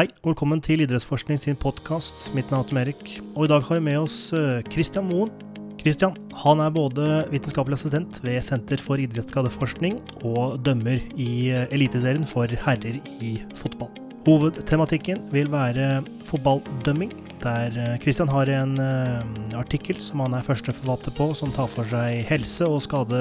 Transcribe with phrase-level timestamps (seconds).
[0.00, 2.30] Hei, og velkommen til Idrettsforskning sin podkast.
[2.32, 5.28] Mitt navn er Tom Erik, og i dag har vi med oss eh, Christian Moen.
[5.76, 12.24] Christian han er både vitenskapelig assistent ved Senter for idrettsskadeforskning og dømmer i eh, Eliteserien
[12.24, 13.92] for herrer i fotball.
[14.24, 15.90] Hovedtematikken vil være
[16.30, 17.12] fotballdømming,
[17.44, 18.80] der eh, Christian har en
[19.52, 23.20] artikkel som han er første forfatter på, som tar for seg helse og skade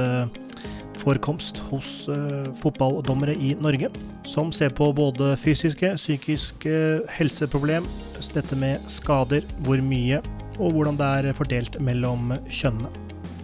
[0.99, 3.89] forekomst hos uh, fotballdommere i Norge,
[4.27, 6.75] som ser på både fysiske, psykiske
[7.15, 7.87] helseproblem,
[8.35, 10.21] dette med skader, hvor mye,
[10.59, 12.91] og hvordan det er fordelt mellom kjønnene.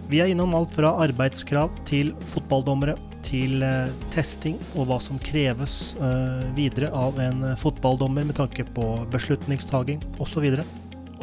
[0.06, 5.96] Vi er innom alt fra arbeidskrav til fotballdommere, til uh, testing og hva som kreves
[5.98, 10.46] uh, videre av en fotballdommer med tanke på beslutningstaking osv.
[10.60, 10.62] Og,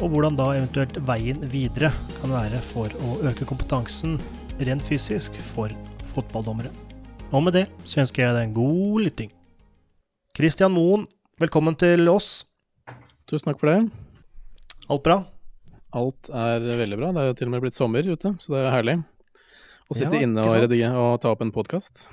[0.02, 4.18] og hvordan da eventuelt veien videre kan være for å øke kompetansen
[4.60, 5.72] rent fysisk for
[6.14, 6.72] fotballdommere.
[7.34, 9.30] Og med det så ønsker jeg deg en god lytting.
[10.34, 11.06] Christian Moen,
[11.42, 12.44] velkommen til oss.
[13.30, 13.78] Tusen takk for det.
[14.90, 15.18] Alt bra?
[15.94, 17.10] Alt er veldig bra.
[17.14, 18.96] Det er jo til og med blitt sommer ute, så det er herlig.
[19.84, 22.08] Å sitte ja, inne og, redigere, og ta opp en podkast.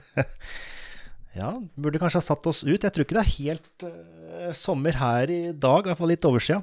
[1.40, 2.78] ja, burde kanskje ha satt oss ut.
[2.78, 6.28] Jeg tror ikke det er helt uh, sommer her i dag, i hvert fall litt
[6.28, 6.60] oversida,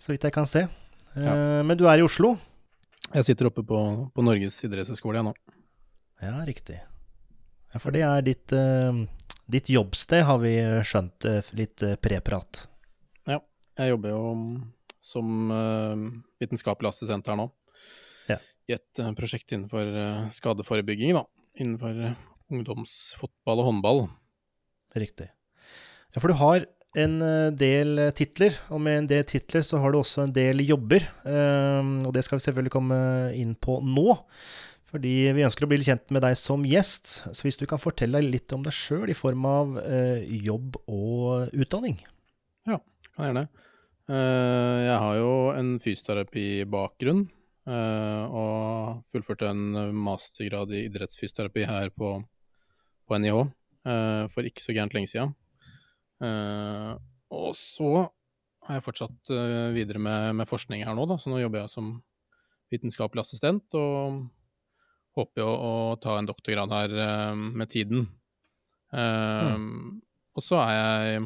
[0.00, 0.64] så vidt jeg kan se.
[1.14, 1.36] Uh, ja.
[1.66, 2.34] Men du er i Oslo?
[3.12, 5.34] Jeg sitter oppe på, på Norges idrettshøgskole nå.
[6.22, 6.78] Ja, riktig.
[7.72, 9.02] Ja, for det er ditt, uh,
[9.52, 10.54] ditt jobbsted, har vi
[10.88, 12.62] skjønt uh, litt uh, preprat.
[13.28, 13.36] Ja,
[13.80, 14.22] jeg jobber jo
[15.02, 15.50] som
[16.38, 17.48] vitenskapelig assistent her nå.
[18.30, 18.36] Ja.
[18.70, 19.88] I et prosjekt innenfor
[20.30, 21.24] skadeforebygging, da.
[21.58, 22.12] Innenfor
[22.54, 24.04] ungdomsfotball og håndball.
[24.94, 25.26] Riktig.
[26.14, 29.80] Ja, for du har en eh, del eh, titler, og med en del titler så
[29.80, 31.06] har du også en del jobber.
[31.28, 32.98] Ehm, og det skal vi selvfølgelig komme
[33.38, 34.18] inn på nå,
[34.92, 37.14] fordi vi ønsker å bli kjent med deg som gjest.
[37.32, 41.54] Så hvis du kan fortelle litt om deg sjøl i form av eh, jobb og
[41.56, 41.96] utdanning?
[42.68, 42.82] Ja,
[43.14, 43.46] kan jeg gjerne.
[44.12, 47.22] Jeg har jo en fysioterapibakgrunn.
[47.62, 52.10] Og fullførte en mastergrad i idrettsfysioterapi her på,
[53.06, 53.38] på NIH
[54.34, 55.32] for ikke så gærent lenge siden.
[56.22, 56.94] Uh,
[57.34, 57.90] og så
[58.62, 61.18] har jeg fortsatt uh, videre med, med, forskning her nå, da.
[61.18, 61.96] Så nå jobber jeg som
[62.72, 64.22] vitenskapelig assistent og
[65.18, 68.06] håper jo å ta en doktorgrad her uh, med tiden.
[68.92, 70.02] Mm.
[70.36, 71.20] Og så er jeg,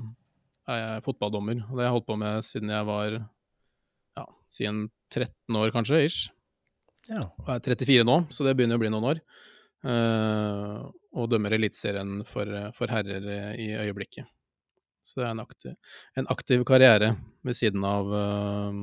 [0.70, 4.84] er jeg, fotballdommer, og det har jeg holdt på med siden jeg var ja, siden
[5.10, 6.28] 13 år kanskje, ish.
[7.10, 7.24] Ja.
[7.42, 9.22] Og jeg er 34 nå, så det begynner å bli noen år.
[11.18, 13.26] og dømmer Eliteserien for, for herrer
[13.58, 14.30] i øyeblikket.
[15.06, 15.74] Så det er en aktiv,
[16.18, 17.12] en aktiv karriere
[17.46, 18.80] ved siden av, uh,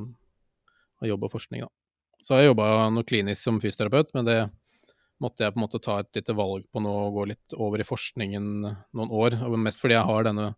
[1.01, 1.71] av, jobb og forskning, da.
[2.23, 4.37] Så har jeg jobba noe klinisk som fysioterapeut, men det
[5.23, 7.83] måtte jeg på en måte ta et lite valg på nå og gå litt over
[7.83, 9.35] i forskningen noen år.
[9.43, 10.53] Og mest fordi jeg har denne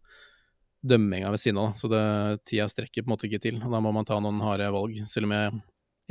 [0.86, 2.04] dømminga ved siden av, så det,
[2.46, 3.58] tida strekker på en måte ikke til.
[3.64, 5.56] og Da må man ta noen harde valg, selv om jeg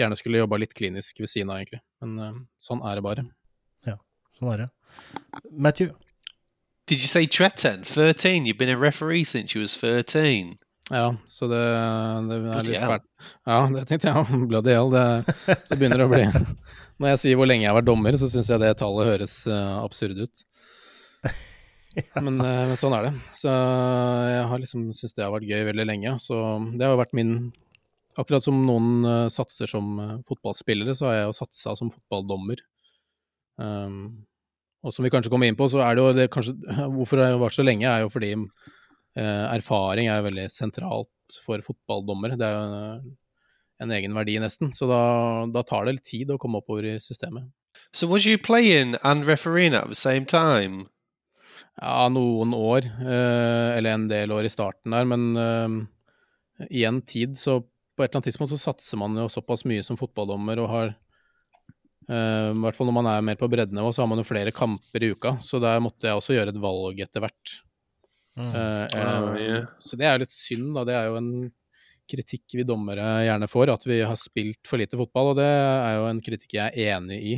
[0.02, 1.82] gjerne skulle jobba litt klinisk ved siden av, egentlig.
[2.02, 3.26] Men uh, sånn er det bare.
[3.86, 3.96] Ja,
[4.38, 4.68] sånn er det.
[5.50, 5.94] Matthew,
[6.86, 7.82] Did you say Tretten?
[7.82, 8.44] 13?
[8.44, 10.58] You've been a referee since you was 13.
[10.90, 11.60] Ja, så det,
[12.28, 13.06] det er litt fælt.
[13.48, 14.40] Ja, det tenkte jeg.
[14.50, 14.90] Bloody hell.
[14.92, 15.04] Det,
[15.70, 16.26] det, begynner å bli
[17.00, 19.38] Når jeg sier hvor lenge jeg har vært dommer, så syns jeg det tallet høres
[19.48, 20.44] uh, absurd ut.
[22.18, 23.14] Men, uh, men, sånn er det.
[23.32, 26.14] Så jeg har liksom syntes det har vært gøy veldig lenge.
[26.20, 26.36] Så
[26.74, 27.36] det har jo vært min
[28.14, 29.96] Akkurat som noen uh, satser som
[30.28, 32.60] fotballspillere, så har jeg jo satsa som fotballdommer.
[33.58, 34.26] Um,
[34.84, 36.54] og som vi kanskje kommer inn på, så er det jo det kanskje
[36.92, 41.64] Hvorfor det har vart så lenge, er jo fordi eh, erfaring er veldig sentralt for
[41.64, 42.36] fotballdommere.
[42.40, 43.12] Det er jo en,
[43.84, 44.72] en egen verdi, nesten.
[44.76, 45.02] Så da,
[45.54, 47.48] da, tar det litt tid å komme oppover i systemet.
[47.90, 50.86] Så So was you playing and refereeing at the same time?
[51.80, 52.86] Ja, noen år.
[52.86, 57.62] Eh, eller en del år i starten der, men eh, i en tid så
[57.94, 60.94] på et eller annet tidspunkt så satser man jo såpass mye som fotballdommer og har
[62.04, 64.52] Uh, I hvert fall når man er mer på breddenivå, så har man jo flere
[64.54, 65.36] kamper i uka.
[65.40, 67.54] Så der måtte jeg også gjøre et valg etter hvert.
[68.36, 68.48] Mm.
[68.50, 69.66] Uh, uh, yeah.
[69.80, 70.84] Så det er litt synd, da.
[70.88, 71.32] Det er jo en
[72.10, 75.32] kritikk vi dommere gjerne får, at vi har spilt for lite fotball.
[75.32, 77.36] Og det er jo en kritikk jeg er enig i.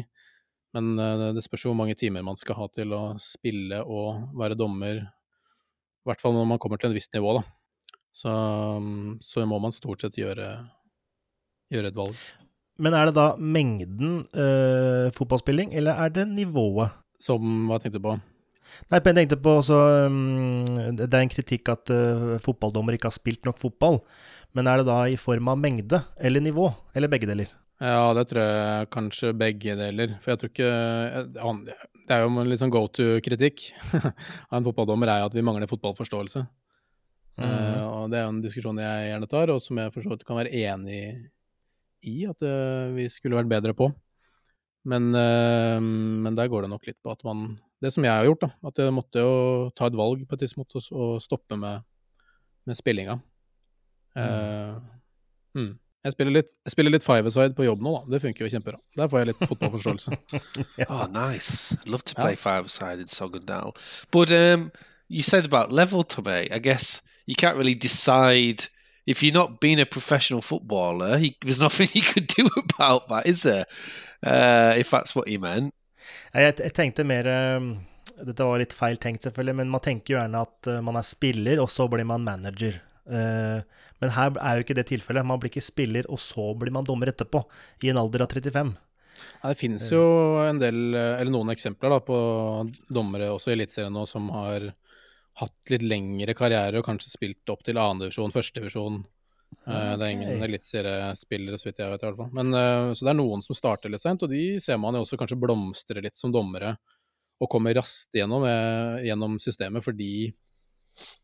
[0.76, 0.96] Men
[1.32, 4.98] det spørs jo hvor mange timer man skal ha til å spille og være dommer.
[5.06, 7.46] I hvert fall når man kommer til et visst nivå, da.
[8.16, 8.32] Så,
[9.22, 10.50] så må man stort sett gjøre,
[11.72, 12.20] gjøre et valg.
[12.82, 16.96] Men er det da mengden uh, fotballspilling, eller er det nivået?
[17.22, 18.16] Som Hva tenkte du på?
[18.90, 19.76] Nei, jeg tenkte på også,
[20.10, 24.02] um, Det er en kritikk at uh, fotballdommer ikke har spilt nok fotball.
[24.56, 27.48] Men er det da i form av mengde eller nivå, eller begge deler?
[27.76, 30.14] Ja, det tror jeg kanskje begge deler.
[30.20, 30.70] For jeg tror ikke
[32.06, 35.68] Det er jo en sånn go to-kritikk av en fotballdommer er jo at vi mangler
[35.70, 36.44] fotballforståelse.
[37.36, 40.14] Eh, og det er jo en diskusjon jeg gjerne tar, og som jeg for så
[40.14, 41.00] vidt kan være enig
[42.06, 43.90] i at eh, vi skulle vært bedre på.
[44.86, 48.24] Men, eh, men der går det nok litt på at man Det som jeg har
[48.24, 48.48] gjort, da.
[48.70, 49.32] At jeg måtte jo
[49.76, 51.84] ta et valg på et tidspunkt og, og stoppe med,
[52.64, 53.18] med spillinga.
[54.16, 54.78] Eh,
[55.60, 55.74] mm.
[56.06, 58.14] Jeg spiller litt, jeg spiller litt five-a-side på jobb nå, da.
[58.14, 58.80] Det funker jo kjempebra.
[58.96, 60.18] Der får jeg litt fotballforståelse.
[60.88, 61.76] Oh, nice.
[61.84, 63.76] Love to play five-a-side Sogndal.
[64.10, 64.70] But um,
[65.08, 66.48] you said about level to me.
[66.50, 68.68] I guess you can't really decide
[69.06, 71.16] if you're not being a professional footballer.
[71.18, 73.66] he, there's nothing you could do about that, is there?
[74.22, 75.72] Uh, if that's what you meant.
[76.34, 77.72] Jeg, jeg tenkte mer um,
[78.16, 81.04] Dette var litt feil tenkt, selvfølgelig, men man tenker jo gjerne at uh, man er
[81.04, 82.78] spiller, og så blir man manager.
[83.06, 83.62] Uh,
[84.02, 85.26] Men her er jo ikke det tilfellet.
[85.26, 87.42] Man blir ikke spiller, og så blir man dommer etterpå,
[87.84, 88.74] i en alder av 35.
[89.40, 90.02] Ja, det finnes jo
[90.44, 92.16] en del, eh, eller noen eksempler da, på
[92.92, 94.68] dommere også i Eliteserien nå som har
[95.40, 99.02] hatt litt lengre karriere og kanskje spilt opp til annendivisjon, førstedivisjon.
[99.56, 99.96] Okay.
[99.98, 102.32] Det er ingen eliteseriespillere, så vidt jeg vet i hvert fall.
[102.34, 105.04] Men, eh, så det er noen som starter litt sent, og de ser man jo
[105.04, 106.76] også kanskje blomstre litt som dommere
[107.36, 110.32] og kommer raskt gjennom, eh, gjennom systemet fordi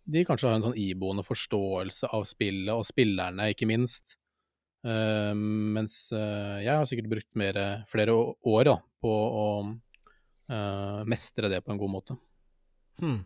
[0.04, 4.16] de kanskje har en sånn iboende forståelse av spillet, og spillerne, ikke minst.
[4.82, 7.56] Uh, mens uh, jeg har sikkert brukt mer,
[7.88, 12.18] flere år da, på å uh, mestre det på en god måte.
[13.00, 13.16] Hmm.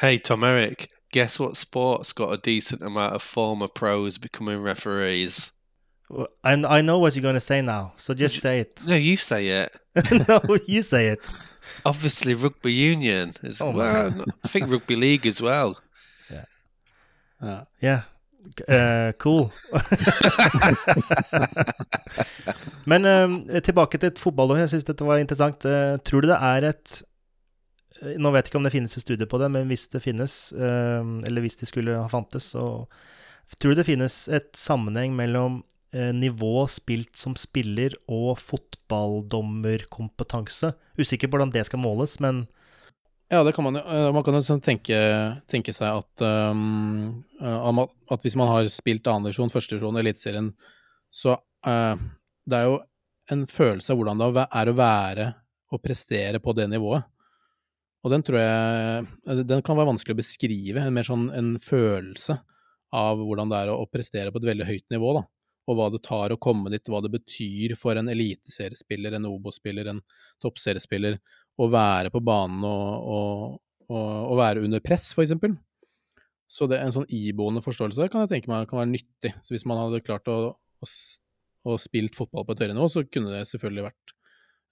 [0.00, 5.52] Hey, Tom Eric, guess what sport's got a decent amount of former pros becoming referees?
[6.10, 8.82] Well, I, I know what you're going to say now, so just say it.
[8.86, 9.76] No, you say it.
[10.28, 11.20] no, you say it.
[11.84, 14.12] Obviously, rugby union as Oh well.
[14.44, 15.78] I think rugby league as well.
[17.80, 18.02] Yeah.
[18.68, 19.50] Eh, cool.
[22.86, 24.54] Men eh, tilbake til fotball.
[24.56, 25.64] Jeg syns dette var interessant.
[25.68, 27.02] Eh, tror du det er et
[28.02, 30.32] Nå vet jeg ikke om det finnes et studie på det, men hvis det finnes,
[30.52, 32.64] eh, eller hvis det skulle ha fantes, så
[33.60, 35.60] tror du det finnes et sammenheng mellom
[35.94, 40.72] eh, nivå spilt som spiller og fotballdommerkompetanse?
[40.98, 42.46] Usikker på hvordan det skal måles, men
[43.32, 43.82] Ja, det kan man jo.
[43.86, 44.96] eh, Man kan jo sånn tenke,
[45.50, 46.20] tenke seg at,
[46.52, 47.68] um, eh,
[48.10, 50.48] at hvis man har spilt annendivisjon, førstedivisjon, Eliteserien,
[51.14, 51.30] så
[51.66, 51.96] uh,
[52.44, 52.76] det er jo
[53.32, 55.26] en følelse av hvordan det er å være
[55.72, 57.02] og prestere på det nivået.
[58.04, 62.36] Og den tror jeg Den kan være vanskelig å beskrive, en mer sånn en følelse
[62.94, 65.24] av hvordan det er å, prestere på et veldig høyt nivå, da.
[65.64, 69.88] Og hva det tar å komme dit, hva det betyr for en eliteseriespiller, en Obo-spiller,
[69.90, 70.02] en
[70.44, 71.16] toppseriespiller
[71.58, 73.56] å være på banen og, og,
[73.88, 75.56] og, og være under press, for eksempel.
[76.50, 79.32] Så det, en sånn iboende forståelse kan jeg tenke meg kan være nyttig.
[79.42, 80.90] Så hvis man hadde klart å, å,
[81.64, 84.13] å spilt fotball på et høyere nivå, så kunne det selvfølgelig vært,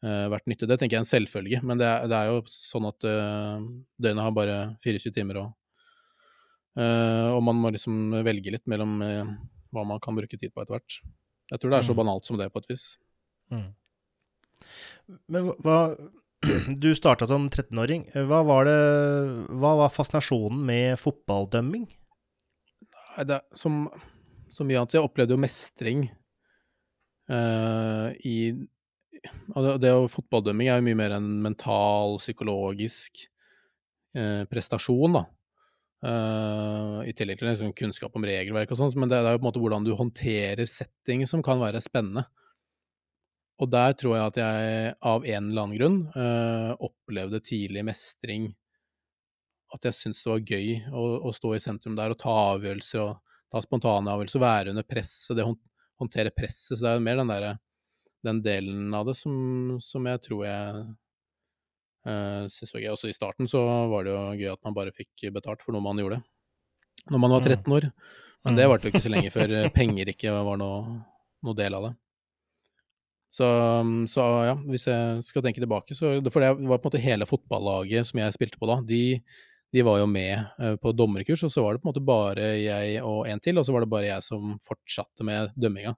[0.03, 0.67] vært nyttig.
[0.67, 3.67] Det tenker jeg er en selvfølge, men det er, det er jo sånn at eh,
[4.03, 5.53] døgnet har bare 24 timer, og,
[6.81, 9.31] eh, og man må liksom velge litt mellom eh,
[9.73, 10.99] hva man kan bruke tid på etter hvert.
[11.53, 12.01] Jeg tror det er så Mm.
[12.03, 12.85] banalt som det, på et vis.
[15.29, 15.79] Men hva
[16.83, 18.09] Du starta som 13-åring.
[18.27, 18.79] Hva var det
[19.63, 21.85] Hva var fascinasjonen med fotballdømming?
[23.13, 23.85] Nei, det er som,
[24.51, 24.97] som mye annet.
[24.97, 26.09] Jeg opplevde jo mestring
[27.31, 28.37] uh, i
[29.83, 33.23] Det å fotballdømming er jo mye mer en mental, psykologisk
[34.19, 35.25] eh, prestasjon, da.
[36.03, 39.45] Eh, I tillegg til liksom kunnskap om regelverk og sånn, men det er jo på
[39.45, 42.27] en måte hvordan du håndterer setting som kan være spennende.
[43.63, 48.51] Og der tror jeg at jeg av en eller annen grunn eh, opplevde tidlig mestring
[49.73, 53.05] at jeg syntes det var gøy å, å stå i sentrum der og ta avgjørelser
[53.05, 53.21] og
[53.53, 56.75] ta spontane avgjørelser, være under presset, det håndtere presset.
[56.75, 57.55] Så det er mer den derre
[58.25, 60.83] den delen av det som, som jeg tror jeg
[62.07, 62.91] uh, syntes var gøy.
[62.95, 65.85] Også i starten så var det jo gøy at man bare fikk betalt for noe
[65.85, 66.23] man gjorde
[67.11, 67.49] når man var Mm.
[67.51, 67.89] 13 år.
[68.45, 68.71] Men det Mm.
[68.71, 71.01] varte jo ikke så lenge før eh, penger ikke var noe,
[71.43, 71.93] noe del av det.
[73.33, 73.47] Så,
[74.13, 77.27] så ja, hvis jeg skal tenke tilbake, så For det var på en måte hele
[77.27, 79.23] fotballaget som jeg spilte på da, de,
[79.73, 82.51] de var jo med eh, på dommerkurs, og så var det på en måte bare
[82.61, 85.95] jeg og en til, og så var det bare jeg som fortsatte med dømminga.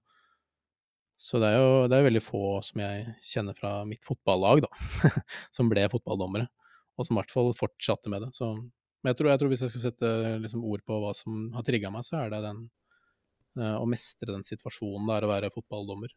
[1.21, 5.11] Så det er jo det er veldig få som jeg kjenner fra mitt fotballag, da,
[5.56, 6.49] som ble fotballdommere,
[6.99, 8.33] og som i hvert fall fortsatte med det.
[8.37, 11.49] Så, men jeg tror, jeg tror hvis jeg skal sette liksom, ord på hva som
[11.54, 12.66] har trigga meg, så er det den
[13.61, 16.12] eh, å mestre den situasjonen det er å være fotballdommer.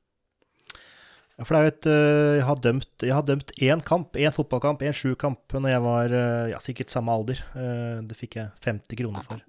[1.38, 4.18] Ja, For det er jo et øh, Jeg har dømt, jeg har dømt én kamp,
[4.18, 7.44] én fotballkamp, én sjukamp når jeg var øh, ja, sikkert samme alder.
[7.54, 9.44] Eh, Det fikk jeg 50 kroner for.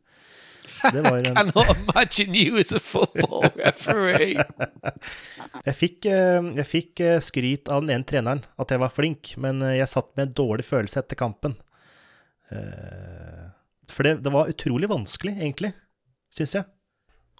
[0.92, 4.36] Det var en Cannot imagine you as a football referee.
[5.64, 9.34] Jeg fikk, eh, jeg fikk eh, skryt av den ene treneren at jeg var flink,
[9.40, 11.56] men eh, jeg satt med en dårlig følelse etter kampen.
[12.54, 13.46] Eh,
[13.92, 15.72] For det, det var utrolig vanskelig, egentlig.
[16.34, 16.68] syns jeg,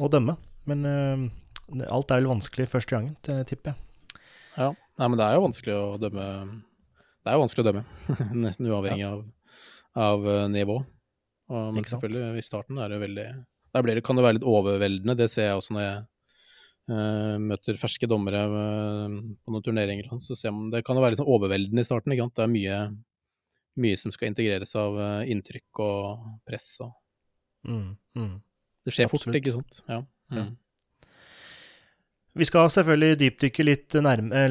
[0.00, 0.36] å dømme.
[0.68, 3.14] Men uh, alt er vel vanskelig første gangen,
[3.48, 4.20] tipper jeg.
[4.58, 6.24] Ja, Nei, men det er jo vanskelig å dømme
[7.22, 7.82] Det er jo vanskelig å dømme,
[8.44, 9.12] nesten uavhengig ja.
[9.14, 10.80] av, av nivå.
[11.48, 13.26] Og, men selvfølgelig, i starten er det veldig
[13.74, 15.98] Der det, kan det være litt overveldende, det ser jeg også når jeg
[16.92, 20.10] uh, møter ferske dommere på noen turneringer.
[20.24, 22.16] Så ser man, det kan jo være litt sånn overveldende i starten.
[22.16, 22.78] Det er mye,
[23.80, 24.96] mye som skal integreres av
[25.28, 26.70] inntrykk og press.
[26.84, 26.92] Og...
[27.68, 28.34] Mm, mm.
[28.84, 29.28] Det skjer Absolutt.
[29.28, 29.82] fort, ikke sant.
[29.88, 30.00] Ja.
[30.32, 30.56] Mm.
[32.36, 34.42] Vi skal selvfølgelig dypdykke litt nærme,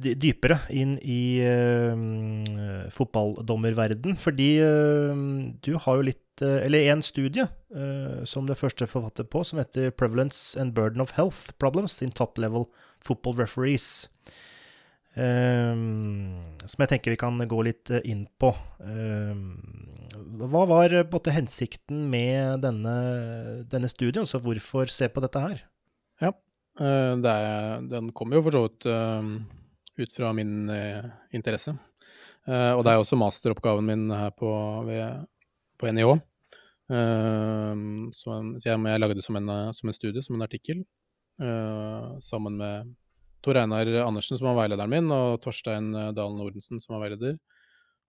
[0.00, 4.16] dypere inn i uh, fotballdommerverden.
[4.18, 5.12] Fordi uh,
[5.62, 7.48] du har jo litt uh, Eller en studie
[8.24, 12.38] som det første forfatter på, som heter 'Prevalence and Burden of Health Problems in Top
[12.38, 12.64] Level
[13.04, 14.08] Football Referees'.
[15.12, 18.54] som jeg tenker vi kan gå litt inn på.
[20.40, 24.24] hva var både hensikten med denne, denne studien?
[24.24, 25.68] så hvorfor se på dette her?
[26.78, 29.30] Eh, er, den kommer jo for så vidt uh,
[29.98, 31.74] ut fra min uh, interesse.
[32.48, 34.48] Og det er også masteroppgaven min her på,
[34.86, 35.26] ved,
[35.76, 36.14] på NIH.
[38.16, 40.80] Som, jeg, jeg, lagde som en, som en studie, som en artikkel,
[42.24, 42.88] sammen med
[43.44, 47.36] Tor Einar Andersen, som var veilederen min, og Torstein Dalen Nordensen, som var veileder,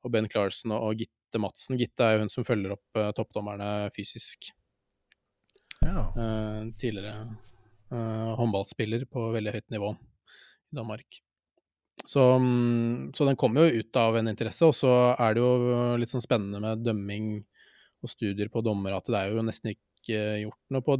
[0.07, 1.75] og Ben Clarsen og, Gitte Madsen.
[1.83, 4.53] Gitte er jo hun som følger opp toppdommerne fysisk.
[5.83, 6.07] Ja.
[6.79, 7.27] tidligere
[7.89, 11.21] håndballspiller på veldig høyt nivå i Danmark.
[12.05, 15.97] Så, mm, så, den kommer jo ut av en interesse, og så er det jo
[15.99, 17.31] litt sånn spennende med dømming
[17.99, 20.97] og studier på dommere at det er jo nesten ikke gjort noe på,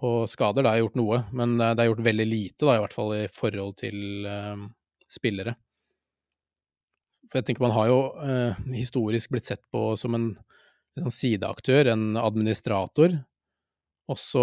[0.00, 0.66] på skader.
[0.66, 3.24] Det er gjort noe, men det er gjort veldig lite, da, i hvert fall i
[3.30, 4.66] forhold til uh,
[5.10, 5.54] spillere.
[7.30, 10.32] For jeg tenker man har jo uh, historisk blitt sett på som en,
[10.98, 13.20] en sånn sideaktør, en administrator,
[14.10, 14.42] og så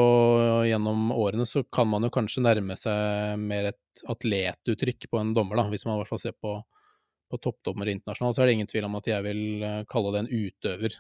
[0.68, 5.60] gjennom årene så kan man jo kanskje nærme seg mer et atletuttrykk på en dommer,
[5.60, 6.54] da, hvis man i hvert fall ser på,
[7.28, 8.38] på toppdommere internasjonalt.
[8.38, 10.98] Så er det ingen tvil om at jeg vil eh, kalle det en utøver.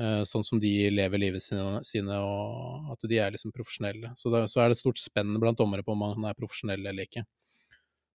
[0.00, 4.12] Eh, sånn som de lever livet sine, og at de er liksom profesjonelle.
[4.20, 7.08] Så, det, så er det stort spenn blant dommere på om man er profesjonell eller
[7.08, 7.24] ikke.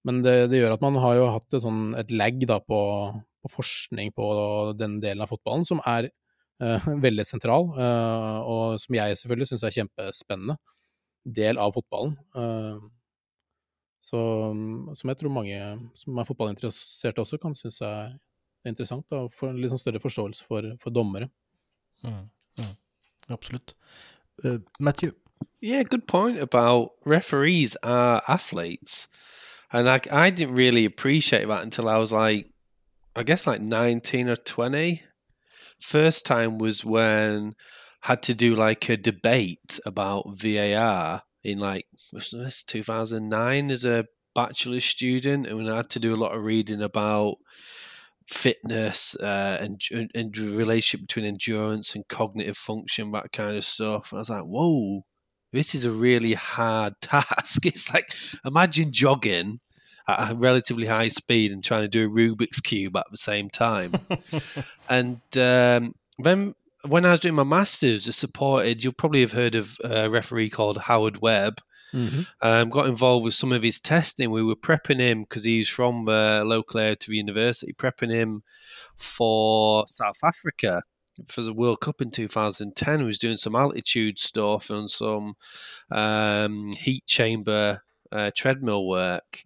[0.08, 2.80] Men det, det, gjør at man har jo hatt et, sånn, et lag da, på,
[3.44, 4.30] på forskning på
[4.80, 6.08] den delen av fotballen som er
[7.06, 10.58] veldig sentral, uh, og som jeg selvfølgelig syns er kjempespennende
[11.38, 12.16] del av fotballen.
[12.34, 12.80] Uh,
[14.08, 14.20] så,
[14.96, 15.60] som jeg tror mange
[16.00, 18.16] som er fotballinteresserte også kan synes er
[18.68, 21.28] interessant, og få en litt sånn større forståelse for, for dommere.
[22.06, 22.28] Mm,
[22.60, 22.76] mm,
[23.36, 23.76] absolutt.
[24.80, 25.12] Matthew?
[25.62, 29.08] Yeah, good point about referees are athletes.
[29.72, 32.50] And I, I didn't really appreciate that until I was like,
[33.16, 35.02] I guess like 19 or 20.
[35.80, 37.54] First time was when
[38.04, 44.06] I had to do like a debate about VAR in like this 2009 as a
[44.36, 47.38] bachelor student, and I had to do a lot of reading about
[48.28, 49.82] fitness uh, and
[50.14, 54.12] and relationship between endurance and cognitive function, that kind of stuff.
[54.12, 55.04] And I was like, whoa,
[55.54, 57.66] this is a really hard task.
[57.66, 58.14] It's like
[58.46, 59.60] imagine jogging
[60.08, 63.50] at a relatively high speed and trying to do a Rubik's cube at the same
[63.50, 63.94] time.
[64.90, 66.56] and um, then
[66.88, 68.84] when I was doing my masters, I supported.
[68.84, 71.60] You'll probably have heard of a referee called Howard Webb.
[71.94, 72.22] Mm-hmm.
[72.42, 74.30] Um, got involved with some of his testing.
[74.30, 78.44] We were prepping him because he's from the local area to the university, prepping him
[78.98, 80.82] for South Africa
[81.28, 83.00] for the World Cup in 2010.
[83.00, 85.36] He was doing some altitude stuff and some
[85.92, 89.44] um, heat chamber uh, treadmill work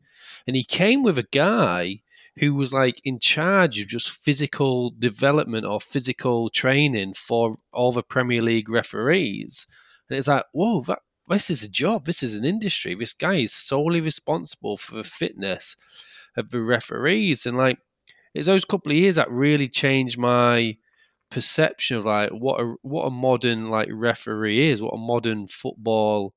[0.48, 2.02] and he came with a guy
[2.40, 8.04] who was like in charge of just physical development or physical training for all the
[8.04, 9.68] Premier League referees.
[10.10, 12.06] And it's like, whoa, that, this is a job.
[12.06, 12.96] This is an industry.
[12.96, 15.76] This guy is solely responsible for the fitness
[16.36, 17.46] of the referees.
[17.46, 17.80] And like,
[18.34, 20.78] it's those couple of years that really changed my
[21.30, 26.34] perception of like what a what a modern like referee is, what a modern football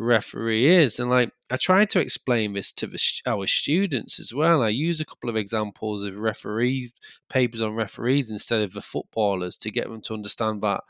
[0.00, 0.98] referee is.
[0.98, 4.62] And like I try to explain this to the, our students as well.
[4.62, 6.90] I use a couple of examples of referee
[7.28, 10.82] papers on referees instead of the footballers to get them to understand that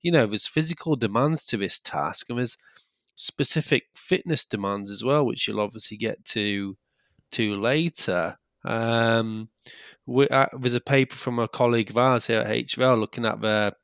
[0.00, 2.56] you know there's physical demands to this task and there's
[3.16, 6.76] specific fitness demands as well, which you'll obviously get to
[7.32, 8.38] to later.
[8.64, 9.50] Um,
[10.06, 13.40] we, uh, there's a paper from a colleague of ours here at HVL looking at
[13.40, 13.74] the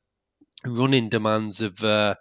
[0.65, 2.15] running demands of uh,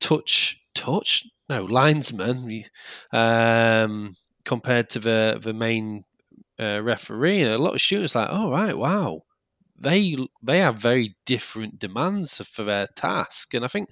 [0.00, 2.64] touch touch no linesman
[3.12, 6.04] um, compared to the the main
[6.60, 7.40] uh, referee.
[7.42, 9.22] And a lot of students like, oh right, wow,
[9.76, 13.54] they they have very different demands for their task.
[13.54, 13.88] And I think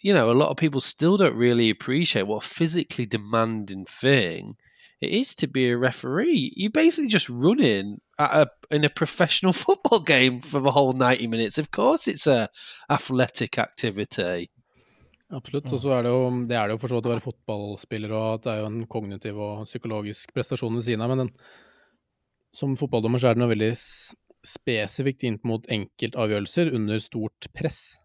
[0.00, 4.56] you know, a lot of people still don't really appreciate what a physically demanding thing
[5.00, 6.52] it is to be a referee.
[6.56, 11.26] You're basically just running at a, in a professional football game for the whole 90
[11.28, 11.58] minutes.
[11.58, 12.48] Of course, it's a
[12.90, 14.50] athletic activity.
[15.28, 15.68] Absolutt.
[15.74, 18.14] Og så er det jo det er det jo for så vidt å være fotballspiller,
[18.16, 21.32] og at det er jo en kognitiv og psykologisk prestasjon ved siden av, men den,
[22.54, 23.72] som fotballdommer så er det noe veldig
[24.48, 27.98] spesifikt inn mot enkeltavgjørelser under stort press.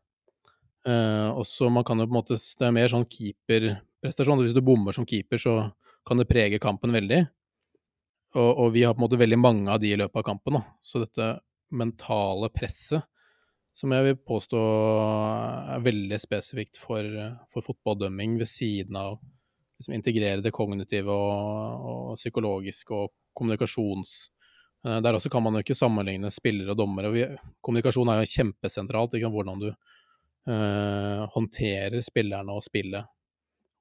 [0.83, 4.41] Uh, og så man kan jo på en måte Det er mer sånn keeperprestasjon.
[4.43, 5.55] Hvis du bommer som keeper, så
[6.03, 7.21] kan det prege kampen veldig.
[8.33, 10.57] Og, og, vi har på en måte veldig mange av de i løpet av kampen.
[10.57, 10.63] Da.
[10.83, 11.29] Så dette
[11.73, 13.05] mentale presset,
[13.73, 14.59] som jeg vil påstå
[15.73, 17.07] er veldig spesifikt for,
[17.49, 19.17] for fotballdømming, ved siden av
[19.79, 24.13] liksom, integrere det kognitive og, og psykologiske og kommunikasjons...
[24.85, 27.37] Eh, der også kan man jo ikke sammenligne spillere og dommere.
[27.63, 29.17] Kommunikasjon er jo kjempesentralt.
[29.17, 29.31] Ikke?
[29.31, 33.09] Hvordan du uh, håndterer spillerne og spillet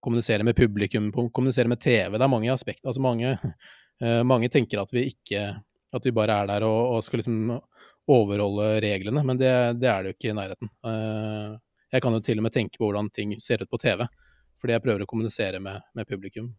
[0.02, 2.16] kommunisere med publikum, kommunisere med TV.
[2.16, 2.88] Det er mange aspekter.
[2.88, 3.36] Altså mange,
[4.02, 5.52] uh, mange tenker at vi ikke
[5.92, 7.50] At vi bare er der og, og skal liksom
[8.10, 10.70] overholde reglene, men det, det, er det jo ikke i nærheten.
[10.86, 11.58] Uh,
[11.92, 14.04] jeg kan jo til og med tenke på hvordan ting ser ut på TV,
[14.60, 16.50] fordi jeg prøver å kommunisere med, med publikum.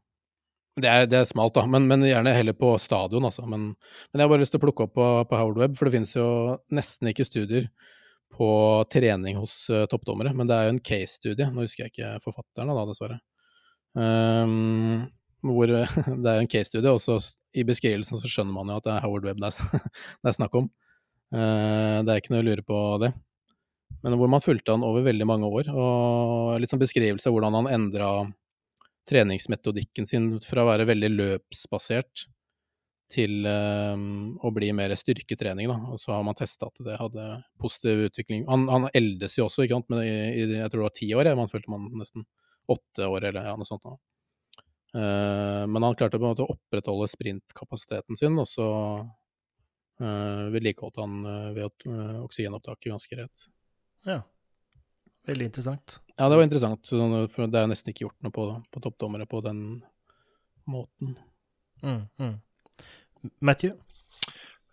[0.73, 3.43] Det er, det er, smalt, da, men, men, gjerne heller på stadion, altså.
[3.45, 5.85] Men, men, jeg har bare lyst til å plukke opp på, på Howard Webb, for
[5.85, 6.27] det finnes jo
[6.73, 7.67] nesten ikke studier
[8.33, 8.47] på
[8.89, 11.49] trening hos uh, toppdommere, men det er jo en case-studie.
[11.53, 13.19] Nå husker jeg ikke forfatteren da, dessverre.
[13.93, 15.03] Um,
[15.45, 15.69] hvor
[16.23, 19.27] det er en case-studie, og i beskrivelsen så skjønner man jo at det er Howard
[19.29, 19.85] Webb det er,
[20.23, 20.71] det er snakk om.
[21.33, 23.13] Uh, det er ikke noe å lure på det.
[24.03, 27.57] Men hvor man fulgte han over veldig mange år, og litt sånn beskrivelse av hvordan
[27.61, 28.09] han endra
[29.09, 32.27] treningsmetodikken sin fra å være veldig løpsbasert
[33.13, 35.69] til um, å bli mer styrketrening.
[35.69, 35.77] Da.
[35.93, 37.27] Og så har man testa at det hadde
[37.61, 38.45] positiv utvikling.
[38.49, 41.33] Han, han eldes jo også, ikke sant, men i, jeg tror det var ti år,
[41.37, 42.25] man følte man nesten
[42.73, 43.83] åtte år, eller ja, noe sånt.
[43.85, 43.97] Nå.
[44.93, 48.67] Uh, men han klarte på en måte å opprettholde sprintkapasiteten sin, og så
[49.99, 53.45] vedlikeholdt han uh, ved uh, oksygenopptaket ganske greit.
[54.09, 54.21] Ja.
[55.27, 55.99] Veldig interessant.
[56.17, 56.89] Ja, det var interessant.
[57.31, 59.61] For det er nesten ikke gjort noe på, på toppdommere på den
[60.67, 61.13] måten.
[61.83, 62.33] Mm, mm.
[63.39, 63.77] Matthew?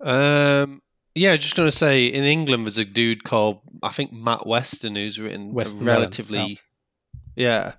[0.00, 0.80] Um,
[1.14, 4.96] yeah, just going to say in England there's a dude called I think Matt Weston
[4.96, 6.58] who's written Weston relatively
[7.36, 7.74] Yeah.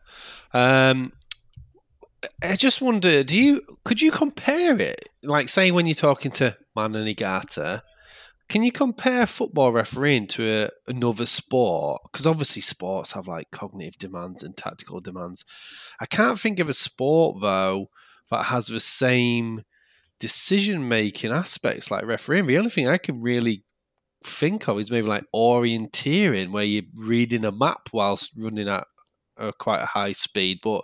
[0.54, 1.13] Um,
[2.43, 5.10] I just wonder, do you could you compare it?
[5.23, 7.81] Like, say when you're talking to Manu Nigata,
[8.49, 12.01] can you compare football refereeing to a, another sport?
[12.12, 15.45] Because obviously sports have like cognitive demands and tactical demands.
[15.99, 17.89] I can't think of a sport though
[18.29, 19.63] that has the same
[20.19, 22.45] decision making aspects like refereeing.
[22.45, 23.63] The only thing I can really
[24.23, 28.86] think of is maybe like orienteering, where you're reading a map whilst running at
[29.38, 30.60] are quite a high speed.
[30.62, 30.84] But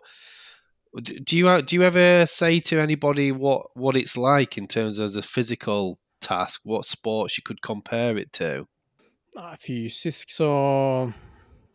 [1.01, 5.05] do you do you ever say to anybody what what it's like in terms of
[5.05, 6.61] as a physical task?
[6.63, 8.67] What sports you could compare it to?
[9.37, 10.49] Nei, fysisk så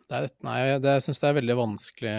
[0.08, 2.16] det er, Nei, det syns jeg er veldig vanskelig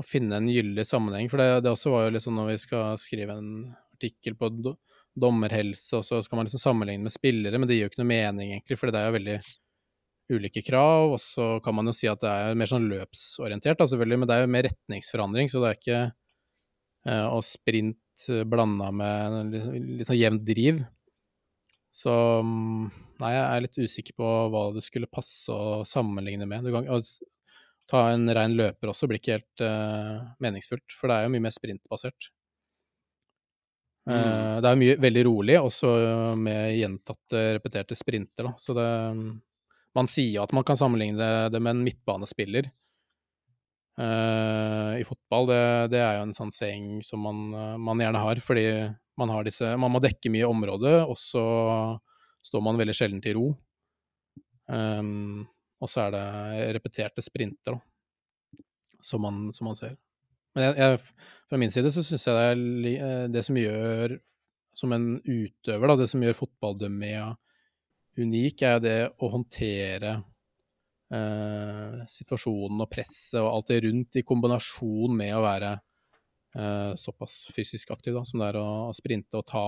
[0.00, 1.28] å finne en gyldig sammenheng.
[1.30, 3.52] For det, det også var jo sånn når vi skal skrive en
[3.94, 4.50] artikkel på
[5.20, 8.12] dommerhelse, og så skal man liksom sammenligne med spillere, men det gir jo ikke noe
[8.12, 9.36] mening, egentlig, for det er jo veldig
[10.32, 13.88] ulike krav, og så kan man jo si at det er mer sånn løpsorientert, da,
[13.90, 18.46] selvfølgelig, men det er jo mer retningsforandring, så det er ikke eh, å sprint eh,
[18.48, 19.58] blanda med
[20.00, 20.82] litt sånn jevnt driv.
[21.90, 22.12] Så
[22.46, 22.86] mm,
[23.20, 26.66] nei, jeg er litt usikker på hva det skulle passe å sammenligne med.
[26.66, 26.86] Du kan
[27.90, 31.42] ta en rein løper også, blir ikke helt uh, meningsfullt, for det er jo mye
[31.42, 32.30] mer sprintbasert.
[34.06, 34.14] Mm.
[34.14, 35.90] Uh, det er jo mye veldig rolig, også
[36.38, 38.88] med gjentatte, repeterte sprinter, da, så det
[39.96, 42.68] man sier at man kan sammenligne det med en midtbanespiller
[44.00, 45.48] uh, i fotball.
[45.50, 45.62] Det,
[45.96, 47.40] det, er jo en sånn saying som man,
[47.82, 48.66] man, gjerne har, fordi
[49.20, 51.44] man har disse Man må dekke mye område, og så
[52.46, 53.48] står man veldig sjelden til ro.
[54.70, 55.48] Um,
[55.80, 56.26] og så er det
[56.76, 58.62] repeterte sprinter, da,
[59.02, 59.96] som man, som man ser.
[60.54, 61.00] Men jeg, jeg,
[61.50, 64.16] fra min side så syns jeg det er eh, det som gjør,
[64.76, 67.28] som en utøver, da, det som gjør fotballdømmia
[68.18, 70.16] unik, er jo det å håndtere
[71.14, 77.42] eh, situasjonen og presset og alt det rundt, i kombinasjon med å være eh, såpass
[77.54, 79.64] fysisk aktiv da, som det er å, å sprinte og ta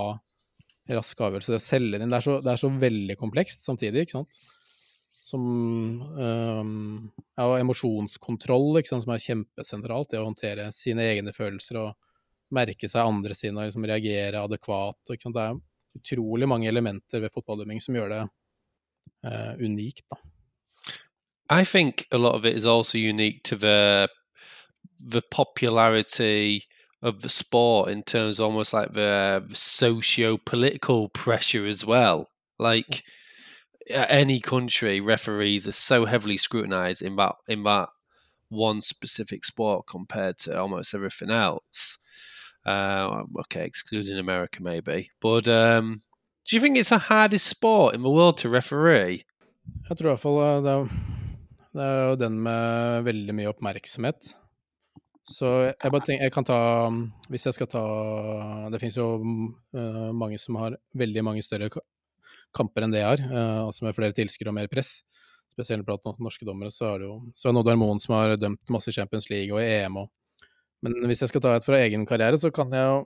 [0.90, 1.56] raske avgjørelser.
[1.56, 4.40] Det, selge inn, det, er så, det er så veldig komplekst samtidig, ikke sant.
[5.22, 5.44] Som
[6.18, 10.10] um, ja, emosjonskontroll, ikke sant, som er kjempesentralt.
[10.10, 11.94] Det å håndtere sine egne følelser og
[12.52, 15.00] merke seg andre sine og liksom reagere adekvat.
[15.06, 15.38] Ikke sant?
[15.38, 15.60] Det er
[15.96, 18.22] utrolig mange elementer ved fotballdømming som gjør det
[19.26, 20.16] uh, unikt, da.
[21.50, 24.08] I think a lot of it is also unique to the
[24.98, 26.60] the popularity
[27.02, 32.28] of the sport in terms of almost like the socio political pressure as well.
[32.58, 33.02] Like
[33.90, 37.88] any country, referees are so heavily scrutinized in that in that
[38.48, 41.98] one specific sport compared to almost everything else.
[42.66, 46.00] Uh, okay, excluding America maybe, but um,
[46.46, 49.24] do you think it's the hardest sport in the world to referee?
[49.88, 50.86] Jeg tror i hvert fall eh, det er,
[51.72, 54.32] det er jo den med veldig mye oppmerksomhet.
[55.26, 56.58] Så jeg bare tenker, jeg kan ta
[57.30, 57.82] Hvis jeg skal ta
[58.74, 61.68] Det finnes jo uh, mange som har veldig mange større
[62.50, 65.04] kamper enn det jeg har, uh, altså med flere tilskuere og mer press.
[65.54, 68.94] Spesielt blant norske dommere, så er det jo Svein Oddvar Moen som har dømt masse
[68.94, 70.10] Champions League og EM og
[70.82, 73.02] Men hvis jeg skal ta et fra egen karriere, så kan jeg jo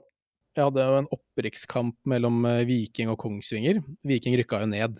[0.57, 3.77] Jeg hadde jo en opprykkskamp mellom uh, Viking og Kongsvinger.
[4.01, 4.95] Viking rykka jo ned,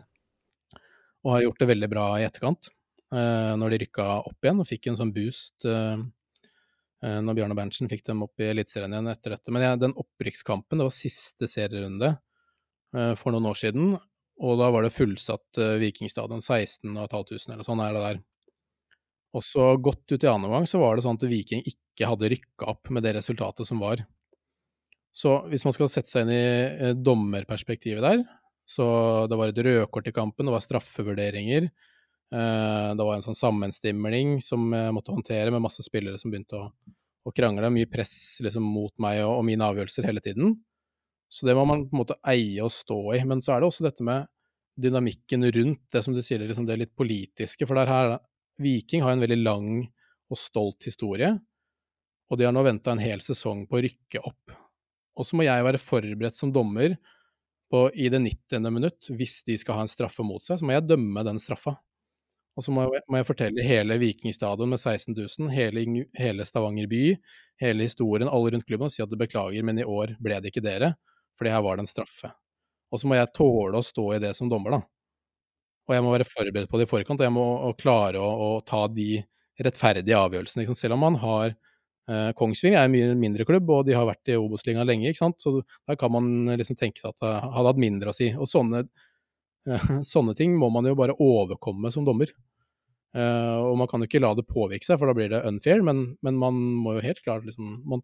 [1.25, 2.69] og har gjort det veldig bra i etterkant.
[3.09, 5.63] når de rykka opp igjen og fikk en sånn boost
[7.05, 9.53] Eh, når Bjarne Berntsen fikk dem opp i Eliteserien igjen etter dette.
[9.53, 12.15] Men ja, den opprykkskampen, det var siste serierunde
[13.19, 13.89] for noen år siden,
[14.39, 18.21] og da var det fullsatt Vikingstadion, 16 500 eller sånn er det der.
[19.35, 22.29] Og så godt ut i annen omgang så var det sånn at Viking ikke hadde
[22.31, 24.05] rykka opp med det resultatet som var.
[25.15, 28.23] Så hvis man skal sette seg inn i dommerperspektivet der,
[28.67, 28.87] så
[29.29, 31.69] det var et rødkort i kampen, det var straffevurderinger,
[32.27, 36.59] Eh, det var en sånn sammenstimling som jeg måtte håndtere, med masse spillere som begynte
[36.59, 36.71] å,
[37.23, 37.71] å krangle.
[37.73, 40.57] Mye press liksom, mot meg og, og, mine avgjørelser hele tiden.
[41.31, 43.21] Så det må man på en måte eie og stå i.
[43.27, 44.27] Men så er det også dette med
[44.77, 47.67] dynamikken rundt det som du sier, liksom det litt politiske.
[47.67, 48.17] For der her,
[48.61, 49.69] Viking har en veldig lang
[50.31, 51.33] og stolt historie,
[52.27, 54.55] og de har nå venta en hel sesong på å rykke opp.
[55.17, 56.97] Og så må jeg være forberedt som dommer
[57.71, 58.69] på i det 90.
[58.71, 61.75] minutt, hvis de skal ha en straffe mot seg, så må jeg dømme den straffa.
[62.57, 65.83] Og så må, må, jeg fortelle hele Vikingstadion med 16 000, hele,
[66.17, 67.03] hele, Stavanger by,
[67.61, 70.49] hele historien, alle rundt klubben, og si at det beklager, men i år ble det
[70.49, 70.95] ikke dere,
[71.37, 72.31] for det her var det en straffe.
[72.89, 74.81] Og så må jeg tåle å stå i det som dommer, da.
[75.87, 78.49] Og jeg må være forberedt på det i forkant, og jeg må klare å, å
[78.67, 79.21] ta de
[79.63, 80.65] rettferdige avgjørelsene.
[80.65, 80.77] Liksom.
[80.77, 84.33] Selv om man har eh, Kongsvinger er en mye mindre klubb, og de har vært
[84.33, 85.39] i Obos-ligaen lenge, ikke sant?
[85.41, 88.33] så da kan man liksom tenke seg at det hadde hatt mindre å si.
[88.35, 88.83] Og sånne
[90.13, 92.31] sånne ting må man jo bare overkomme som dommer.
[93.15, 95.81] Uh, og man kan jo ikke la det påvirke seg, for da blir det unfair,
[95.85, 98.03] men, men man må jo helt klart liksom man,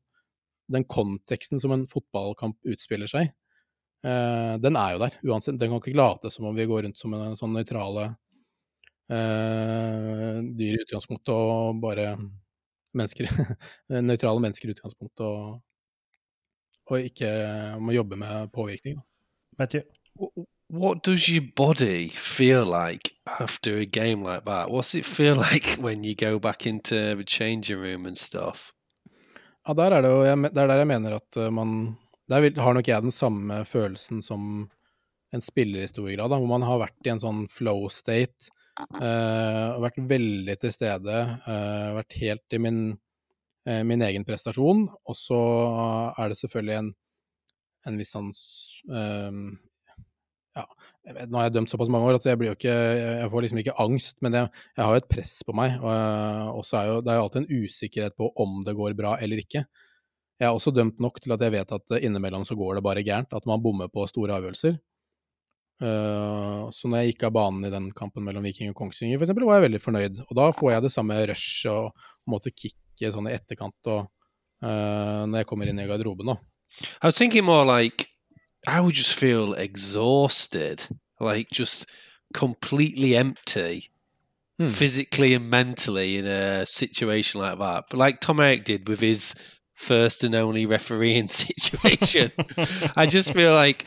[0.71, 3.33] Den konteksten som en fotballkamp utspiller seg,
[4.07, 5.59] uh, den er jo der uansett.
[5.59, 8.07] Den kan ikke late som om vi går rundt som en sånn nøytrale
[9.11, 12.15] uh, dyr i utgangspunktet og bare
[12.93, 13.29] mennesker
[14.09, 15.61] Nøytrale mennesker i utgangspunktet og,
[16.91, 17.29] og ikke
[17.81, 19.01] må jobbe med påvirkning.
[19.57, 19.83] Matthew?
[20.73, 24.69] what does your body feel like after a game like that?
[24.69, 28.73] What's it feel like when you go back into the changing room and stuff?
[29.67, 31.95] Ja, der er det jo Det er der jeg mener at eh, man
[32.33, 34.65] Der har nok jeg den samme følelsen som
[35.33, 38.49] en spiller i stor grad, da, hvor man har vært i en sånn flow state,
[38.97, 42.79] uh, vært veldig til stede, uh, vært helt i min,
[43.69, 45.41] uh, min egen prestasjon, og så
[46.17, 46.89] er det selvfølgelig en,
[47.89, 48.31] en viss sånn
[50.53, 50.63] ja,
[51.09, 53.77] vet, Nå har jeg dømt såpass mange år at jeg, ikke, jeg får liksom ikke
[53.81, 55.79] angst, men jeg, jeg har jo et press på meg.
[55.81, 59.15] Og så er jo, det er jo alltid en usikkerhet på om det går bra
[59.17, 59.63] eller ikke.
[60.41, 63.03] Jeg er også dømt nok til at jeg vet at innimellom så går det bare
[63.05, 64.79] gærent, at man bommer på store avgjørelser.
[65.83, 69.45] Uh, så når jeg gikk av banen i den kampen mellom Viking og Kongsvinger, eksempel,
[69.49, 70.23] var jeg veldig fornøyd.
[70.29, 74.05] Og da får jeg det samme rush og måte kicket sånn i etterkant og
[74.63, 76.39] uh, når jeg kommer inn i garderoben, da.
[77.01, 78.07] I was thinking more like
[78.65, 80.87] I would just feel exhausted,
[81.19, 81.89] like just
[82.33, 83.89] completely empty,
[84.57, 84.67] hmm.
[84.67, 87.85] physically and mentally in a situation like that.
[87.89, 89.35] But like Tom Eric did with his
[89.83, 92.31] first and only refereeing situation,
[92.95, 93.85] I just feel like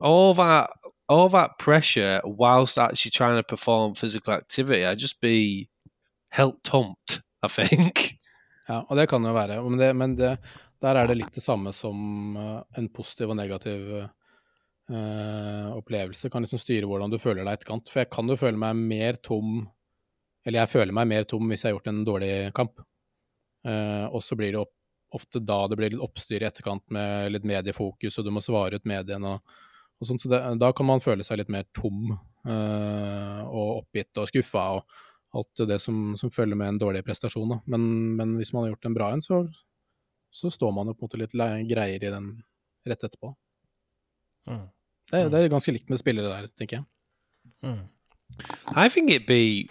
[0.00, 0.70] all that
[1.08, 5.68] all that pressure whilst actually trying to perform physical activity, I'd just be
[6.30, 8.18] helt tomt, I think.
[8.64, 9.58] Ja, og det kan jo være.
[9.60, 10.38] Men, det, men det,
[10.80, 11.96] Der er det litt det samme som
[12.36, 16.30] uh, en positiv og negativ uh, opplevelse.
[16.32, 17.92] Kan liksom styre hvordan du føler deg etterkant.
[17.92, 19.66] For jeg kan jo føle meg mer tom
[20.44, 22.80] Eller jeg føler meg mer tom hvis jeg har gjort en dårlig kamp.
[23.64, 24.74] Uh, og så blir det opp,
[25.14, 28.80] ofte da det blir litt oppstyr i etterkant med litt mediefokus, og du må svare
[28.80, 29.56] ut mediene og,
[30.00, 30.20] og sånn.
[30.20, 32.12] Så det, da kan man føle seg litt mer tom
[32.44, 34.98] og oppgitt og skuffa og
[35.34, 37.56] alt det som, som følger med en dårlig prestasjon.
[37.64, 37.86] Men,
[38.18, 39.40] men, hvis man har gjort en bra en, så
[40.34, 41.34] så står man jo på en måte litt
[41.70, 42.32] greier i den
[42.88, 43.30] rett etterpå.
[44.50, 44.66] Mm.
[45.12, 46.86] Det, det, er ganske likt med spillere der, tenker jeg.
[47.62, 47.84] Mm.
[48.74, 49.68] I think it'd be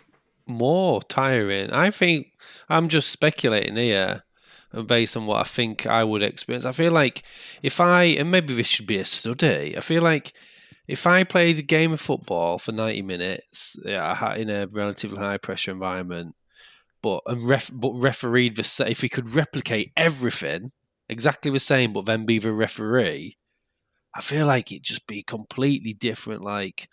[0.48, 1.70] more tiring.
[1.72, 2.32] I think
[2.70, 4.22] I'm just speculating here
[4.82, 6.66] based on what I think I would experience.
[6.66, 7.24] I feel like
[7.62, 10.34] if I, and maybe this should be a study, I feel like
[10.88, 15.38] if I played a game of football for 90 minutes yeah, in a relatively high
[15.38, 16.36] pressure environment,
[17.02, 20.72] but and ref, but refereed the if we could replicate everything
[21.10, 23.38] exactly the same, but then be the referee,
[24.16, 26.88] I feel like it'd just be completely different, like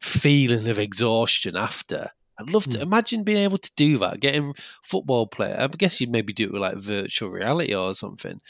[0.00, 2.10] feeling of exhaustion after.
[2.38, 2.82] I'd love to mm.
[2.82, 5.56] imagine being able to do that, getting football player.
[5.58, 8.40] I guess you'd maybe do it with like virtual reality or something,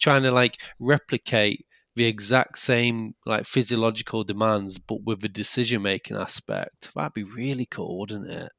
[0.00, 6.16] trying to like replicate the exact same like physiological demands, but with the decision making
[6.16, 6.94] aspect.
[6.94, 8.52] That'd be really cool, wouldn't it?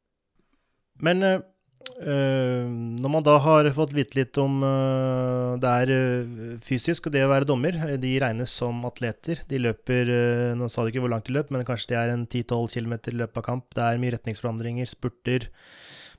[1.00, 1.42] Men Uh,
[2.00, 7.26] når man da har fått vite litt om uh, det er uh, fysisk og det
[7.26, 9.42] å være dommer, de regnes som atleter.
[9.50, 10.12] De løper
[10.60, 12.96] Nå sa du ikke hvor langt de løp, men kanskje det er en 10-12 km
[12.96, 13.68] i løpet av kamp.
[13.76, 15.50] Det er mye retningsforandringer, spurter.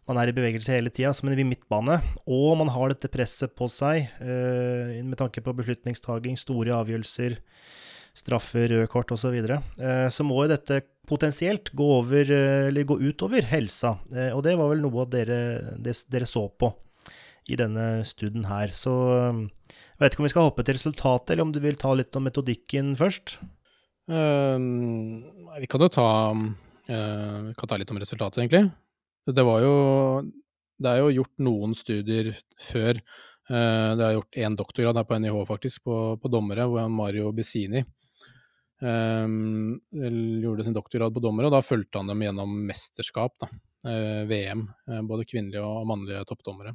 [0.09, 2.01] Man er i bevegelse hele tida, som en midtbane.
[2.27, 7.39] Og man har dette presset på seg med tanke på beslutningstaking, store avgjørelser,
[8.17, 9.29] straffer, røde kort osv.
[9.29, 9.61] Så, videre.
[10.11, 13.97] så må jo dette potensielt gå, over, eh, eller gå utover helsa.
[14.15, 15.41] Eh, og det var vel noe dere,
[15.83, 16.71] det, dere så på
[17.51, 18.75] i denne studien her.
[18.77, 19.41] Så eh,
[19.75, 22.17] jeg vet ikke om vi skal hoppe til resultatet, eller om du vil ta litt
[22.17, 23.39] om metodikken først?
[24.11, 24.57] Uh,
[25.61, 28.73] vi kan jo ta, uh, kan ta litt om resultatet, egentlig.
[29.29, 29.75] Det jo
[30.81, 32.99] Det er jo gjort noen studier før.
[33.51, 37.85] Det er gjort én doktorgrad her på NIH, faktisk, på, på dommere, hvor Mario Bissini
[38.81, 43.49] Um, gjorde sin doktorgrad på dommere, og da fulgte han dem gjennom mesterskap, da,
[43.85, 44.63] eh, VM.
[44.89, 46.73] Eh, både kvinnelige og mannlige toppdommere.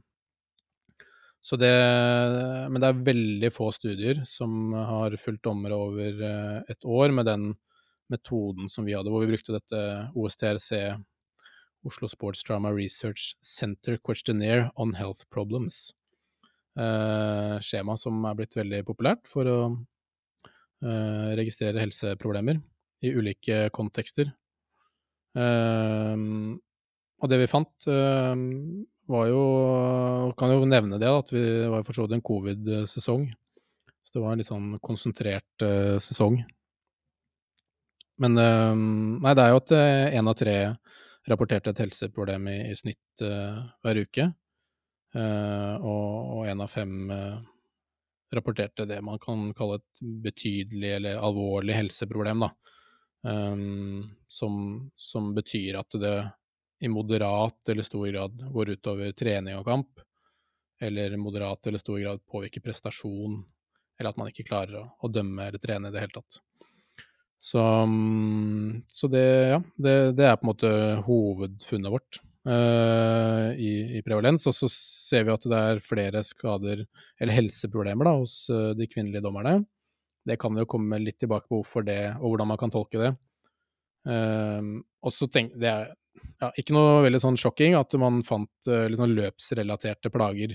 [1.41, 1.73] Så det,
[2.69, 7.27] men det er veldig få studier som har fulgt dommere over uh, et år med
[7.29, 7.51] den
[8.09, 9.81] metoden som vi hadde, hvor vi brukte dette
[10.17, 10.97] OSTRC,
[11.85, 15.93] Oslo Sports Drama Research Center Questionnaire on Health Problems.
[16.75, 19.59] skjema som er blitt veldig populært for å
[20.85, 22.59] Eh, registrere helseproblemer
[23.01, 24.27] i ulike kontekster.
[25.35, 26.17] Eh,
[27.23, 28.35] og det vi fant, eh,
[29.09, 29.41] var jo
[30.37, 33.33] Kan jo nevne det, at vi var for så vidt en covid-sesong.
[34.03, 35.65] Så det var en litt sånn konsentrert
[36.01, 36.43] sesong.
[38.17, 39.71] Men nei, det er jo at
[40.17, 40.77] én av tre
[41.29, 44.33] rapporterte et helseproblem i, i snitt hver uke.
[45.15, 47.09] og én av fem
[48.33, 52.51] rapporterte det man kan kalle et betydelig eller alvorlig helseproblem, da.
[53.25, 54.55] Um, som,
[54.95, 56.17] som, betyr at det
[56.85, 60.03] i moderat eller stor grad går utover trening og kamp,
[60.81, 63.39] eller moderat eller stor grad påvirker prestasjon,
[63.99, 66.41] eller at man ikke klarer å, å dømme eller trene i det hele tatt.
[67.45, 70.71] Så, um, så det, ja, det, det, er på en måte
[71.05, 72.21] hovedfunnet vårt.
[72.45, 74.45] Uh, i, i, prevalens.
[74.45, 76.83] Og så ser vi at det er flere skader,
[77.17, 79.63] eller helseproblemer, da, hos uh, de kvinnelige dommerne.
[80.25, 83.01] Det kan vi jo komme litt tilbake på hvorfor det, og hvordan man kan tolke
[83.01, 83.13] det.
[84.05, 85.89] Uh, og så tenk, Det er
[86.43, 90.53] ja, ikke noe veldig sånn sjokking at man fant sånn løpsrelaterte plager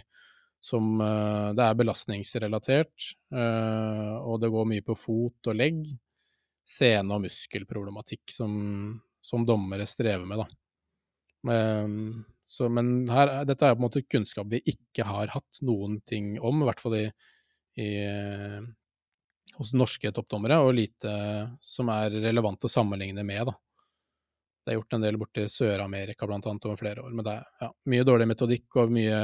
[0.64, 5.86] som Det er belastningsrelatert, og det går mye på fot og legg.
[6.68, 8.52] Sene- og muskelproblematikk som,
[9.24, 10.59] som dommere strever med, da.
[11.46, 16.00] Um, så, men her, dette er på en måte kunnskap vi ikke har hatt noen
[16.08, 17.04] ting om, i hvert fall i,
[17.78, 17.90] i,
[19.54, 21.12] hos norske toppdommere, og lite
[21.62, 23.52] som er relevant å sammenligne med.
[23.52, 23.54] da.
[24.60, 27.46] Det er gjort en del borti Sør-Amerika blant annet over flere år, men det er
[27.64, 29.22] ja, mye dårlig metodikk og mye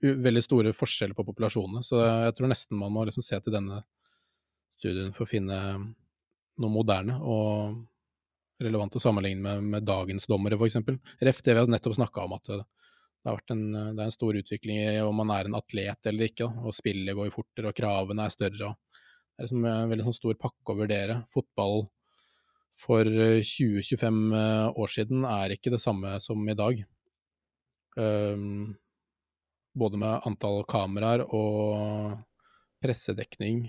[0.00, 1.84] veldig store forskjeller på populasjonene.
[1.86, 3.84] Så jeg tror nesten man må liksom se til denne
[4.80, 5.60] studien for å finne
[6.60, 7.20] noe moderne.
[7.20, 7.78] og
[8.60, 10.78] relevant å sammenligne med, med dagens dommere, f.eks.
[11.20, 12.58] Ref det vi har nettopp snakka om, at det,
[13.24, 16.46] det, en, det, er en stor utvikling i om man er en atlet eller ikke.
[16.46, 18.70] Da, og spillet går fortere, og kravene er større.
[18.70, 19.00] Og
[19.40, 21.22] det er liksom en veldig sånn stor pakke å vurdere.
[21.32, 21.84] Fotball
[22.80, 26.80] for 20-25 eh, år siden er ikke det samme som i dag.
[27.98, 28.76] Um,
[29.76, 32.14] både med antall kameraer og
[32.80, 33.64] pressedekning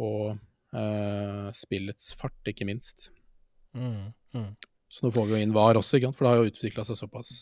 [0.00, 0.34] og
[0.74, 3.08] uh, spillets fart, ikke minst.
[3.76, 4.50] Mm, mm.
[4.90, 7.34] Så nå får vi jo inn VAR også, for det har jo utvikla seg såpass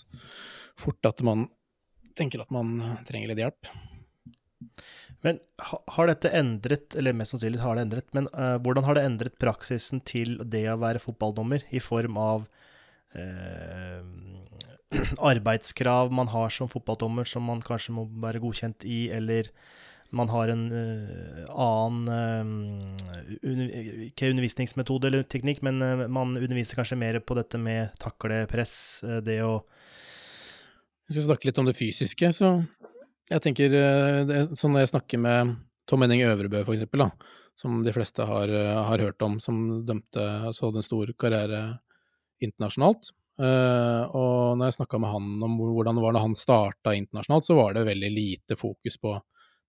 [0.79, 1.47] fort at man
[2.19, 2.77] tenker at man
[3.09, 3.71] trenger litt hjelp.
[5.25, 9.05] Men har dette endret, eller mest sannsynlig har det endret, men uh, hvordan har det
[9.07, 12.47] endret praksisen til det å være fotballdommer, i form av
[13.17, 14.03] uh,
[15.33, 19.51] arbeidskrav man har som fotballdommer som man kanskje må være godkjent i, eller
[20.11, 23.61] man har en uh, annen uh, un
[24.09, 29.03] Ikke undervisningsmetode eller teknikk, men uh, man underviser kanskje mer på dette med takle press,
[29.25, 29.61] det å
[31.09, 32.57] Hvis vi snakker litt om det fysiske, så
[33.29, 35.57] jeg tenker det, Sånn når jeg snakker med
[35.89, 38.51] Tom Henning Øvrebø, for eksempel, da, som de fleste har,
[38.89, 41.61] har hørt om, som dømte altså hadde en stor karriere
[42.45, 43.09] internasjonalt.
[43.41, 47.57] og når jeg snakka med han om hvordan det var når han starta internasjonalt, så
[47.57, 49.15] var det veldig lite fokus på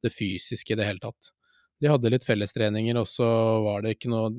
[0.04, 1.32] det fysiske i det hele tatt.
[1.80, 3.28] De hadde litt fellestreninger, og så
[3.64, 4.32] var det ikke noe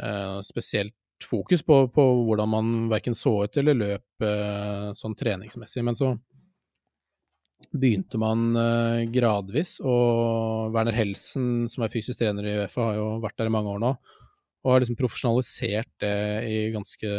[0.00, 5.82] eh, spesielt fokus på, på, hvordan man verken så ut eller løp eh, sånn treningsmessig.
[5.86, 6.12] Men så
[7.72, 13.10] begynte man eh, gradvis, og Werner Helsen, som er fysisk trener i Uefa, har jo
[13.24, 13.94] vært der i mange år nå,
[14.64, 16.16] og har liksom profesjonalisert det
[16.48, 17.14] i ganske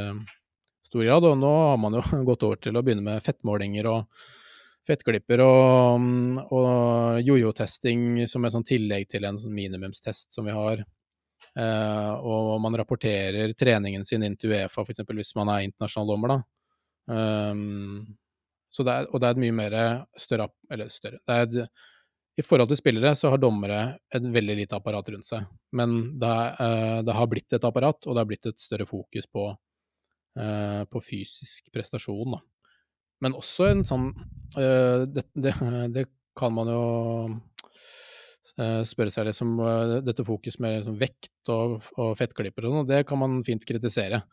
[0.85, 1.27] stor grad.
[1.27, 4.29] Og nå har man jo gått over til å begynne med fettmålinger og
[4.89, 6.05] fettklipper og,
[6.55, 10.81] og jojo-testing som et sånn tillegg til en sånn minimumstest som vi har.
[11.57, 15.05] Uh, og man rapporterer treningen sin inn til Uefa, f.eks.
[15.07, 16.33] hvis man er internasjonal dommer.
[16.33, 16.39] da.
[17.09, 18.17] Um,
[18.69, 19.75] så det er, og det er et mye mer
[20.19, 21.55] større Eller større et,
[22.37, 23.79] I forhold til spillere så har dommere
[24.13, 25.47] et veldig lite apparat rundt seg.
[25.75, 29.27] Men det, uh, det, har blitt et apparat, og det har blitt et større fokus
[29.27, 29.49] på,
[30.39, 32.37] uh, på fysisk prestasjon.
[32.37, 32.43] Da.
[33.23, 35.55] Men også en sånn uh, det, det,
[35.95, 36.05] det,
[36.39, 36.83] kan man jo
[38.59, 42.89] uh, spørre seg liksom uh, Dette fokus med liksom, vekt og, og fettklipper og sånn,
[42.89, 44.23] det kan man fint kritisere.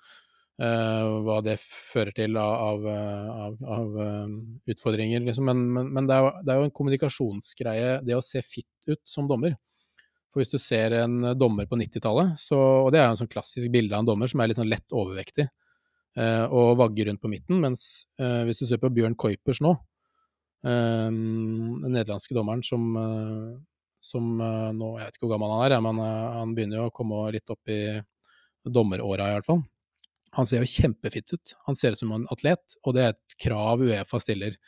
[0.57, 3.96] hva det fører til av, av, av
[4.72, 5.44] utfordringer, liksom.
[5.44, 9.03] Men, men, men det, er det, er jo, en kommunikasjonsgreie, det å se fit ut
[9.05, 9.53] som dommer.
[10.33, 13.72] For hvis du ser en dommer på 90-tallet, og det er jo en sånn klassisk
[13.72, 15.66] bilde av en dommer som er litt sånn lett overvektig, Eh,
[16.17, 17.61] og vagger rundt på midten.
[17.61, 19.75] Mens eh, hvis du ser på Bjørn Kuipers nå,
[20.65, 22.89] eh, den nederlandske dommeren som,
[24.01, 27.25] som nå Jeg vet ikke hvor gammel han er, men han begynner jo å komme
[27.37, 27.81] litt opp i
[28.67, 29.63] dommeråra, i hvert fall.
[30.37, 31.55] Han ser jo kjempefitt ut.
[31.69, 34.59] Han ser ut som en atlet, og det er et krav Uefa stiller.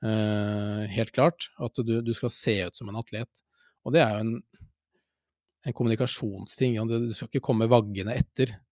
[0.00, 1.50] Uh, helt klart.
[1.60, 3.42] At du, du, skal se ut som en atlet.
[3.84, 4.34] Og det er jo en,
[5.68, 6.78] en kommunikasjonsting.
[6.88, 8.62] Du skal ikke komme vaggende etter eh,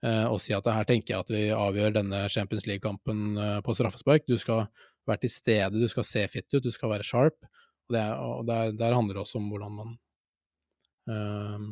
[0.00, 4.24] og si at her tenker jeg at vi avgjør denne Champions League-kampen eh, på straffespark.
[4.28, 4.64] Du skal
[5.08, 7.36] være til stede, du skal se fit ut, du skal være sharp.
[7.90, 9.94] Og, det, og der, der, handler det også om hvordan man
[11.10, 11.70] eh,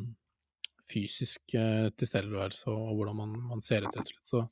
[0.89, 4.25] Fysisk eh, tilstedeværelse og, hvordan man, man, ser ut, rett og slett.
[4.25, 4.43] Så,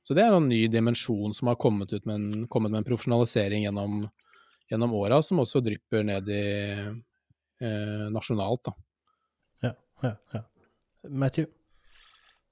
[0.00, 3.66] så, det er en ny dimensjon som har kommet, med en, kommet med en profesjonalisering
[3.66, 4.06] gjennom,
[4.72, 6.46] gjennom åra, som også drypper ned i
[7.60, 8.76] eh, nasjonalt, da.
[9.68, 9.74] Ja,
[10.08, 10.46] ja, ja.
[11.12, 11.52] Matthew?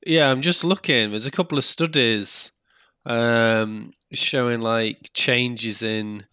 [0.06, 1.10] Yeah, I'm just looking.
[1.10, 2.52] There's a couple of studies
[3.06, 6.26] um, showing like changes in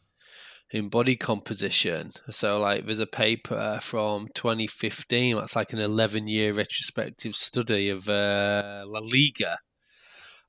[0.72, 2.12] in body composition.
[2.30, 5.38] So, like, there's a paper from 2015.
[5.38, 9.60] That's like an 11 year retrospective study of uh, La Liga.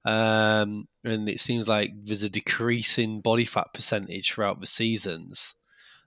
[0.04, 5.54] Um, and it seems like there's a decrease in body fat percentage throughout the seasons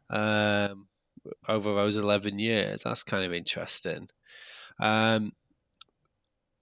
[0.09, 0.87] um,
[1.47, 2.83] over those 11 years.
[2.83, 4.07] That's kind of interesting.
[4.79, 5.33] Um,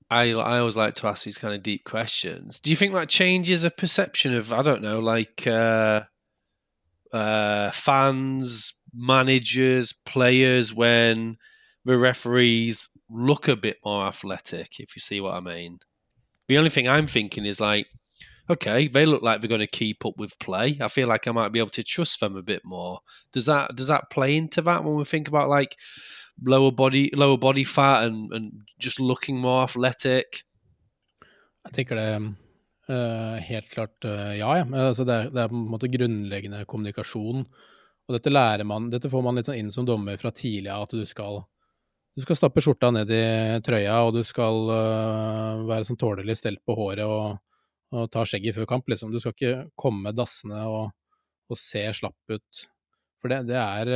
[0.10, 2.60] I I always like to ask these kind of deep questions.
[2.60, 6.04] Do you think that changes a perception of I don't know, like uh,
[7.14, 11.38] uh, fans, managers, players when
[11.86, 14.80] the referees look a bit more athletic?
[14.80, 15.80] If you see what I mean.
[16.48, 17.86] The only thing I'm thinking is like,
[18.50, 20.78] okay, they look like they're going to keep up with play.
[20.82, 23.02] I feel like I might be able to trust them a bit more.
[23.32, 25.76] Does that does that play into that when we think about like
[26.46, 30.44] lower body, lower body fat and, and just looking more athletic?
[31.68, 32.10] Jeg tenker det
[32.90, 34.66] uh, helt klart uh, ja, ja.
[34.88, 37.46] Altså det, er, det, er, på en måte grunnleggende kommunikasjon.
[38.10, 40.88] Og dette lærer man, dette får man litt sånn inn som dommer fra tidlig av,
[40.88, 41.44] at du skal,
[42.18, 43.26] du skal stappe skjorta ned i
[43.66, 47.38] trøya, og du skal uh, være sånn tålelig stelt på håret og,
[47.94, 49.14] og, ta skjegget før kamp, liksom.
[49.14, 50.96] Du skal ikke komme dassende og,
[51.50, 52.66] og se slapp ut.
[53.20, 53.94] For det, det er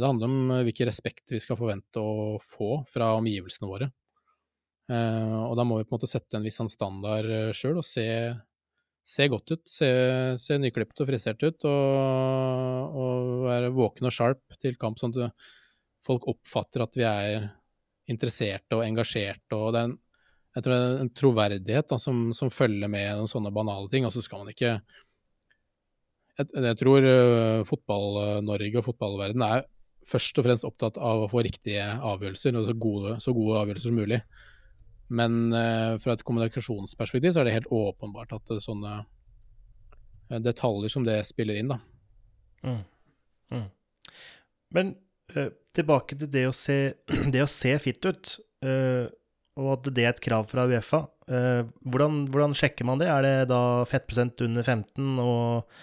[0.00, 3.90] det handler om eh, hvilken respekt vi skal forvente å få fra omgivelsene våre.
[4.90, 7.86] Eh, og da må vi på en måte sette en viss sånn standard sjøl og
[7.86, 8.06] se,
[9.06, 9.64] se, godt ut.
[9.68, 9.90] Se,
[10.40, 15.50] se nyklipt og frisert ut, og, og, være våken og sharp til kamp, sånn at
[16.04, 17.50] folk oppfatter at vi er
[18.10, 19.54] interesserte og engasjerte.
[19.54, 19.98] og det er en,
[20.56, 24.08] jeg tror det er en troverdighet da, som, som, følger med noen sånne banale ting.
[24.08, 24.78] Og så skal man ikke
[26.40, 29.64] jeg, jeg tror uh, Fotball-Norge og fotballverden er
[30.10, 33.92] først og fremst opptatt av å få riktige avgjørelser, og så gode, så gode avgjørelser
[33.92, 34.20] som mulig.
[35.10, 39.02] Men uh, fra et kommunikasjonsperspektiv så er det helt åpenbart at uh, sånne
[40.30, 41.80] detaljer som det spiller inn, da.
[42.62, 42.82] Mm.
[43.50, 43.68] Mm.
[44.76, 44.92] Men
[45.36, 46.78] uh, tilbake til det å se,
[47.34, 48.36] det å se fit ut,
[48.66, 49.06] uh,
[49.60, 51.04] og at det er et krav fra Uefa.
[51.30, 53.10] Uh, hvordan, hvordan, sjekker man det?
[53.10, 55.82] Er det da fettprosent under 15 og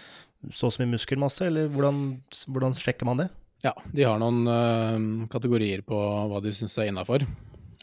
[0.53, 2.01] så og så mye muskelmasse, eller hvordan,
[2.47, 3.27] hvordan, sjekker man det?
[3.65, 7.25] Ja, de har noen kategorier på hva de syns er innafor.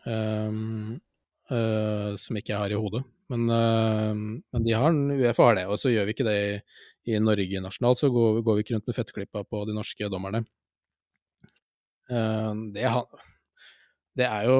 [0.04, 1.00] Um,
[1.50, 3.04] uh, som ikke jeg har i hodet.
[3.32, 6.58] Men, uh, men har, Uefa har det, og så gjør vi ikke det i,
[7.14, 8.00] i Norge nasjonalt.
[8.00, 10.44] Så går, går, vi ikke rundt med fettklippa på de norske dommerne.
[12.10, 12.84] Uh, det,
[14.20, 14.58] det, er jo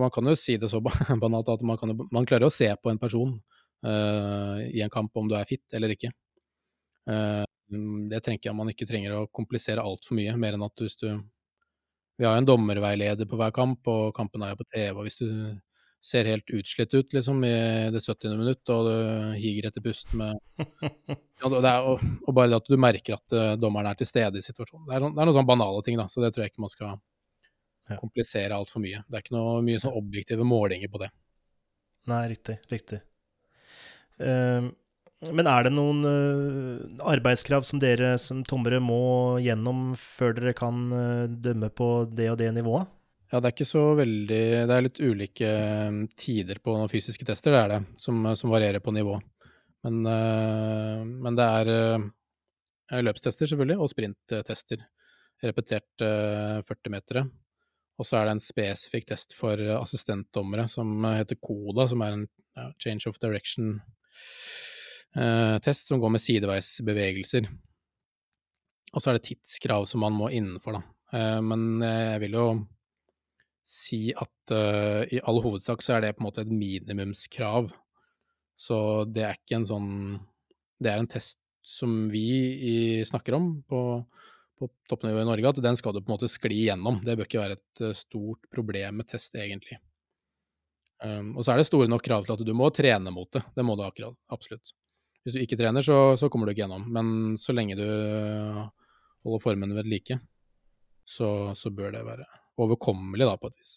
[0.00, 0.82] Man kan jo si det så
[1.22, 3.38] banalt at man, kan, man klarer å se på en person
[3.82, 6.12] i en kamp om du er fit eller ikke.
[7.06, 11.08] Det tenker jeg man ikke trenger å komplisere altfor mye, mer enn at hvis du
[12.20, 14.90] vi har jo en dommerveileder på hver kamp, og kampen er jo på TV.
[14.92, 15.28] og Hvis du
[16.02, 17.54] ser helt utslitt ut liksom, i
[17.94, 18.36] det 70.
[18.38, 18.94] minutt, og du
[19.38, 20.38] higer etter pusten med
[21.40, 24.38] ja, det er, og, og, bare at du merker at uh, dommeren er til stede
[24.38, 24.88] i situasjonen.
[24.88, 26.74] Det er, det er noen sånne banale ting, da, så det tror jeg ikke man
[26.74, 27.00] skal
[27.98, 29.02] komplisere altfor mye.
[29.06, 31.10] Det er ikke noe mye sånn objektive målinger på det.
[32.10, 32.58] Nei, riktig.
[32.70, 33.02] Riktig.
[34.18, 34.70] Uh,
[35.30, 40.80] men er det noen uh, arbeidskrav som dere som tommere må gjennom før dere kan
[40.90, 42.90] uh, dømme på det og det nivået?
[43.30, 47.54] Ja, det er ikke så veldig Det er litt ulike eh, tider på fysiske tester,
[47.54, 49.14] det er det, som, som varierer på nivå.
[49.86, 54.84] Men, uh, men det er løpstester, selvfølgelig, og sprinttester.
[55.42, 57.24] Repetert uh, 40-metere.
[57.96, 62.28] Og så er det en spesifikk test for assistentdommere som heter CODA, som er en
[62.58, 63.16] ja, change of
[65.14, 67.48] direction-test som går med sideveisbevegelser.
[68.92, 71.40] Og så er det tidskrav som man må innenfor, da.
[71.40, 72.46] men jeg vil jo
[73.64, 74.52] si at
[75.12, 77.70] i all hovedsak så er det på en måte et minimumskrav.
[78.58, 79.92] Så det er ikke en sånn
[80.82, 83.80] Det er en test som vi snakker om på,
[84.58, 86.98] på toppnivå i Norge, at den skal du på en måte skli gjennom.
[87.06, 89.78] Det bør ikke være et stort problem med test, egentlig.
[91.02, 93.44] Um, og så er det store nok krav til at du må trene mot det.
[93.54, 94.74] Det må du akkurat, absolutt.
[95.22, 96.84] Hvis du ikke trener, så, så kommer du ikke gjennom.
[96.90, 97.86] Men så lenge du
[99.22, 100.18] holder formen ved like,
[101.06, 102.26] så, så bør det være
[102.62, 103.72] overkommelig, da, på et vis.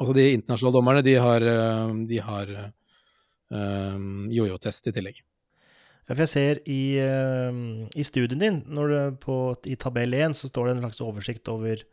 [0.00, 2.52] Altså, de internasjonale dommerne, de har, eh, de har
[3.52, 5.20] um, jojo-test i tillegg.
[6.08, 7.52] Ja, for jeg ser i, uh,
[7.94, 8.62] i studien din,
[9.22, 9.36] på,
[9.70, 11.84] i tabell 1, så står det en slags oversikt over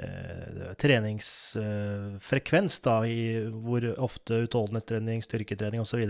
[0.00, 3.20] uh, treningsfrekvens, uh, da, i
[3.50, 6.02] hvor ofte utholdenhetstrening, styrketrening osv.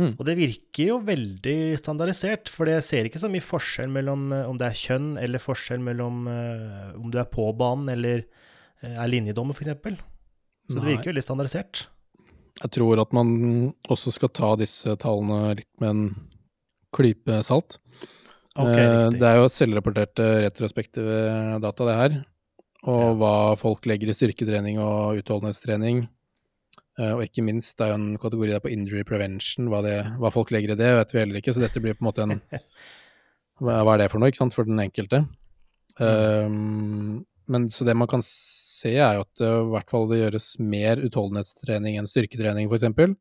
[0.00, 0.14] Mm.
[0.16, 4.46] Og det virker jo veldig standardisert, for jeg ser ikke så mye forskjell mellom eh,
[4.48, 8.94] om det er kjønn, eller forskjell mellom uh, om du er på banen eller uh,
[8.94, 10.00] er linjedommer, f.eks.
[10.70, 10.80] Så Nei.
[10.80, 11.86] det virker veldig standardisert.
[12.62, 13.28] Jeg tror at man
[13.92, 16.04] også skal ta disse tallene litt med en
[16.92, 17.78] klype salt.
[18.52, 21.20] Okay, uh, det er jo selvrapporterte retrospektive
[21.60, 22.18] data, det her.
[22.82, 23.14] Og ja.
[23.20, 26.06] hva folk legger i styrketrening og utholdenhetstrening.
[27.00, 29.70] Uh, og ikke minst, det er jo en kategori der på injury prevention.
[29.72, 31.54] Hva, det, hva, folk legger i det, vet vi heller ikke.
[31.56, 32.36] Så dette blir på en måte en
[33.62, 35.22] Hva, hva er det for noe, ikke sant, for den enkelte?
[36.00, 37.22] Um,
[37.52, 40.46] men så det man kan se, er jo at det, i hvert fall det gjøres
[40.58, 43.14] mer utholdenhetstrening enn styrketrening, f.eks.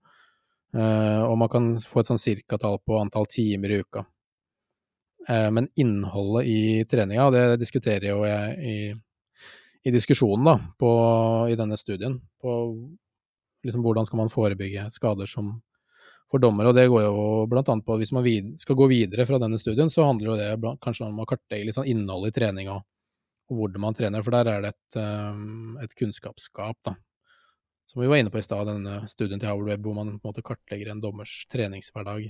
[0.71, 4.05] Uh, og man kan få et sånn cirkatall på antall timer i uka.
[5.27, 8.77] Uh, men innholdet i treninga, det diskuterer jo jeg i,
[9.85, 10.91] i diskusjonen da, på,
[11.51, 12.57] i denne studien, på
[13.65, 15.55] liksom, hvordan skal man forebygge skader som
[16.31, 16.71] for dommere.
[16.71, 18.27] Og det går jo blant annet på at hvis man
[18.61, 21.77] skal gå videre fra denne studien, så handler jo det kanskje om å kartlegge litt
[21.77, 22.85] sånn innholdet i trening og,
[23.49, 26.95] og, hvordan man trener, for der er det et, um, et kunnskapsskap, da.
[27.89, 30.29] Som vi var inne på i stad, denne studien til Howard Webb, hvor man på
[30.29, 32.29] en måte kartlegger en dommers treningshverdag.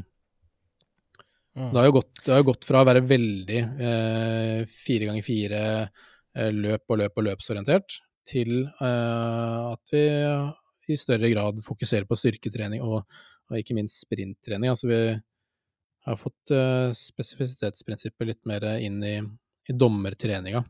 [1.52, 5.26] Det, har jo gått, det har jo gått fra å være veldig eh, fire ganger
[5.26, 8.00] fire eh, løp og løp og løpsorientert,
[8.32, 10.06] til eh, at vi
[10.92, 13.02] i større grad fokusere på styrketrening og,
[13.50, 14.72] og ikke minst sprinttrening.
[14.72, 15.02] Altså vi
[16.08, 19.18] har fått uh, spesifisitetsprinsippet litt mer inn i,
[19.70, 20.64] i dommertreninga.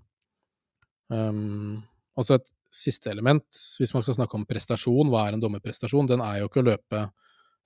[1.11, 1.81] Um,
[2.19, 3.45] også et siste element,
[3.79, 6.07] hvis man skal snakke om prestasjon, hva er en dommerprestasjon?
[6.07, 7.05] Den er jo ikke å løpe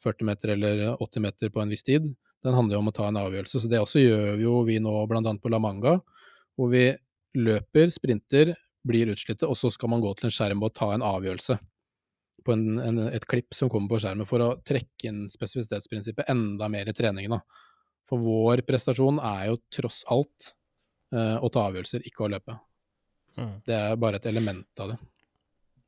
[0.03, 2.07] 40 meter eller 80 meter på en viss tid.
[2.45, 3.61] Den handler jo om å ta en avgjørelse.
[3.61, 5.97] Så det også gjør jo vi nå blant annet på La Manga,
[6.57, 6.87] hvor vi
[7.37, 8.53] løper, sprinter,
[8.85, 11.57] blir utslitte, og så skal man gå til en skjerm og ta en avgjørelse
[12.45, 16.69] på en, en, et klipp som kommer på skjermen, for å trekke inn spesifisitetsprinsippet enda
[16.71, 17.37] mer i treningen.
[17.37, 17.65] Da.
[18.09, 20.53] For vår prestasjon er jo tross alt
[21.15, 22.57] uh, å ta avgjørelser, ikke å løpe.
[23.35, 23.53] Mm.
[23.67, 25.01] Det er bare et element av det.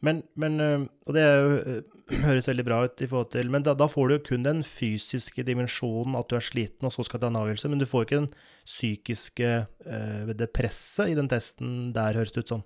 [0.05, 3.63] Men, men øh, Og det jo, øh, høres veldig bra ut i forhold til Men
[3.65, 7.05] da, da får du jo kun den fysiske dimensjonen at du er sliten, og så
[7.05, 7.71] skal du ta en avgjørelse.
[7.71, 8.31] Men du får ikke den
[8.65, 12.65] psykiske øh, det presset i den testen der, høres det ut som.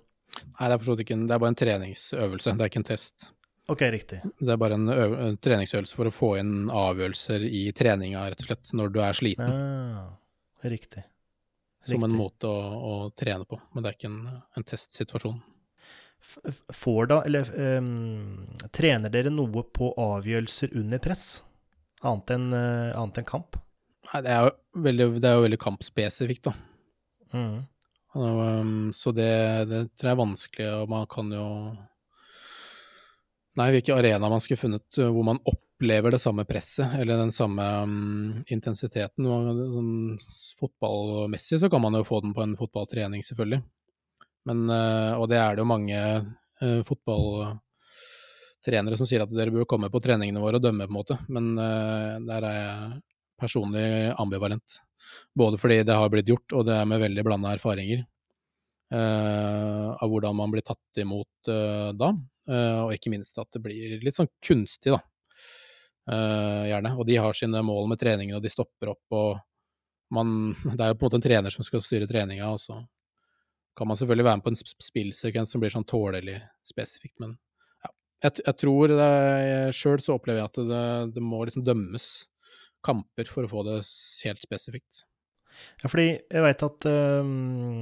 [0.58, 3.30] Nei, det er ikke det er bare en treningsøvelse, det er ikke en test.
[3.70, 4.18] Ok, riktig.
[4.38, 8.50] Det er bare en, en treningsøvelse for å få inn avgjørelser i treninga, rett og
[8.50, 9.54] slett, når du er sliten.
[9.54, 10.08] Ah,
[10.66, 11.04] riktig.
[11.86, 14.20] Som en måte å, å trene på, men det er ikke en,
[14.58, 15.40] en testsituasjon.
[16.74, 17.48] Får da, eller
[17.78, 18.44] um,
[18.74, 21.26] trener dere noe på avgjørelser under press?
[22.06, 23.58] Annet enn uh, annet enn kamp?
[24.10, 26.54] Nei, det er jo veldig, det er jo veldig kampspesifikt, da.
[27.32, 27.58] Mm.
[28.14, 29.32] Um, så det,
[29.70, 31.46] det tror jeg er vanskelig, og man kan jo
[33.60, 37.34] Nei, hvilken arena man skulle funnet uh, hvor man opplever det samme presset, eller den
[37.34, 39.22] samme um, intensiteten.
[39.26, 40.18] Sånn,
[40.60, 43.60] fotballmessig så kan man jo få den på en fotballtrening, selvfølgelig.
[44.48, 49.66] Men, uh, og det er det jo mange uh, fotballtrenere som sier at dere bør
[49.68, 51.14] komme på treningene våre og dømme, på en måte.
[51.28, 52.72] Men uh, der er jeg
[53.42, 54.80] personlig ambivalent.
[55.34, 58.08] Både fordi det har blitt gjort, og det er med veldig blanda erfaringer eh,
[58.98, 62.10] av hvordan man blir tatt imot eh, da.
[62.50, 65.00] Eh, og ikke minst at det blir litt sånn kunstig, da.
[66.10, 66.94] Eh, gjerne.
[66.98, 69.38] Og de har sine mål med treningen, og de stopper opp, og
[70.12, 72.80] man Det er jo på en måte en trener som skal styre treninga, og så
[73.78, 76.34] kan man selvfølgelig være med på en sp- spillsekvens som blir sånn tålelig
[76.68, 77.38] spesifikt, men
[77.80, 77.92] ja.
[78.26, 78.92] Jeg, jeg tror
[79.72, 80.82] Sjøl så opplever jeg at det,
[81.16, 82.10] det må liksom dømmes
[82.84, 83.78] kamper for å få det
[84.26, 85.06] helt spesifikt.
[85.82, 87.80] Ja, fordi jeg veit at øhm,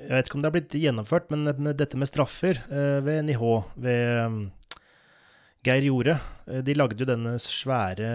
[0.00, 3.44] Jeg vet ikke om det har blitt gjennomført, men dette med straffer øh, ved NIH,
[3.84, 4.40] ved øhm,
[5.66, 8.08] Geir Jorde øh, De lagde jo denne svære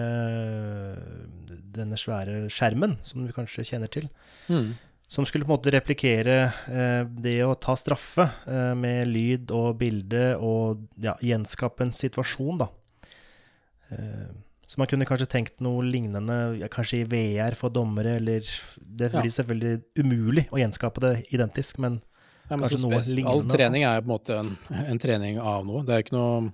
[1.76, 4.08] Denne svære skjermen, som du kanskje kjenner til.
[5.08, 9.76] Som skulle på en måte replikere eh, det å ta straffe eh, med lyd og
[9.78, 12.66] bilde og ja, gjenskape en situasjon, da.
[13.94, 14.26] Eh,
[14.66, 19.12] så man kunne kanskje tenkt noe lignende, ja, kanskje i VR for dommere, eller Det
[19.12, 19.20] Ja.
[19.20, 22.00] blir selvfølgelig umulig å gjenskape det identisk, men
[22.48, 23.56] Ja, men Kanskje noe lignende, All altså.
[23.56, 24.50] trening er jo på en måte en,
[24.90, 25.82] en trening av noe.
[25.84, 26.52] Det er, ikke noe,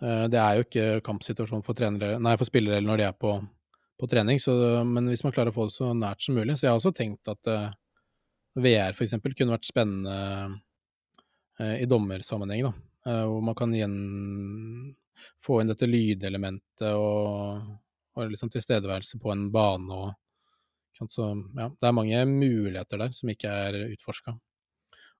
[0.00, 3.12] eh, det er jo ikke kampsituasjon for, trenere, nei, for spillere eller når de er
[3.12, 3.34] på,
[4.00, 6.64] på trening, så, men hvis man klarer å få det så nært som mulig Så
[6.66, 7.68] jeg har også tenkt at uh,
[8.56, 10.16] VR for eksempel kunne vært spennende
[11.60, 12.72] uh, i dommersammenheng, da.
[13.08, 13.98] uh, hvor man kan igjen
[15.42, 17.68] få inn dette lydelementet og,
[18.16, 20.16] og liksom tilstedeværelse på en bane og
[20.98, 24.32] Så ja, det er mange muligheter der som ikke er utforska.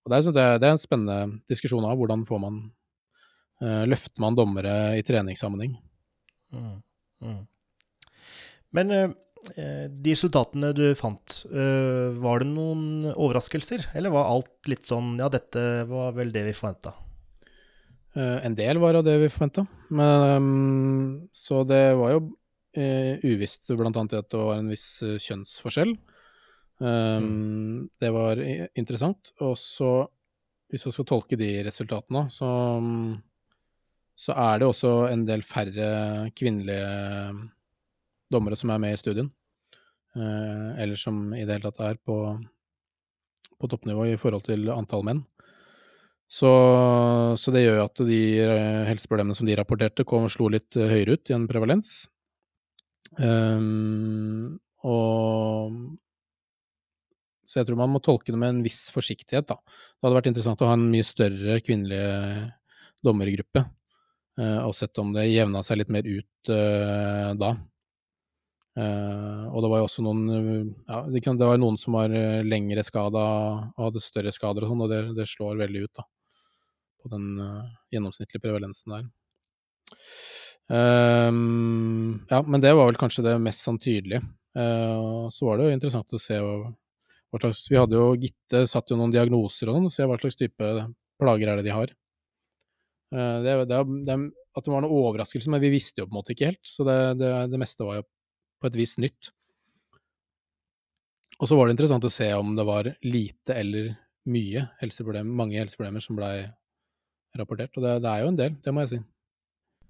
[0.03, 2.59] Og det er, det, det er en spennende diskusjon av hvordan får man
[3.63, 5.77] uh, Løfter man dommere i treningssammenheng?
[6.51, 6.77] mm,
[7.23, 7.41] mm.
[8.77, 9.11] Men eh,
[9.89, 13.91] de resultatene du fant, uh, var det noen overraskelser?
[13.97, 16.97] Eller var alt litt sånn Ja, dette var vel det vi forventa?
[18.17, 22.23] Eh, en del var av det vi forventa, men så det var jo
[22.79, 25.97] eh, uvisst blant annet at det var en viss eh, kjønnsforskjell.
[26.79, 28.39] Um, Det var
[28.79, 29.33] interessant.
[29.43, 30.07] Og så,
[30.71, 32.51] hvis vi skal tolke de resultatene, så,
[34.15, 37.35] så er det også en del færre kvinnelige
[38.31, 39.33] dommere som er med i studien.
[40.15, 42.17] Eller som i det hele tatt er på,
[43.59, 45.25] på toppnivå i forhold til antall menn.
[46.29, 46.49] Så,
[47.41, 50.91] så det gjør at de eh, helseproblemene som de rapporterte, kom, og slo litt eh,
[50.91, 51.93] høyere ut i en prevalens.
[53.17, 55.73] Um, og
[57.49, 59.57] så jeg tror man må tolke det med en viss forsiktighet, da.
[59.57, 62.03] Det hadde vært interessant å ha en mye større kvinnelig
[63.05, 63.65] dommergruppe,
[64.37, 67.55] eh, og sett om det jevna seg litt mer ut uh, da.
[68.79, 70.21] Uh, og det var jo også noen
[70.87, 72.13] ja, det var noen som var
[72.47, 73.25] lengre skada
[73.73, 76.05] og hadde større skader og sånn, og det, det slår veldig ut, da.
[77.03, 79.07] På den eh, gjennomsnittlige prevalensen der.
[80.69, 83.79] Um, ja, men det var vel kanskje det mest sånn.
[83.81, 86.57] Eh, så var det jo interessant å se hva,
[87.31, 90.19] hva slags Vi hadde jo Gitte satt jo noen diagnoser og sånn, og se hva
[90.21, 90.75] slags type
[91.19, 91.95] plager er det de har.
[93.15, 94.19] Uh, det, det, det,
[94.59, 96.85] at det var noen overraskelse, men vi visste jo på en måte ikke helt, så
[96.87, 98.07] det, det, meste var jo
[98.59, 99.31] på et vis nytt.
[101.39, 103.93] Og så var det interessant å se om det var lite eller
[104.29, 106.43] mye helseproblemer, mange helseproblemer som blei
[107.37, 109.01] rapportert, og det, det er jo en del, det må jeg si.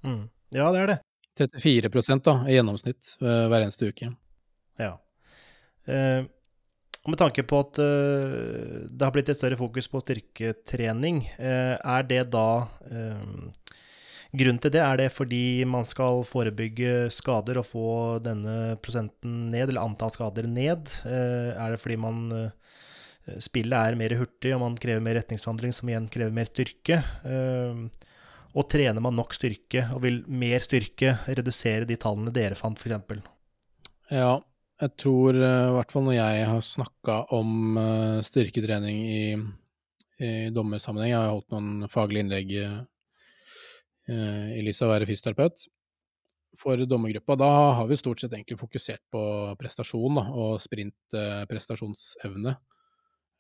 [0.07, 0.25] Mm.
[0.57, 0.99] Ja, det er det.
[1.39, 4.11] 34% da, i gjennomsnitt eh, hver eneste uke.
[4.81, 4.97] Ja.
[5.87, 6.27] Eh,
[7.05, 11.75] og med tanke på at eh, det har blitt et større fokus på styrketrening, eh,
[11.79, 12.51] er det da
[12.91, 13.75] eh,
[14.29, 19.71] Grunnen til det, er det fordi man skal forebygge skader og få denne prosenten ned,
[19.71, 20.91] eller antall skader ned?
[21.09, 22.19] Eh, er det fordi man
[23.43, 27.03] Spillet er mer hurtig, og man krever mer retningsforandring, som igjen krever mer styrke?
[27.29, 28.07] Eh,
[28.59, 33.21] Og trener man nok styrke, og vil mer styrke redusere de tallene dere fant, f.eks.?
[34.11, 34.39] Ja,
[34.81, 37.77] jeg tror i hvert fall når jeg har snakka om
[38.25, 39.23] styrketrening i,
[40.25, 42.55] i dommersammenheng, jeg har holdt noen faglige innlegg
[44.09, 45.69] i lys av å være fysioterapeut,
[46.57, 49.23] for dommergruppa, da har vi stort sett egentlig fokusert på
[49.61, 52.57] prestasjon da, og sprintprestasjonsevne.
[52.57, 52.78] Eh,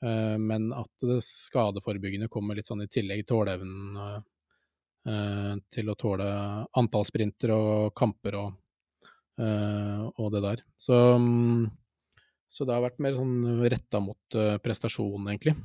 [0.01, 6.29] men at det skadeforebyggende kommer litt sånn i tillegg tåleevnen eh, til å tåle
[6.79, 8.53] antall sprinter og kamper og,
[9.43, 10.63] eh, og det der.
[10.79, 10.95] Så,
[12.47, 15.57] så, det har vært mer sånn retta mot prestasjon, egentlig.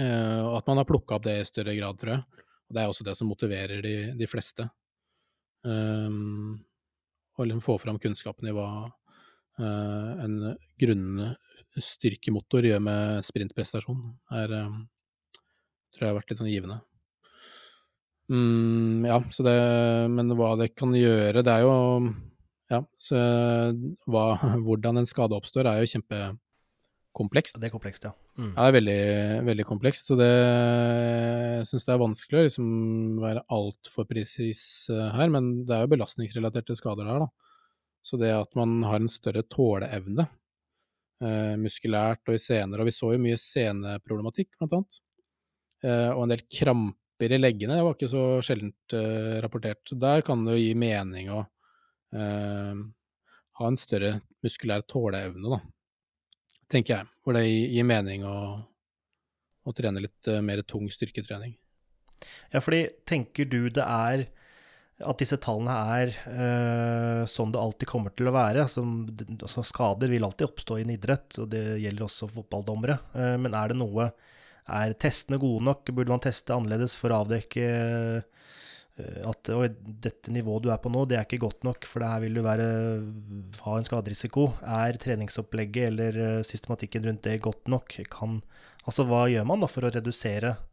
[0.00, 2.44] Og at man har plukka opp det i større grad, tror jeg.
[2.70, 4.68] Og det er også det som motiverer de, de fleste.
[5.66, 8.68] Å liksom få fram kunnskapen i hva
[9.60, 10.36] en
[10.80, 14.00] grunnstyrkemotor gjør med sprintprestasjon,
[14.40, 14.78] er, um,
[15.94, 16.78] tror jeg har vært litt sånn givende.
[18.30, 19.56] Mm, ja, så det
[20.14, 21.72] Men hva det kan gjøre, det er jo
[22.70, 23.18] Ja, så
[24.06, 24.24] hva,
[24.66, 26.20] hvordan en skade oppstår, er jo kjempe
[27.16, 27.58] komplekst.
[27.58, 28.12] Det er komplekst, ja.
[28.38, 28.52] Mm.
[28.54, 29.00] Ja, det er veldig,
[29.48, 30.06] veldig komplekst.
[30.06, 32.68] Så det jeg syns det er vanskelig å liksom
[33.20, 37.49] være altfor presis eh, her, men det er jo belastningsrelaterte skader der, da.
[38.02, 40.26] Så det at man har en større tåleevne,
[41.24, 45.00] eh, muskulært og i sener, og vi så jo mye seneproblematikk, blant annet,
[45.84, 49.82] eh, og en del kramper i leggene, det var ikke så sjeldent eh, rapportert.
[49.84, 51.42] Så der kan det jo gi mening å
[52.16, 52.80] eh,
[53.60, 55.60] ha en større muskulær tåleevne, da
[56.70, 57.10] tenker jeg.
[57.24, 58.36] Hvor det gir mening å,
[59.66, 61.56] å trene litt uh, mer tung styrketrening.
[62.52, 64.26] Ja, fordi tenker du det er
[65.00, 68.66] at disse tallene er uh, sånn det alltid kommer til å være?
[68.70, 69.02] Som,
[69.38, 72.98] altså skader vil alltid oppstå i en idrett, og det gjelder også fotballdommere.
[73.14, 74.10] Uh, men er det noe
[74.70, 75.88] Er testene gode nok?
[75.90, 77.70] Burde man teste annerledes for å avdekke
[79.00, 79.50] Eh, at
[80.04, 82.38] dette nivået du er på nå, det er ikke godt nok, for det her vil
[82.38, 82.66] du være,
[83.64, 84.48] ha en skaderisiko.
[84.60, 88.00] Er treningsopplegget eller eh, systematikken rundt det godt nok?
[88.12, 88.40] Kan,
[88.84, 90.66] altså, hva gjør man da for å redusere eh,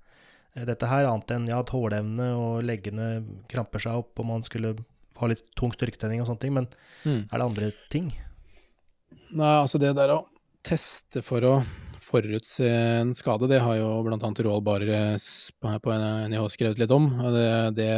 [0.66, 3.10] dette her, annet enn ja, tåleevne og leggene
[3.52, 4.74] kramper seg opp, og man skulle
[5.18, 6.70] ha litt tung styrketrening og sånne ting, men
[7.04, 7.22] mm.
[7.28, 8.10] er det andre ting?
[9.38, 10.24] Nei, altså det der å
[10.66, 11.54] teste for å
[12.08, 14.18] forutse en skade, det har jo bl.a.
[14.18, 15.96] Roald Barer her på
[16.32, 17.10] NIH skrevet litt om.
[17.20, 17.50] og det,
[17.80, 17.92] det,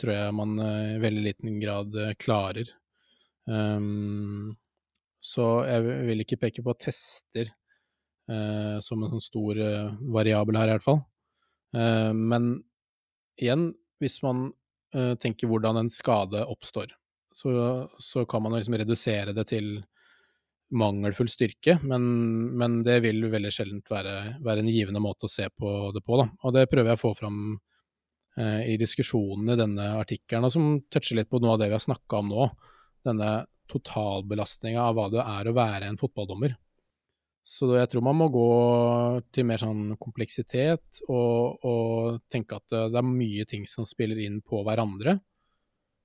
[0.00, 2.72] tror jeg man eh, i veldig liten grad eh, klarer.
[3.46, 4.56] Um,
[5.24, 7.48] så jeg vil ikke peke på tester
[8.28, 11.00] uh, som en sånn stor uh, variabel her, i hvert fall.
[11.74, 12.52] Uh, men
[13.40, 13.72] igjen,
[14.02, 14.50] hvis man
[15.18, 16.92] tenker hvordan en skade oppstår,
[17.34, 17.50] så,
[17.98, 19.80] så kan man liksom redusere det til
[20.74, 22.04] mangelfull styrke, men,
[22.58, 24.14] men, det vil veldig sjeldent være,
[24.44, 26.18] være, en givende måte å se på det på.
[26.20, 26.28] Da.
[26.42, 27.40] Og det prøver jeg å få fram
[28.40, 31.84] eh, i diskusjonen i denne artikkelen, som toucher litt på noe av det vi har
[31.84, 32.48] snakka om nå.
[33.04, 33.32] Denne
[33.70, 36.56] totalbelastninga av hva det er å være en fotballdommer.
[37.44, 38.48] Så jeg tror man må gå
[39.34, 44.40] til mer sånn kompleksitet og, og tenke at det er mye ting som spiller inn
[44.40, 45.18] på hverandre.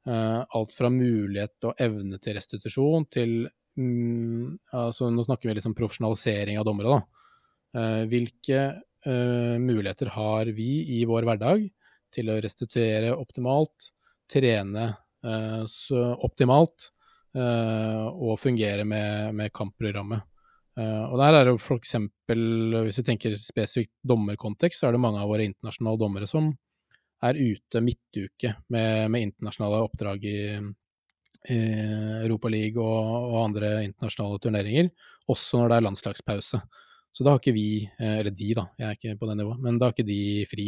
[0.07, 3.33] Uh, alt fra mulighet og evne til restitusjon til
[3.79, 7.01] mm, altså Nå snakker vi litt om profesjonalisering av dommere.
[7.77, 8.61] Eh, hvilke
[9.05, 11.67] eh, muligheter har vi i vår hverdag
[12.13, 13.91] til å restituere optimalt,
[14.29, 14.87] trene
[15.21, 15.61] eh,
[16.25, 16.89] optimalt
[17.37, 20.25] eh, og fungere med, med kampprogrammet?
[20.79, 22.41] Eh, og der er det eksempel,
[22.85, 26.51] hvis vi tenker spesifikt dommerkontekst, så er det mange av våre internasjonale dommere som
[27.25, 30.37] er ute midtuke med, med internasjonale oppdrag i,
[31.49, 34.89] Europaliga og, og andre internasjonale turneringer,
[35.31, 36.59] også når det er landslagspause.
[37.15, 39.61] Så da har ikke vi, eh, eller de da, jeg er ikke på det nivået,
[39.63, 40.19] men da har ikke de
[40.49, 40.67] fri.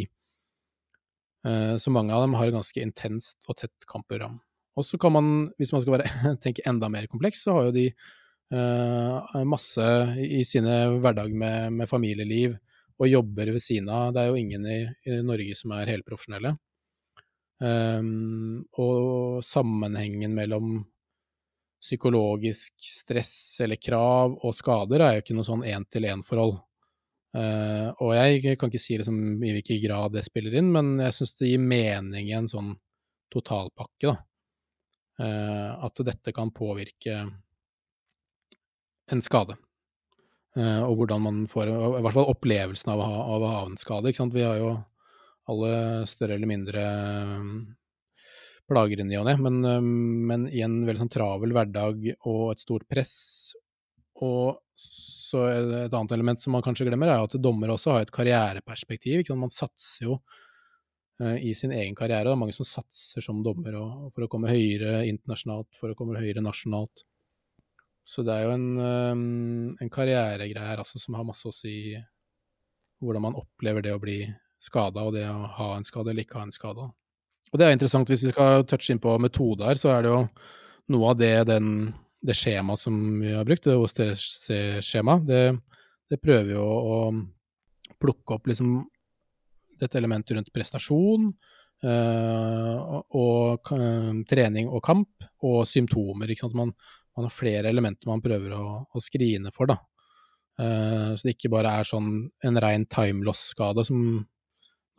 [1.46, 4.40] Eh, så mange av dem har et ganske intenst og tett kampprogram.
[4.78, 5.28] Og så kan man,
[5.60, 7.86] hvis man skal bare tenke enda mer kompleks, så har jo de
[9.48, 9.86] masse
[10.20, 12.58] i sine hverdag med, med, familieliv
[13.00, 14.12] og jobber ved siden av.
[14.12, 16.52] Det er jo ingen i, i Norge som er helprofesjonelle.
[17.62, 20.80] Um, og sammenhengen mellom
[21.82, 26.56] psykologisk stress eller krav og skader er jo ikke noe sånn én-til-én-forhold.
[27.32, 31.16] Uh, og jeg kan ikke si liksom, i hvilken grad det spiller inn, men jeg
[31.16, 32.74] syns det gir mening i en sånn
[33.32, 34.18] totalpakke, da.
[35.22, 37.20] Uh, at dette kan påvirke
[39.12, 39.58] en skade.
[40.56, 44.10] Uh, og hvordan man får I hvert fall opplevelsen av av å ha en skade.
[44.10, 44.34] Ikke sant?
[44.36, 44.74] Vi har jo
[45.50, 45.70] alle
[46.06, 46.82] større eller mindre
[47.40, 47.54] um,
[48.68, 49.88] plager i og ne, men, um,
[50.28, 53.14] men, i en veldig sånn travel hverdag og et stort press.
[54.22, 58.14] Og så et annet element som man kanskje glemmer, er at dommere også har et
[58.14, 59.24] karriereperspektiv.
[59.38, 60.18] Man satser jo
[61.22, 62.28] eh, i sin egen karriere.
[62.28, 63.78] Det er mange som satser som dommer
[64.12, 67.06] for å komme høyere internasjonalt, for å komme høyere nasjonalt.
[68.04, 71.94] Så det er jo en, um, en karrieregreie her altså, som har masse å si
[73.02, 74.24] hvordan man opplever det å bli
[74.62, 76.86] skada, og det å ha en skade eller ikke ha en skade.
[77.52, 80.20] Og det er interessant, hvis vi skal touche inn på metoder, så er det jo
[80.94, 81.66] noe av det den,
[82.24, 85.42] det skjemaet som vi har brukt, det OSTC-skjemaet, det,
[86.10, 87.00] det, prøver jo å,
[88.02, 88.80] plukke opp liksom
[89.78, 91.28] dette elementet rundt prestasjon,
[91.86, 96.30] øh, og øh, trening og kamp, og symptomer.
[96.30, 96.56] ikke sant?
[96.58, 96.72] Man,
[97.16, 99.78] man har flere elementer man prøver å, å skrine for, da.
[100.60, 102.10] Uh, så det ikke bare er sånn
[102.44, 104.02] en rein timeloss-skade som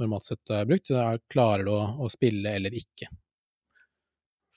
[0.01, 0.89] normalt sett er brukt.
[0.89, 3.09] Det er, klarer du å, å, spille eller ikke?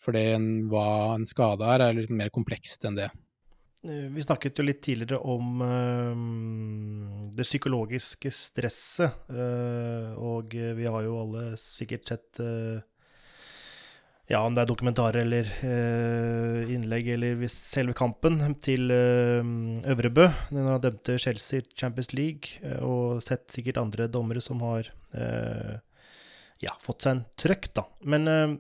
[0.01, 3.11] For hva en skade er, er litt mer komplekst enn det.
[3.87, 11.05] Eh, vi snakket jo litt tidligere om uh, det psykologiske stresset, uh, og vi har
[11.05, 12.81] jo alle sikkert sett uh,
[14.27, 19.51] ja, om det er dokumentarer eller eh, innlegg eller selve kampen til eh,
[19.93, 20.27] Øvrebø.
[20.51, 25.79] Når han dømte Chelsea Champions League, eh, og sett sikkert andre dommere som har eh,
[26.65, 27.87] ja, fått seg en trøkk, da.
[28.03, 28.59] Men eh,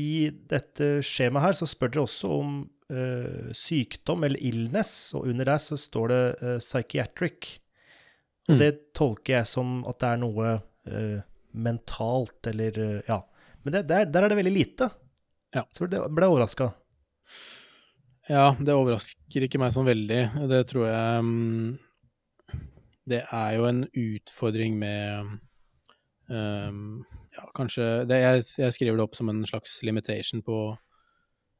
[0.00, 0.08] i
[0.48, 2.58] dette skjemaet her så spør dere også om
[2.88, 6.24] eh, sykdom eller illness, og under der så står det
[6.64, 7.58] psychiatric.
[8.48, 8.60] Og mm.
[8.64, 10.60] det tolker jeg som at det er noe
[11.52, 13.18] mentalt, eller ja
[13.64, 14.90] men det, der, der, er det veldig lite.
[15.54, 15.64] Ja.
[15.74, 16.70] Så ble jeg overraska.
[18.28, 20.20] Ja, det overrasker ikke meg sånn veldig.
[20.50, 21.78] Det tror jeg um,
[23.08, 25.38] Det er jo en utfordring med
[26.28, 30.58] um, Ja, kanskje det, jeg, jeg, skriver det opp som en slags limitation på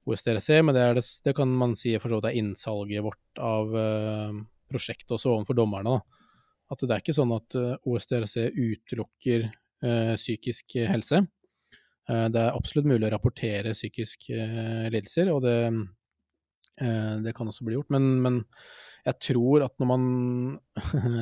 [0.09, 3.73] OSDRC, men det, det, det kan man si for så vidt er innsalget vårt av
[3.73, 4.37] uh,
[4.69, 5.97] prosjektet også overfor dommerne.
[5.97, 6.37] Da.
[6.73, 11.25] At det er ikke sånn at uh, OSDRC utelukker uh, psykisk helse.
[12.09, 15.57] Eh, det er absolutt mulig å rapportere psykiske eh, lidelser, og det,
[16.81, 17.93] eh, det kan også bli gjort.
[17.95, 18.39] Men, men,
[19.09, 20.07] jeg tror at når man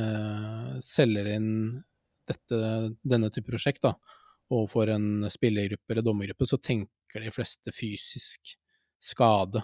[0.94, 1.50] selger inn
[2.26, 2.58] dette,
[3.06, 3.92] denne type prosjekt da,
[4.50, 8.56] overfor en spillergruppe eller dommergruppe, så tenker de fleste fysisk
[8.98, 9.62] skade,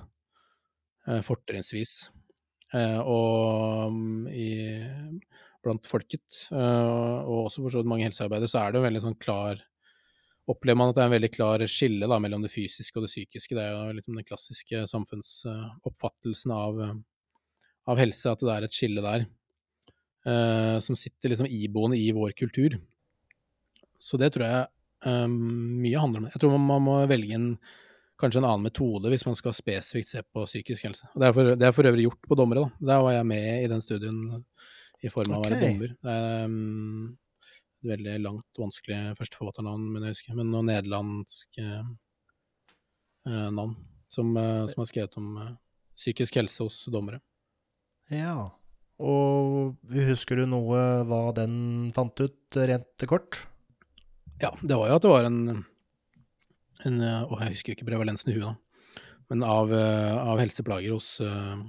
[1.27, 1.97] fortrinnsvis.
[3.09, 4.53] Og mm, i,
[5.65, 9.19] blant folket, og også for så vidt mange helsearbeidere, så er det en veldig sånn
[9.25, 9.65] klar
[10.51, 13.13] opplever man at det er en veldig klar skille da, mellom det fysiske og det
[13.13, 13.55] psykiske.
[13.55, 16.81] Det er jo litt om den klassiske samfunnsoppfattelsen av,
[17.87, 19.29] av, helse, at det er et skille der.
[20.23, 22.77] Uh, som sitter liksom iboende i vår kultur.
[24.03, 24.67] Så det tror jeg
[25.07, 25.39] um,
[25.83, 26.29] mye handler om.
[26.31, 27.49] Jeg tror man, man, må velge en,
[28.19, 31.11] kanskje en annen metode hvis man skal spesifikt se på psykisk helse.
[31.15, 32.87] Det er for, det er for øvrig gjort på dommere, da.
[32.93, 34.23] Der var jeg med i den studien
[35.03, 35.43] i form av okay.
[35.43, 35.95] å være dommer.
[36.07, 37.11] Er, um,
[37.87, 41.85] veldig langt, vanskelig førsteforfatternavn, men jeg husker, men noe nederlandsk eh,
[43.29, 43.77] eh, navn
[44.13, 45.53] som, eh, som, har skrevet om eh,
[45.99, 47.23] psykisk helse hos dommere.
[48.13, 48.51] Ja,
[49.03, 53.45] og husker du noe hva den fant ut, rent kort?
[54.43, 55.41] Ja, det var jo at det var en,
[56.87, 58.57] en Å, jeg husker ikke prevalensen i huet, da.
[59.33, 61.61] Men av, eh, av helseplager hos, eh,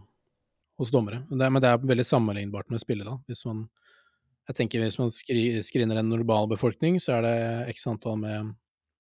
[0.77, 1.21] hos dommere.
[1.29, 3.69] Men det, men det, er veldig sammenlignbart med spillet, da, hvis man
[4.49, 8.49] jeg tenker hvis man screener en normal befolkning, så er det x antall med,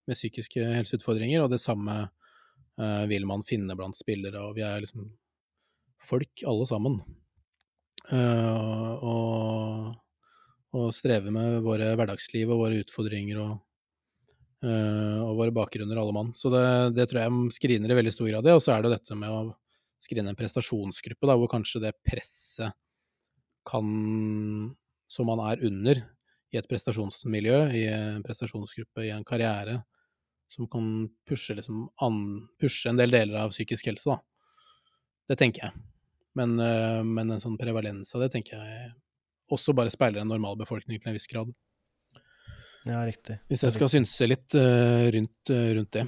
[0.07, 1.97] med psykiske helseutfordringer, og det samme
[2.79, 4.39] uh, vil man finne blant spillere.
[4.39, 5.09] Og vi er liksom
[6.03, 6.95] folk, alle sammen.
[8.07, 9.91] Uh, og,
[10.75, 13.57] og strever med våre hverdagsliv og våre utfordringer og,
[14.63, 16.31] uh, og våre bakgrunner, alle mann.
[16.39, 16.63] Så det,
[16.95, 18.47] det, tror jeg screener i veldig stor grad.
[18.47, 19.43] det, Og så er det dette med å
[20.03, 22.79] screene en prestasjonsgruppe, da, hvor kanskje det presset
[23.67, 23.91] kan
[25.09, 26.01] som man er under
[26.53, 29.79] i et prestasjonsmiljø, i en prestasjonsgruppe, i en karriere,
[30.53, 32.19] som kan pushe, liksom an,
[32.61, 34.19] pushe en del deler av psykisk helse, da.
[35.31, 35.85] Det tenker jeg.
[36.37, 38.91] Men, eh, men en sånn prevalens av det tenker jeg
[39.53, 41.51] også bare speiler en normal befolkning til en viss grad.
[42.83, 43.37] Ja, riktig.
[43.47, 46.03] Hvis jeg skal synse litt uh, rundt, uh, rundt, det.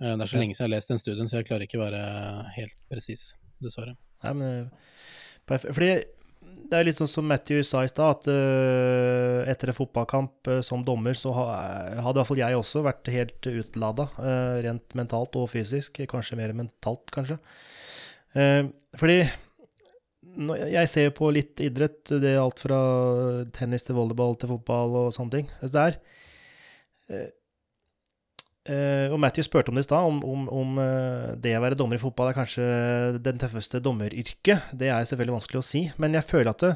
[0.00, 1.78] Uh, det er så lenge siden jeg har lest den studien, så jeg klarer ikke
[1.78, 2.00] å være
[2.56, 3.28] helt presis,
[3.62, 3.94] dessverre.
[4.24, 4.66] Nei, men
[5.46, 5.92] Fordi
[6.68, 10.60] det er litt sånn som Matthew sa i stad, at uh, etter en fotballkamp uh,
[10.66, 11.46] som dommer, så ha,
[12.00, 16.02] hadde i hvert fall jeg også vært helt utlada, uh, rent mentalt og fysisk.
[16.10, 17.38] Kanskje mer mentalt, kanskje.
[19.00, 19.24] fordi
[20.70, 22.78] jeg ser på litt idrett, det er alt fra
[23.56, 25.48] tennis til volleyball til fotball og sånne ting.
[25.62, 27.30] Så det er
[28.68, 31.96] og Matthew spurte om det i stad, om, om, om uh, det å være dommer
[31.96, 32.64] i fotball er kanskje
[33.24, 34.74] den tøffeste dommeryrket.
[34.76, 36.74] Det er selvfølgelig vanskelig å si, men jeg føler at det,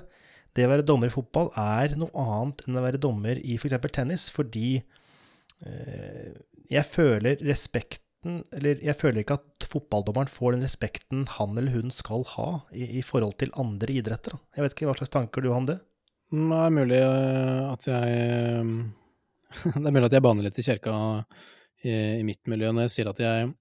[0.56, 3.76] det, å være dommer i fotball er noe annet enn å være dommer i f.eks.
[3.76, 6.32] For tennis, fordi eh,
[6.72, 11.92] Jeg føler respekten Eller jeg føler ikke at fotballdommeren får den respekten han eller hun
[11.92, 14.38] skal ha i, i forhold til andre idretter.
[14.38, 14.56] Da.
[14.56, 15.82] Jeg vet ikke hva slags tanker du har om det?
[16.32, 18.72] Det er mulig eh, at jeg eh,
[19.82, 20.94] Det er mulig at jeg baner litt i kjerka
[21.86, 23.52] i, i mitt miljø når jeg sier at jeg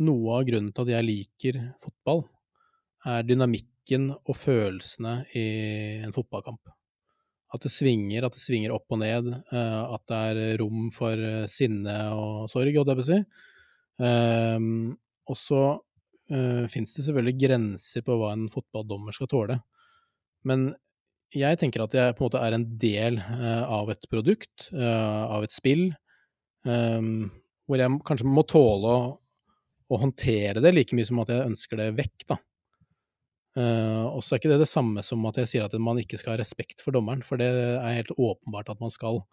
[0.00, 2.22] Noe av grunnen til at jeg liker fotball,
[3.04, 5.42] er dynamikken og følelsene i
[6.06, 6.70] en fotballkamp.
[7.52, 11.20] At det svinger, at det svinger opp og ned, eh, at det er rom for
[11.20, 13.20] eh, sinne og sorg, holdt jeg på å si.
[14.08, 14.72] Ehm,
[15.28, 15.62] og så
[16.70, 19.56] fins det selvfølgelig grenser på hva en fotballdommer skal tåle.
[20.46, 20.68] Men
[21.36, 25.24] jeg tenker at jeg på en måte er en del eh, av et produkt, eh,
[25.30, 25.90] av et spill,
[26.68, 27.28] ehm,
[27.68, 29.02] hvor jeg kanskje må tåle å,
[29.90, 32.40] å håndtere det like mye som at jeg ønsker det vekk, da.
[33.58, 36.20] Uh, og så er ikke det det samme som at jeg sier at man ikke
[36.20, 39.24] skal ha respekt for dommeren, for det er helt åpenbart at man skal.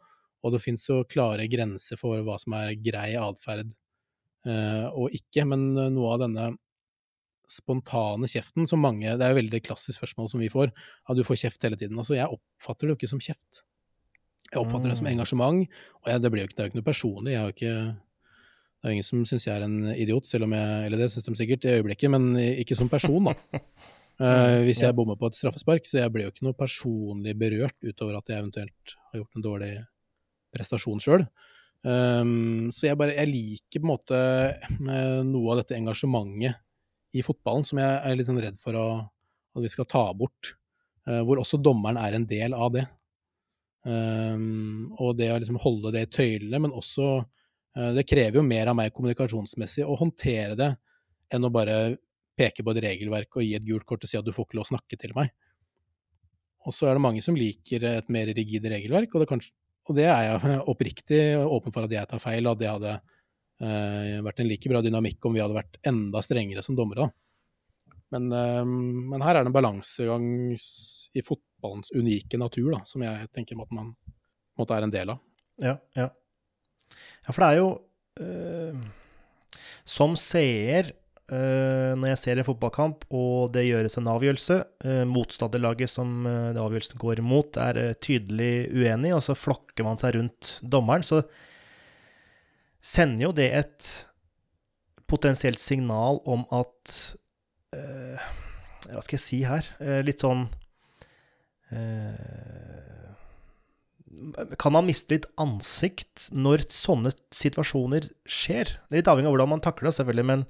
[0.45, 3.75] Og det fins jo klare grenser for hva som er grei atferd
[4.47, 5.45] uh, og ikke.
[5.49, 6.49] Men noe av denne
[7.47, 10.73] spontane kjeften som mange Det er jo veldig klassisk spørsmål som vi får.
[11.07, 11.97] at du får kjeft hele tiden.
[11.97, 13.63] Altså, jeg oppfatter det jo ikke som kjeft.
[14.47, 15.13] Jeg oppfatter det som Mm.
[15.15, 17.31] engasjement, og jeg, det, blir jo ikke, det er jo ikke noe personlig.
[17.33, 17.75] Jeg har ikke
[18.77, 21.11] Det er jo ingen som syns jeg er en idiot, selv om jeg Eller det
[21.11, 23.33] syns de sikkert i øyeblikket, men ikke som person, da.
[24.21, 27.75] Uh, hvis jeg bommer på et straffespark, så jeg blir jo ikke noe personlig berørt
[27.83, 29.73] utover at jeg eventuelt har gjort en dårlig
[30.55, 31.25] prestasjon sjøl.
[31.87, 36.57] Um, så jeg bare Jeg liker på en måte eh, noe av dette engasjementet
[37.15, 38.87] i fotballen som jeg er litt sånn redd for å,
[39.55, 40.55] at vi skal ta bort.
[41.07, 42.83] Uh, hvor også dommeren er en del av det.
[43.87, 48.43] Um, og det å liksom holde det i tøylene, men også uh, Det krever jo
[48.43, 50.73] mer av meg kommunikasjonsmessig å håndtere det
[51.31, 51.95] enn å bare
[52.37, 54.59] peke på et regelverk og gi et gult kort og si at du får ikke
[54.59, 55.31] lov å snakke til meg.
[56.67, 59.53] Og så er det mange som liker et mer rigid regelverk, og det, kanskje,
[59.87, 64.17] og det er jeg oppriktig åpen for at jeg tar feil, at det hadde uh,
[64.27, 67.07] vært en like bra dynamikk om vi hadde vært enda strengere som dommere.
[68.11, 70.59] Men, uh, men her er det en balansegang i
[71.15, 71.23] i
[71.57, 73.91] fotballens unike natur, da, som jeg tenker at man
[74.57, 75.19] måtte er en del av.
[75.61, 76.07] Ja, ja.
[77.25, 77.69] ja for det er jo
[78.21, 78.81] øh,
[79.87, 80.91] Som seer,
[81.31, 86.61] øh, når jeg ser en fotballkamp og det gjøres en avgjørelse, øh, motstanderlaget som det
[86.61, 91.23] avgjørelsen går imot, er tydelig uenig, og så flokker man seg rundt dommeren, så
[92.83, 93.89] sender jo det et
[95.07, 97.15] potensielt signal om at
[98.87, 99.65] Hva skal jeg si her?
[100.03, 100.45] Litt sånn
[104.57, 108.71] kan man miste litt ansikt når sånne situasjoner skjer?
[108.89, 110.47] Er litt avhengig av hvordan man takler det, selvfølgelig, men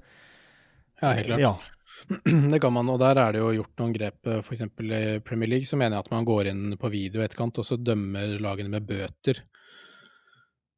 [1.01, 1.41] Ja, helt klart.
[1.41, 1.55] ja.
[2.53, 4.28] Det kan man, og der er det jo gjort noen grep.
[4.39, 4.61] F.eks.
[4.61, 7.65] i Premier League så mener jeg at man går inn på video i etterkant, og
[7.65, 9.41] så dømmer lagene med bøter.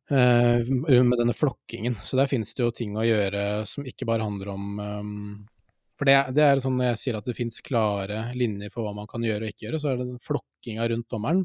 [0.10, 2.00] Eh, med denne flokkingen.
[2.04, 5.20] Så der finnes det jo ting å gjøre som ikke bare handler om um,
[6.00, 8.94] For det, det er sånn når jeg sier at det finnes klare linjer for hva
[8.96, 11.42] man kan gjøre og ikke gjøre, så er det den flokkinga rundt dommeren.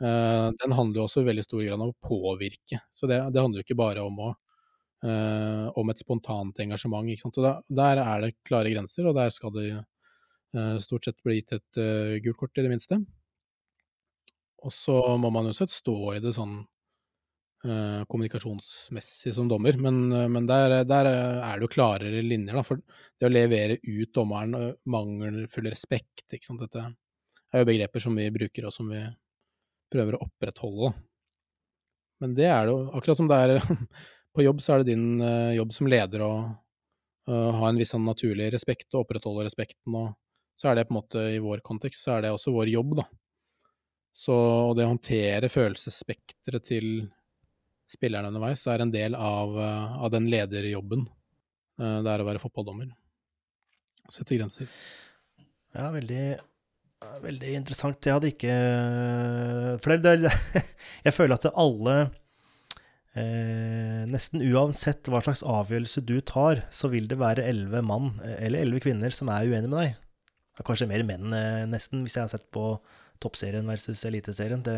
[0.00, 2.82] Uh, den handler jo også i veldig stor grad om å påvirke.
[2.92, 7.08] Så det, det handler jo ikke bare om å uh, om et spontant engasjement.
[7.08, 7.40] Ikke sant?
[7.40, 11.56] Da, der er det klare grenser, og der skal det uh, stort sett bli gitt
[11.56, 11.82] et
[12.26, 13.00] gult kort, i det minste.
[14.60, 16.58] Og så må man jo sett stå i det sånn
[18.08, 22.64] kommunikasjonsmessig som dommer, men, eh, men der, der er det jo klarere linjer, da.
[22.64, 26.64] For det å levere ut dommeren, uh, mangelfull respekt, ikke sant.
[26.64, 26.86] Dette
[27.52, 29.02] er jo begreper som vi bruker, og som vi
[29.92, 30.94] prøver å opprettholde.
[32.20, 33.54] Men det er det jo, akkurat som det er
[34.36, 37.92] på jobb, så er det din eh, jobb som leder å eh, ha en viss
[37.92, 40.12] sånn naturlig respekt og opprettholde respekten, og
[40.56, 43.00] så er det på en måte i vår kontekst, så er det også vår jobb,
[43.00, 43.08] da.
[44.16, 44.34] Så
[44.76, 46.86] det å håndtere følelsesspekteret til
[47.90, 52.42] spillerne underveis er en del av, eh, av den lederjobben eh, det er å være
[52.42, 52.92] fotballdommer.
[54.10, 54.70] Sette grenser.
[55.74, 56.24] Ja, veldig,
[57.22, 58.02] veldig interessant.
[58.02, 58.54] Jeg hadde ikke
[59.82, 60.32] For det, det,
[61.06, 61.96] jeg føler at alle
[63.14, 68.38] eh, Nesten uansett hva slags avgjørelse du tar, så vil det være elleve mann eh,
[68.46, 69.98] eller elleve kvinner som er uenige med deg.
[70.66, 72.74] Kanskje mer menn, eh, nesten, hvis jeg har sett på
[73.22, 74.64] toppserien versus eliteserien.
[74.64, 74.76] Det,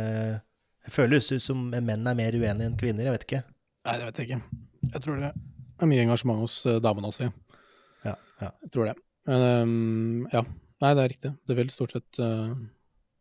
[0.82, 3.42] det føles ut som menn er mer uenige enn kvinner, jeg vet ikke.
[3.86, 4.60] Nei, det vet jeg ikke.
[4.92, 7.58] Jeg tror det er mye engasjement hos eh, damene også, ja.
[8.02, 8.50] Ja, ja.
[8.64, 8.96] Jeg tror det.
[9.30, 10.42] Men um, ja.
[10.82, 11.30] Nei, det er riktig.
[11.46, 12.50] Det vil stort sett uh,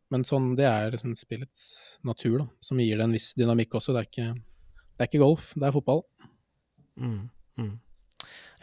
[0.09, 1.65] Men sånn, det er liksom spillets
[2.07, 3.93] natur, da, som gir det en viss dynamikk også.
[3.93, 6.01] Det er ikke, det er ikke golf, det er fotball.
[6.97, 7.21] Mm,
[7.61, 7.71] mm.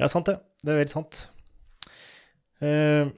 [0.02, 0.40] Ja, sant det.
[0.64, 1.22] Det er veldig sant.
[2.58, 3.14] Uh,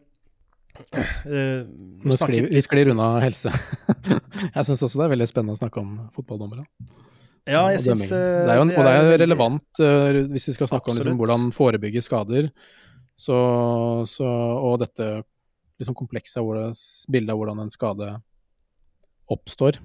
[0.93, 1.65] uh,
[2.05, 3.53] Nå sklir, vi sklir unna helse.
[4.49, 6.67] jeg syns også det er veldig spennende å snakke om fotballdommere.
[7.49, 8.07] Ja, jeg synes.
[8.13, 11.19] Det er jo en, og det er relevant eh, hvis vi skal snakke om liksom,
[11.21, 12.51] hvordan forebygge skader.
[13.21, 13.37] Så,
[14.09, 15.09] så, og dette
[15.81, 16.43] liksom komplekse
[17.09, 18.13] bildet av hvordan en skade
[19.31, 19.81] oppstår.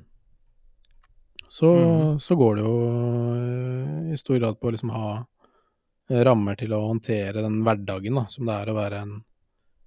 [1.48, 2.20] Så, mm.
[2.20, 6.74] så går det jo eh, i stor grad på å liksom ha eh, rammer til
[6.76, 9.14] å håndtere den hverdagen da, som det er å være en,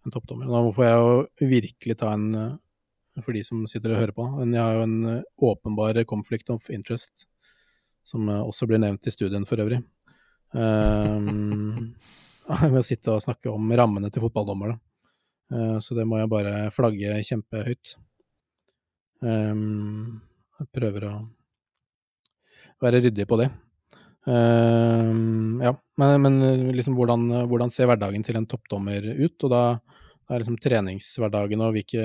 [0.07, 0.49] en toppdommer.
[0.49, 2.55] Nå får jeg jo virkelig ta en eh,
[3.25, 4.27] for de som sitter og hører på.
[4.39, 7.27] Men jeg har jo en eh, åpenbar conflict of interest,
[8.07, 9.81] som eh, også blir nevnt i studien for øvrig.
[10.53, 11.95] Um,
[12.73, 14.79] ved å sitte og snakke om rammene til fotballdommerne.
[15.53, 17.97] Uh, så det må jeg bare flagge kjempehøyt.
[19.25, 20.21] Um,
[20.59, 21.15] jeg prøver å
[22.83, 23.49] være ryddig på det.
[24.29, 26.41] Um, ja, men, men
[26.77, 29.37] liksom hvordan, hvordan ser hverdagen til en toppdommer ut?
[29.47, 29.63] Og da
[30.29, 32.05] er liksom treningshverdagen og hvilke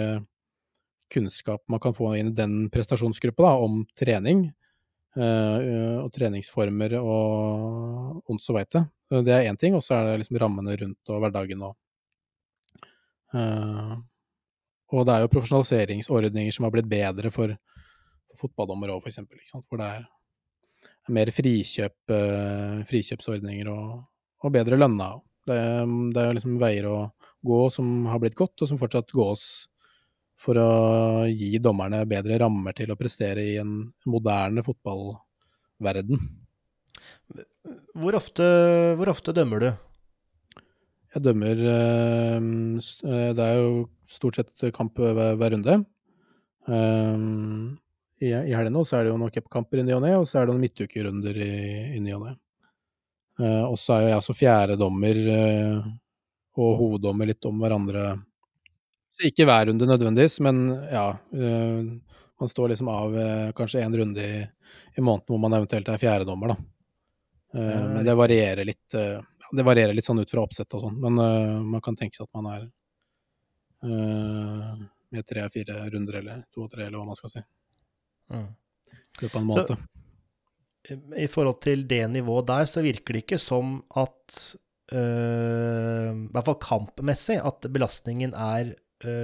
[1.14, 4.48] kunnskap man kan få inn i den prestasjonsgruppa da, om trening
[5.18, 8.84] eh, og treningsformer og ondt så veit det.
[9.14, 11.76] Det er én ting, og så er det liksom rammene rundt og hverdagen og
[13.38, 13.94] eh,
[14.94, 17.54] Og det er jo profesjonaliseringsordninger som har blitt bedre for,
[18.30, 20.10] for fotballdommere òg, eksempel, hvor det er
[21.14, 24.04] mer frikjøp, eh, frikjøpsordninger og,
[24.44, 25.14] og bedre lønna.
[25.48, 25.60] Det,
[26.16, 26.98] det er liksom veier å
[27.44, 29.68] gå som har blitt godt, og som fortsatt gås
[30.40, 30.70] for å
[31.30, 33.78] gi dommerne bedre rammer til å prestere i en
[34.10, 36.20] moderne fotballverden.
[37.94, 38.46] Hvor ofte,
[38.98, 39.70] hvor ofte dømmer du?
[41.14, 45.78] Jeg dømmer eh, eh, Det er jo stort sett kamp hver, runde.
[46.68, 47.26] Eh,
[48.26, 50.48] I, helgene så er det jo noen cupkamper i ny og ne, og så er
[50.48, 51.54] det noen midtukerunder i,
[51.98, 52.38] i ny og ne.
[53.44, 55.86] Og så er jeg altså fjerdedommer eh,
[56.62, 58.04] og hoveddommer litt om hverandre.
[59.14, 61.08] Så ikke hver runde nødvendigvis, men ja.
[61.38, 61.90] eh,
[62.42, 64.40] man står liksom av eh, kanskje én runde i,
[64.98, 66.58] i måneden hvor man eventuelt er fjerdedommer, da.
[67.54, 68.96] Eh, men det varierer litt
[69.54, 71.20] Det varierer litt sånn ut fra oppsett og sånn, men
[71.70, 72.64] man kan tenke seg at man er
[75.14, 77.44] med tre-fire runder, eller to og tre, eller hva man skal si,
[78.34, 78.48] Mm.
[78.50, 79.84] i løpet av en måned.
[81.22, 84.40] I forhold til det nivået der, så virker det ikke som at
[84.92, 88.74] øh, I hvert fall kampmessig, at belastningen er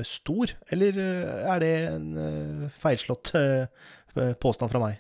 [0.08, 0.56] stor.
[0.72, 3.34] Eller øh, er det en øh, feilslått
[4.42, 4.98] påstand fra meg?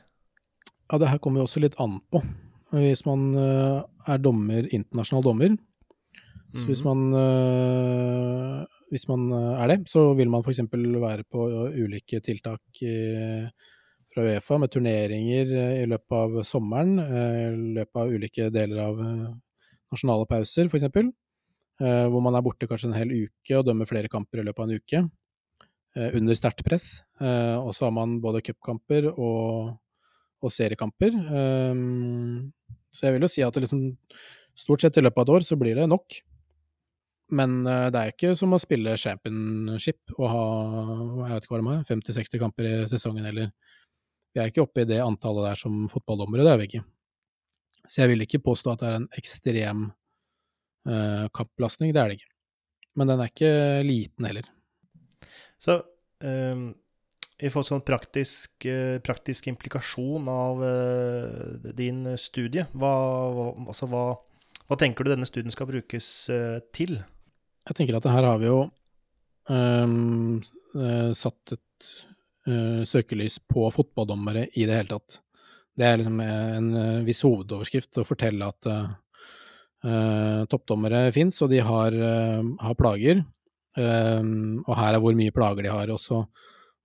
[0.90, 2.22] Ja, det her kommer jo også litt an på.
[2.74, 5.58] Hvis man eh, er dommer, internasjonal dommer,
[6.58, 10.64] så hvis man, eh, hvis man eh, er det, så vil man f.eks.
[10.74, 11.46] være på
[11.78, 13.50] ulike tiltak eh,
[14.10, 18.82] fra Uefa med turneringer eh, i løpet av sommeren, eh, i løpet av ulike deler
[18.88, 19.28] av eh,
[19.94, 20.90] nasjonale pauser f.eks.
[21.80, 24.64] Eh, hvor man er borte kanskje en hel uke og dømmer flere kamper i løpet
[24.64, 25.04] av en uke.
[25.96, 27.04] eh, under sterkt press.
[27.20, 29.78] Eh, og så har man både cupkamper og,
[30.44, 31.16] og seriekamper.
[32.94, 33.98] Så jeg vil jo si at det liksom
[34.56, 36.20] stort sett i løpet av et år så blir det nok.
[37.32, 40.46] Men det er ikke som å spille championship og ha
[41.30, 43.52] jeg vet ikke hva det er, 50-60 kamper i sesongen heller.
[44.34, 46.84] Vi er ikke oppe i det antallet der som fotballdommere, det er vi ikke.
[47.90, 49.88] Så jeg vil ikke påstå at det er en ekstrem
[50.90, 52.32] eh, kappbelastning, det er det ikke.
[53.00, 53.54] Men den er ikke
[53.88, 54.48] liten heller.
[55.60, 55.80] Så
[56.26, 56.70] øh,
[57.40, 62.92] i forhold til sånn praktisk, uh, praktisk implikasjon av uh, din studie, hva,
[63.64, 64.04] altså hva,
[64.68, 66.10] hva tenker du denne studien skal brukes
[66.76, 66.98] til?
[67.00, 68.60] Jeg tenker at her har vi jo
[69.50, 69.92] eh,
[71.18, 71.90] satt et
[72.90, 75.20] søkelys på fotballdommere i det hele tatt.
[75.78, 76.70] Det er liksom en
[77.06, 78.70] viss hovedoverskrift å fortelle at
[79.86, 83.24] eh, toppdommere fins, og de har, uh, har plager.
[83.80, 85.92] Um, og her er hvor mye plager de har.
[85.94, 86.24] Og så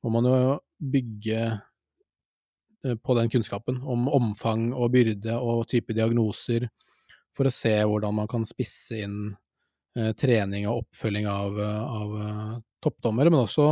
[0.05, 0.59] må man jo
[0.93, 1.47] bygge
[3.01, 6.67] på den kunnskapen om omfang og byrde og type diagnoser,
[7.35, 9.17] for å se hvordan man kan spisse inn
[10.21, 12.13] trening og oppfølging av, av
[12.85, 13.71] toppdommere, men også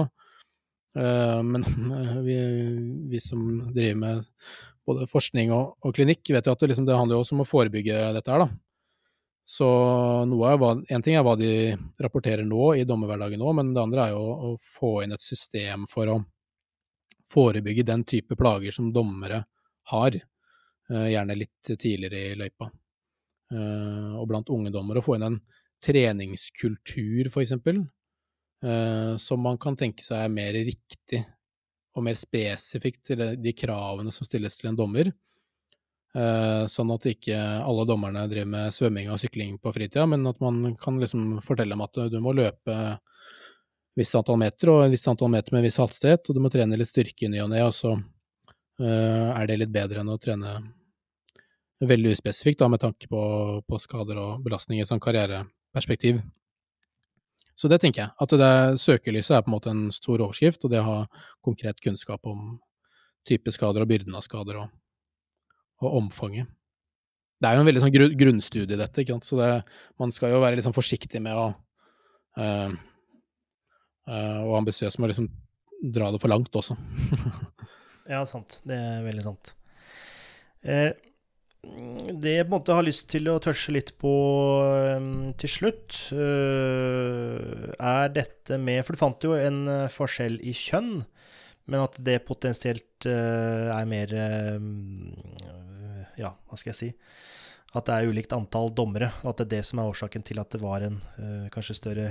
[0.96, 1.66] Men
[2.26, 2.38] vi,
[3.12, 3.44] vi som
[3.74, 4.32] driver med
[4.86, 7.44] både forskning og, og klinikk, vet jo at det, liksom, det handler jo også om
[7.44, 8.71] å forebygge dette her, da.
[9.52, 9.66] Så
[10.30, 14.06] noe hva, en ting er hva de rapporterer nå i dommerhverdagen nå, men det andre
[14.06, 16.20] er jo å få inn et system for å
[17.32, 19.42] forebygge den type plager som dommere
[19.92, 22.70] har, eh, gjerne litt tidligere i løypa.
[23.52, 25.40] Eh, og blant unge dommere å få inn en
[25.84, 27.82] treningskultur, for eksempel,
[28.64, 31.20] eh, som man kan tenke seg er mer riktig
[31.92, 35.12] og mer spesifikt til de kravene som stilles til en dommer.
[36.12, 40.42] Eh, sånn at ikke alle dommerne driver med svømming og sykling på fritida, men at
[40.44, 42.76] man kan liksom fortelle dem at du må løpe
[43.96, 46.52] visst antall meter og et visst antall meter med en viss hastighet, og du må
[46.52, 47.96] trene litt styrke i ny og ne, og så
[48.82, 50.54] er det litt bedre enn å trene
[51.86, 53.22] veldig uspesifikt, da, med tanke på,
[53.68, 56.22] på skader og belastninger som karriereperspektiv.
[57.54, 58.12] Så det tenker jeg.
[58.18, 60.98] At det søkelyset er på en måte en stor overskrift, og det å ha
[61.44, 62.56] konkret kunnskap om
[63.28, 64.72] type skader og byrden av skader og,
[65.86, 66.50] og omfanget.
[67.42, 69.26] Det er jo en veldig sånn grunn, grunnstudie, dette, ikke sant?
[69.26, 69.50] så det,
[69.98, 71.48] man skal jo være sånn forsiktig med å
[72.38, 72.74] uh,
[74.06, 75.26] uh, Og ambisiøs med å liksom
[75.82, 76.76] dra det for langt også.
[78.12, 78.60] ja, sant.
[78.68, 79.56] Det er veldig sant.
[80.62, 80.92] Eh,
[82.22, 84.12] det jeg på en måte har lyst til å tørse litt på
[84.98, 85.98] um, til slutt,
[87.82, 89.60] er dette med For du fant jo en
[89.90, 91.02] forskjell i kjønn,
[91.70, 94.14] men at det potensielt er mer
[96.20, 96.88] Ja, hva skal jeg si
[97.72, 100.40] At det er ulikt antall dommere, og at det er det som er årsaken til
[100.42, 100.98] at det var en
[101.54, 102.08] kanskje større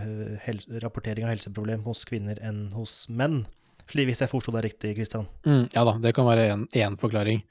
[0.81, 3.43] rapportering av helseproblem hos kvinner enn hos menn.
[3.91, 5.27] Hvis jeg forsto deg riktig, Kristian?
[5.45, 7.43] Mm, ja da, det kan være én forklaring.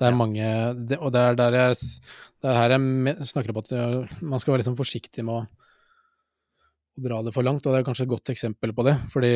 [0.00, 0.44] Det er mange
[0.88, 1.78] det, Og det er der jeg
[2.40, 3.72] Det er her jeg snakker om at
[4.22, 5.40] man skal være liksom forsiktig med å,
[6.96, 8.94] å, dra det for langt, og det er kanskje et godt eksempel på det.
[9.12, 9.32] Fordi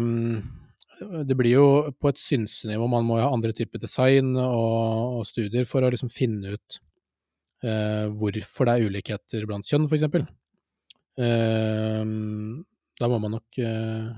[0.00, 0.38] um,
[0.98, 1.66] det blir jo
[2.00, 6.10] på et synsenivå man må ha andre typer design og, og studier for å liksom
[6.12, 6.78] finne ut
[7.66, 10.06] eh, hvorfor det er ulikheter blant kjønn, f.eks.
[11.20, 12.64] Ehm,
[12.96, 14.08] da må man nok eh,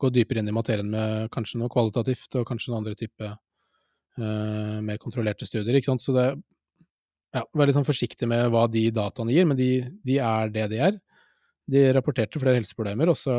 [0.00, 4.78] gå dypere inn i materien med kanskje noe kvalitativt og kanskje noen andre type eh,
[4.84, 5.76] mer kontrollerte studier.
[5.76, 6.04] ikke sant?
[6.04, 6.30] Så det
[7.32, 9.70] ja, Vær litt sånn forsiktig med hva de dataene gir, men de,
[10.04, 10.98] de er det de er.
[11.72, 13.36] De rapporterte flere helseproblemer, og så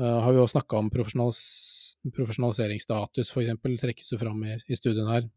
[0.00, 1.42] har vi også snakka om profesjonalis
[2.10, 5.28] profesjonaliseringsstatus, f.eks., trekkes jo fram i, i, studien her.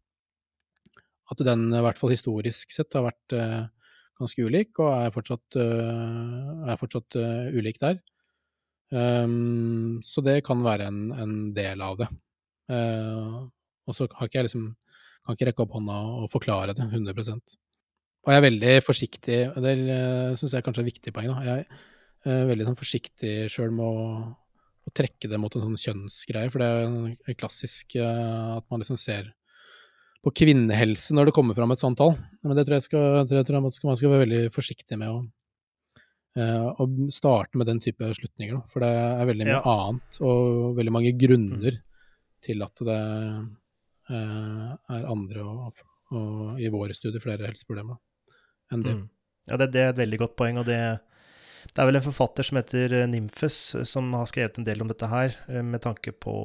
[1.29, 3.67] At den, i hvert fall historisk sett, har vært uh,
[4.17, 7.19] ganske ulik, og er fortsatt, uh, er fortsatt
[7.53, 7.99] ulik der.
[8.93, 12.09] Um, så det kan være en, en del av det.
[12.71, 13.45] Uh,
[13.85, 14.71] og så har ikke jeg liksom
[15.25, 19.75] kan ikke rekke opp hånda og forklare det 100 Og jeg er veldig forsiktig, det
[19.89, 21.41] uh, syns jeg kanskje er et viktig poeng, da.
[21.45, 24.05] Jeg er uh, veldig sånn, forsiktig sjøl med å,
[24.85, 26.69] å, trekke det mot en sånn kjønnsgreie, for det
[27.31, 29.31] er klassisk uh, at man liksom ser
[30.25, 32.15] på kvinnehelse når det kommer fram et sånt tall.
[32.45, 34.97] Men det tror jeg, skal, det tror jeg man, skal, man skal være veldig forsiktig
[35.01, 35.19] med å,
[36.39, 38.63] uh, å starte med den type slutninger.
[38.71, 39.75] For det er veldig mye ja.
[39.75, 41.85] annet og veldig mange grunner mm.
[42.45, 43.03] til at det
[44.05, 45.79] Eh, er andre og,
[46.13, 47.97] og, i våre studier flere helseproblemer
[48.73, 48.93] enn det.
[48.99, 49.05] Mm.
[49.49, 50.59] Ja, det, det, er et veldig godt poeng.
[50.61, 50.77] og det,
[51.75, 54.83] det er vel en forfatter som heter eh, Nymfes, eh, som har skrevet en del
[54.83, 56.35] om dette her, med tanke på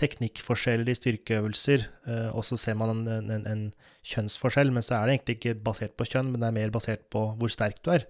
[0.00, 1.82] teknikkforskjeller i styrkeøvelser.
[2.32, 3.64] Og så ser man en, en, en,
[4.08, 7.04] kjønnsforskjell, men så er det egentlig ikke basert på kjønn, men det er mer basert
[7.12, 8.06] på hvor sterk du er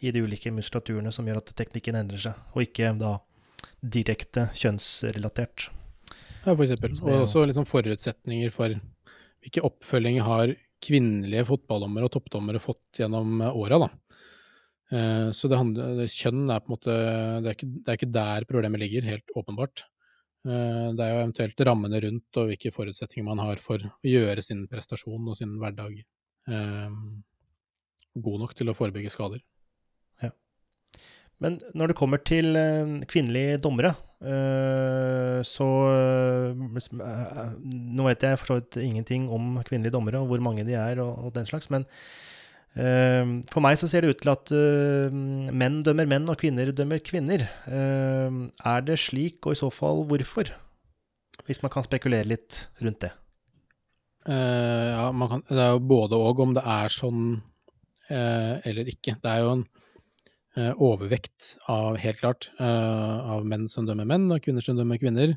[0.00, 3.16] i de ulike muskulaturene som gjør at teknikken endrer seg, og ikke da
[3.82, 5.68] direkte kjønnsrelatert.
[6.46, 6.94] Ja, for eksempel.
[7.02, 8.74] Og også liksom forutsetninger for
[9.42, 10.54] hvilke oppfølging har
[10.86, 13.90] kvinnelige fotballdommere og toppdommere fått gjennom åra, da.
[14.94, 16.94] Eh, så det handler, kjønn er på en måte
[17.42, 19.82] det er, ikke, det er ikke der problemet ligger, helt åpenbart.
[20.46, 24.44] Eh, det er jo eventuelt rammene rundt og hvilke forutsetninger man har for å gjøre
[24.46, 26.98] sin prestasjon og sin hverdag eh,
[28.26, 29.42] god nok til å forebygge skader.
[30.22, 30.30] Ja.
[31.42, 32.56] Men når det kommer til
[33.10, 33.96] kvinnelige dommere,
[35.44, 35.66] så
[36.88, 41.02] Nå vet jeg for så vidt ingenting om kvinnelige dommere og hvor mange de er
[41.04, 41.84] og, den slags, men
[42.76, 47.46] for meg så ser det ut til at menn dømmer menn og kvinner dømmer kvinner.
[47.72, 50.50] Er det slik, og i så fall hvorfor?
[51.48, 53.14] Hvis man kan spekulere litt rundt det.
[54.28, 57.20] Uh, ja, kan, det er jo både og om det er sånn
[58.10, 59.14] uh, eller ikke.
[59.22, 59.66] Det er jo en
[60.56, 64.96] Eh, overvekt av, helt klart, eh, av menn som dømmer menn, og kvinner som dømmer
[64.96, 65.34] kvinner.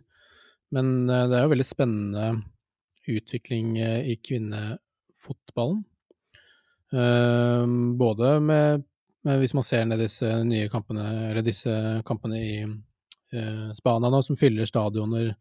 [0.71, 2.27] Men eh, det er jo veldig spennende
[3.09, 5.81] utvikling i kvinnefotballen.
[6.89, 8.83] Både med,
[9.21, 11.73] med Hvis man ser ned disse nye kampene, eller disse
[12.07, 12.53] kampene i
[13.77, 15.35] Spania nå, som fyller stadioner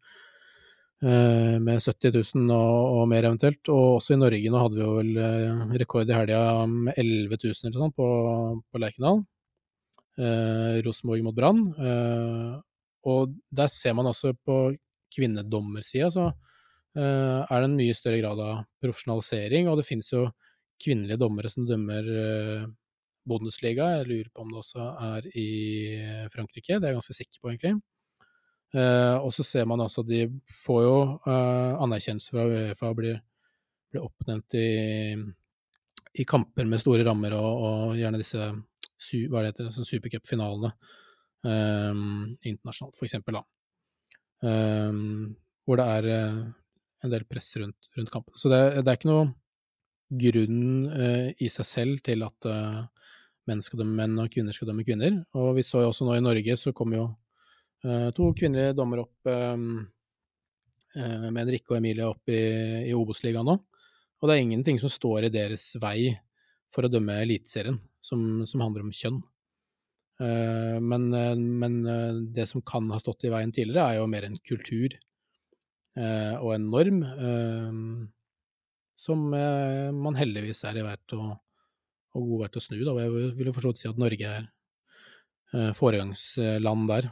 [1.01, 3.63] med 70 000 og, og, mer eventuelt.
[3.71, 7.69] Og også i Norge, nå hadde vi jo vel rekord i helga med 11 000
[7.71, 8.09] eller sånn på,
[8.69, 9.23] på Lerkendal
[10.19, 11.63] eh, Rosenborg mot Brann.
[11.79, 12.53] Eh,
[13.09, 14.59] og der ser man også på
[15.15, 20.27] kvinnedommersida så eh, er det en mye større grad av profesjonalisering, og det finnes jo
[20.79, 22.67] kvinnelige dommere som dømmer eh,
[23.29, 23.89] Bundesliga.
[23.99, 25.49] Jeg lurer på om det også er i
[26.33, 27.75] Frankrike, det er jeg ganske sikker på, egentlig.
[28.77, 30.27] Eh, og så ser man også de
[30.61, 33.17] får jo eh, anerkjennelse fra Uefa og blir,
[33.89, 34.69] blir oppnevnt i,
[36.13, 38.51] i, kamper med store rammer og, og gjerne disse
[39.31, 40.73] hva det heter, supercupfinalene
[41.47, 43.45] um, internasjonalt, for eksempel, da.
[44.43, 46.07] Um, hvor det er
[47.05, 48.35] en del press rundt, rundt kampen.
[48.35, 49.29] Så det, det, er ikke noe
[50.09, 52.81] grunn uh, i seg selv til at uh,
[53.49, 55.21] menn skal dømme menn og kvinner skal dømme kvinner.
[55.37, 57.05] Og vi så jo også nå i Norge, så kom jo
[57.85, 59.17] uh, to kvinnelige dommere opp
[60.89, 62.39] med Henrikke og Emilie opp i,
[62.89, 63.53] i Obos-ligaen nå.
[64.19, 66.09] Og det er ingenting som står i deres vei
[66.73, 69.19] for å dømme Eliteserien, som, som handler om kjønn.
[70.81, 71.05] Men,
[71.61, 71.77] men
[72.33, 74.97] det som kan ha stått i veien tidligere, er jo mer en kultur
[75.95, 76.99] og en norm.
[78.99, 81.31] Som eh, man heldigvis er i verdt å,
[82.17, 82.77] og god til å snu.
[82.83, 82.95] Da.
[83.05, 84.47] Jeg vil jo forstått si at Norge er
[85.55, 87.07] eh, foregangsland der.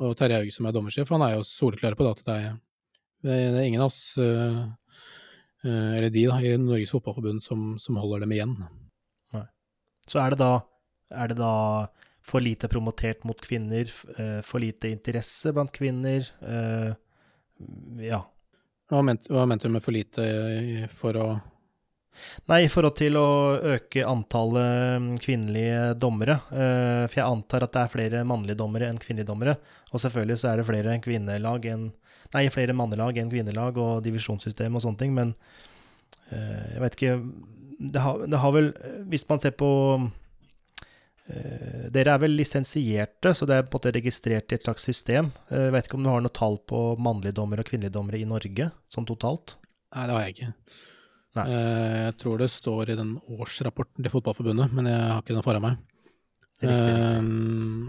[0.00, 2.56] Og Terje Haug, som er dommersjef, han er jo soleklar på det at det er,
[3.26, 4.64] det er ingen av oss, eh,
[5.66, 8.52] eller de da, i Norges Fotballforbund som, som holder dem igjen.
[9.34, 9.46] Nei.
[10.08, 10.52] Så er det da,
[11.16, 11.54] er det da
[12.26, 13.90] for lite promotert mot kvinner,
[14.46, 16.28] for lite interesse blant kvinner?
[18.02, 18.20] Ja,
[18.90, 21.28] hva mente, du med for lite for å
[22.48, 23.26] Nei, i forhold til å
[23.74, 26.38] øke antallet mm, kvinnelige dommere.
[26.48, 29.56] Eh, for jeg antar at det er flere mannlige dommere enn kvinnelige dommere.
[29.90, 31.90] Og selvfølgelig så er det flere kvinnelag enn
[32.34, 35.28] Nei, flere mannelag enn kvinnelag og divisjonssystem og sånne ting, men
[36.34, 37.12] eh, jeg vet ikke
[37.92, 38.70] det har, det har vel
[39.12, 39.68] Hvis man ser på
[41.26, 45.32] dere er vel lisensierte, så det er på en måte registrert i et slags system.
[45.50, 48.20] Jeg eh, vet ikke om du har noe tall på mannlige dommere og kvinnelige dommere
[48.20, 49.56] i Norge, sånn totalt?
[49.94, 50.52] Nei, det har jeg ikke.
[51.36, 51.46] Nei.
[51.50, 55.46] Eh, jeg tror det står i den årsrapporten til Fotballforbundet, men jeg har ikke den
[55.46, 55.82] foran meg.
[56.62, 57.10] Riktig, riktig.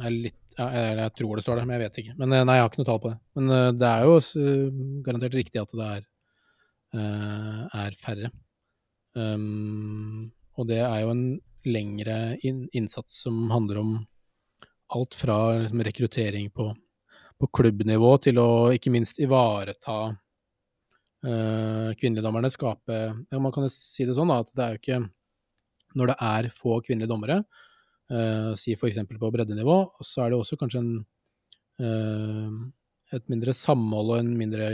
[0.02, 2.18] Jeg, litt, ja, jeg, tror det står der, men jeg vet ikke.
[2.18, 3.20] Men nei, jeg har ikke noe tall på det.
[3.38, 4.48] Men det er jo
[5.06, 6.08] garantert riktig at det er,
[7.86, 8.34] er færre.
[9.18, 10.28] Um,
[10.58, 11.24] og det er jo en
[11.66, 13.98] lengre in innsats som handler om
[14.88, 16.76] alt fra liksom, rekruttering på,
[17.40, 19.98] på, klubbnivå til å ikke minst ivareta
[21.28, 23.00] uh, kvinnelige Skape
[23.32, 25.02] ja, Man kan jo si det sånn da, at det er jo ikke
[26.00, 27.42] Når det er få kvinnelige dommere,
[28.14, 29.00] uh, si f.eks.
[29.08, 30.92] på breddenivå, så er det også kanskje en,
[31.84, 32.52] uh,
[33.18, 34.70] et mindre samhold og en mindre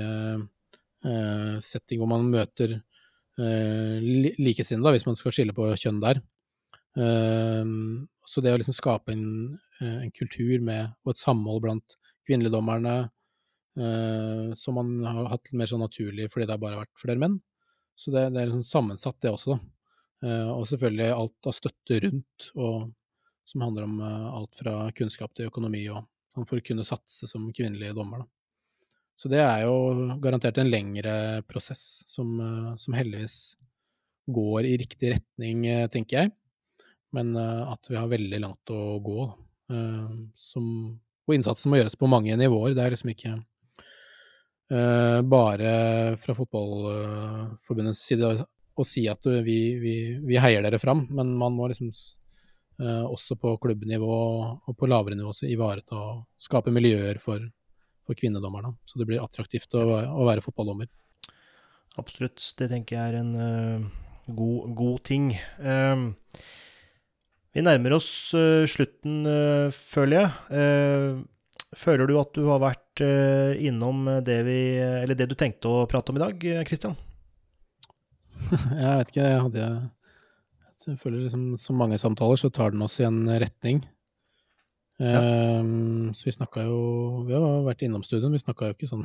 [1.59, 2.77] setting hvor man møter
[3.35, 6.21] likesinnede, hvis man skal skille på kjønn der.
[6.93, 9.25] Um, så det å liksom skape en,
[9.81, 11.97] eh, en, kultur med, og et samhold blant
[12.27, 12.95] kvinnelige dommerne,
[13.79, 17.39] uh, som man har hatt mer sånn naturlig fordi det har bare vært flere menn.
[17.97, 19.57] Så det, det er liksom sammensatt, det også.
[20.23, 20.29] Da.
[20.55, 22.87] og selvfølgelig alt av støtte rundt, og,
[23.45, 27.51] som handler om alt fra kunnskap til økonomi, og sånn for å kunne satse som
[27.53, 28.23] kvinnelige dommer.
[28.23, 28.87] Da.
[29.19, 32.33] Så det er jo garantert en lengre prosess som,
[32.81, 33.37] som heldigvis
[34.33, 36.33] går i riktig retning, tenker jeg
[37.15, 39.25] men eh, at vi har veldig langt å gå.
[39.73, 40.65] Eh, som,
[41.27, 42.73] og innsatsen må gjøres på mange nivåer.
[42.75, 43.35] Det er liksom ikke
[44.73, 45.73] uh, bare
[46.19, 49.95] fra Fotballforbundets side å, si at vi, vi,
[50.25, 51.93] vi, heier dere fram, men man må liksom
[52.83, 54.15] også på klubbnivå
[54.65, 57.45] og på lavere nivå ivareta og skape miljøer for,
[58.03, 58.73] for kvinnedommerne.
[58.89, 60.89] Så det blir attraktivt å, å være fotballdommer.
[62.01, 62.41] Absolutt.
[62.57, 63.85] Det tenker jeg er en uh,
[64.33, 65.29] god, god, ting.
[65.61, 66.09] Uh,
[67.53, 70.31] vi nærmer oss uh, slutten, uh, føler jeg.
[70.49, 71.21] Uh,
[71.77, 76.13] føler du at du har vært innom det vi Eller det du tenkte å prate
[76.13, 76.93] om i dag, Kristian?
[78.53, 79.63] jeg vet ikke, jeg hadde
[80.85, 83.81] Jeg føler liksom så mange samtaler, så tar den oss i en retning.
[85.01, 85.23] Ja.
[86.13, 86.75] så vi snakka jo
[87.25, 89.01] Vi har vært innom studien, vi snakka jo ikke sånn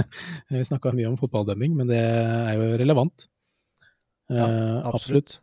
[0.56, 3.28] Vi snakka mye om fotballdømming, men det er jo relevant.
[4.32, 4.94] Ja, absolutt.
[4.94, 5.40] absolutt.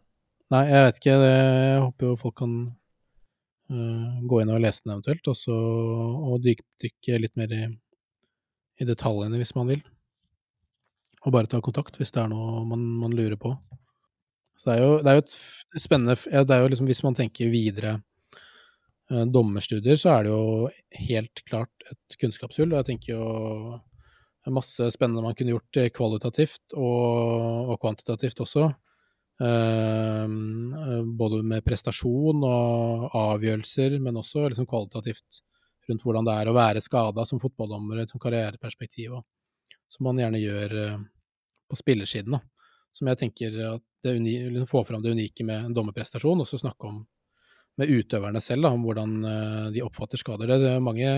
[0.53, 1.13] Nei, jeg vet ikke.
[1.17, 2.51] Jeg håper jo folk kan
[3.73, 7.63] uh, gå inn og lese den eventuelt, og så og dykke litt mer i,
[8.77, 9.81] i, detaljene hvis man vil.
[11.23, 13.55] Og bare ta kontakt hvis det er noe man, man lurer på.
[14.59, 17.01] Så det er jo, det er jo et spennende ja, Det er jo liksom Hvis
[17.01, 17.95] man tenker videre
[19.09, 20.69] uh, dommerstudier, så er det jo
[21.07, 22.69] helt klart et kunnskapshull.
[22.69, 28.69] Og jeg tenker jo masse spennende man kunne gjort kvalitativt og, og kvantitativt også.
[29.41, 35.41] Ehm, eh, både med prestasjon og avgjørelser, men også liksom kvalitativt
[35.89, 39.17] rundt hvordan det er å være skada som fotballdommer i et karriereperspektiv,
[39.89, 41.01] som man gjerne gjør eh,
[41.69, 42.37] på spillersiden.
[42.37, 42.69] Da.
[42.93, 46.61] Som jeg tenker at det liksom får fram det unike med en dommerprestasjon, og så
[46.61, 47.01] snakke om
[47.81, 50.51] med utøverne selv, da, om hvordan eh, de oppfatter skader.
[50.61, 51.13] Det er mange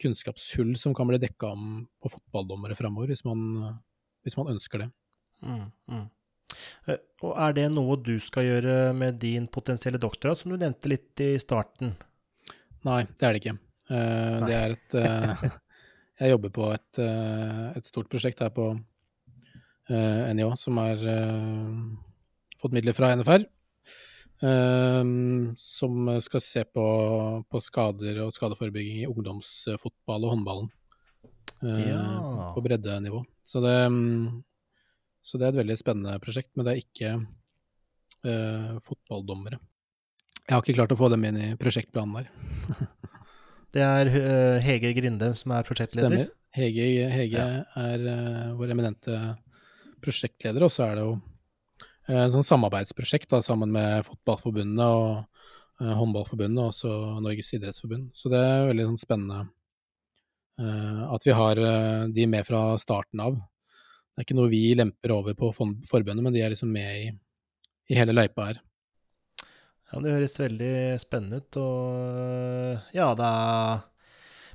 [0.00, 4.92] kunnskapshull som kan bli dekka om på fotballdommere framover, hvis, hvis, man ønsker det.
[5.42, 6.06] Mm, mm.
[6.86, 10.90] Eh, og er det noe du skal gjøre med din potensielle doktorgrad, som du nevnte
[10.92, 11.94] litt i starten?
[12.84, 13.58] Nei, det er det ikke.
[13.84, 15.44] Uh, det er et uh,
[16.20, 18.68] jeg jobber på et, eh, et stort prosjekt her på
[19.90, 21.72] eh, NIH, som har eh,
[22.60, 23.42] fått midler fra NFR.
[24.44, 25.02] eh,
[25.58, 26.86] som skal se på,
[27.50, 30.70] på skader og skadeforebygging i ungdomsfotball og håndballen.
[31.64, 32.52] eh, Ja.
[32.54, 33.24] På breddenivå.
[33.42, 34.44] Så det, mm,
[35.24, 39.58] så det er et veldig spennende prosjekt, men det er ikke uh, fotballdommere.
[40.44, 42.88] Jeg har ikke klart å få dem inn i prosjektplanen der.
[43.74, 46.12] Det er uh, Hege Grinde som er prosjektleder.
[46.12, 46.28] Stemmer.
[46.54, 47.46] Hege, Hege
[47.80, 49.16] er uh, vår eminente
[50.04, 51.16] prosjektleder, og så er det jo
[52.04, 56.92] et sånn samarbeidsprosjekt da, sammen med Fotballforbundet og Håndballforbundet og også
[57.24, 58.10] Norges idrettsforbund.
[58.14, 59.40] Så det er veldig sånn spennende
[61.16, 61.58] at vi har
[62.14, 63.40] de med fra starten av.
[64.14, 67.08] Det er ikke noe vi lemper over på forbundet, men de er liksom med i,
[67.90, 68.60] i hele løypa her.
[69.90, 70.70] Ja, det høres veldig
[71.02, 73.82] spennende ut, og ja, det er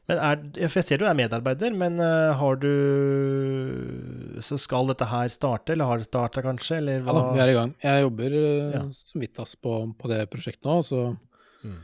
[0.10, 5.06] Men er For jeg ser du er medarbeider, men eh, har du Så skal dette
[5.06, 7.76] her starte, eller har det starta kanskje, eller Ja da, vi er i gang.
[7.84, 8.82] Jeg jobber eh, Ja.
[8.90, 11.10] som vidt på, på det prosjektet nå, så
[11.60, 11.76] Mm.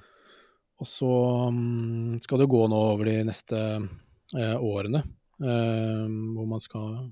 [0.80, 1.10] Og så
[1.52, 5.02] mm, skal det gå nå over de neste eh, årene,
[5.44, 7.10] eh, hvor man skal,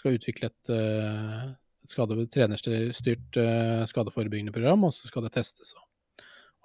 [0.00, 1.50] skal utvikle et, eh,
[1.84, 5.86] et skade, trenerstyrt eh, skadeforebyggende program, og så skal det testes og,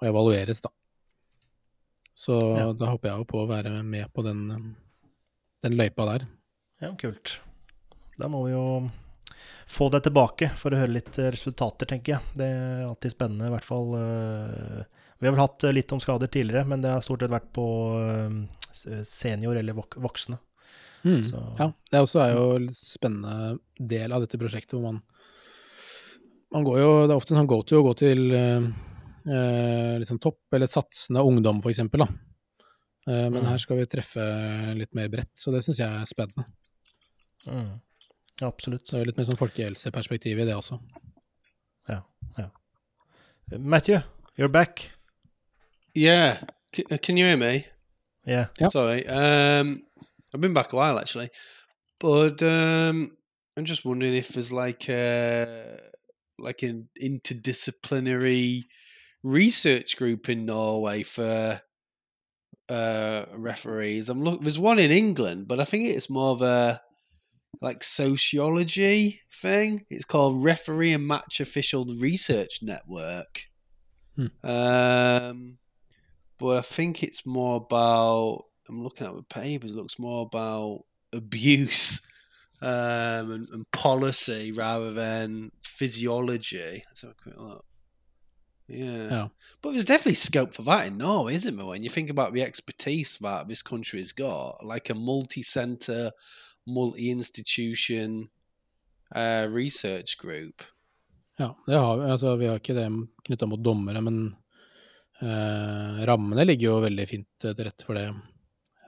[0.00, 0.72] og evalueres, da.
[2.16, 2.70] Så Ja.
[2.72, 5.10] da håper jeg jo på å være med på den, eh,
[5.68, 6.26] den løypa der.
[6.80, 7.40] Ja, kult.
[8.18, 8.90] Da må vi jo
[9.68, 12.22] få deg tilbake for å høre litt resultater, tenker jeg.
[12.36, 13.90] Det er alltid spennende, i hvert fall.
[15.18, 17.64] Vi har vel hatt litt om skader tidligere, men det har stort sett vært på
[19.04, 20.38] senior eller voksne.
[21.04, 21.22] Mm.
[21.22, 25.02] Så- Ja, det også er jo en spennende del av dette prosjektet, hvor man
[26.52, 30.38] Man går jo Det er ofte en sånn go-to å gå til eh, liksom topp
[30.54, 32.06] eller satsende ungdom, for eksempel, da.
[33.08, 33.46] Eh, men Mm.
[33.48, 36.44] her skal vi treffe litt mer bredt, så det syns jeg er spennende.
[37.46, 37.80] Mm.
[38.40, 38.84] Ja, absolutt.
[38.86, 40.78] Det er litt mer sånn folkehelseperspektiv i det også.
[43.58, 44.00] Matthew,
[44.36, 44.90] you're back.
[45.94, 46.38] Yeah.
[46.74, 47.66] C- can you hear me?
[48.26, 48.46] Yeah.
[48.60, 48.68] yeah.
[48.70, 49.06] Sorry.
[49.06, 49.82] Um,
[50.36, 51.30] I've been back a while actually,
[51.98, 53.16] but um,
[53.56, 55.78] I'm just wondering if there's like a
[56.38, 58.64] like an interdisciplinary
[59.22, 61.62] research group in Norway for
[62.68, 64.10] uh, referees.
[64.10, 64.42] I'm look.
[64.42, 66.82] There's one in England, but I think it's more of a
[67.62, 69.86] like sociology thing.
[69.88, 73.40] It's called Referee and Match Official Research Network.
[74.16, 74.26] Hmm.
[74.46, 75.58] Um,
[76.38, 78.44] but I think it's more about.
[78.68, 79.72] I'm looking at the papers.
[79.72, 82.06] It looks more about abuse
[82.62, 86.82] um, and, and policy rather than physiology.
[86.86, 87.64] Let's have a quick look.
[88.68, 89.08] Yeah.
[89.08, 89.28] Yeah.
[89.62, 91.66] But there's definitely scope for that in Norway, isn't there?
[91.66, 96.10] When you think about the expertise that this country has got, like a multi-center,
[96.66, 98.28] multi-institution
[99.14, 100.62] uh, research group.
[101.38, 102.10] Ja, det har vi.
[102.10, 102.88] Altså, vi har ikke det
[103.26, 104.36] knytta mot dommere, men
[105.20, 108.06] eh, rammene ligger jo veldig fint til rette for det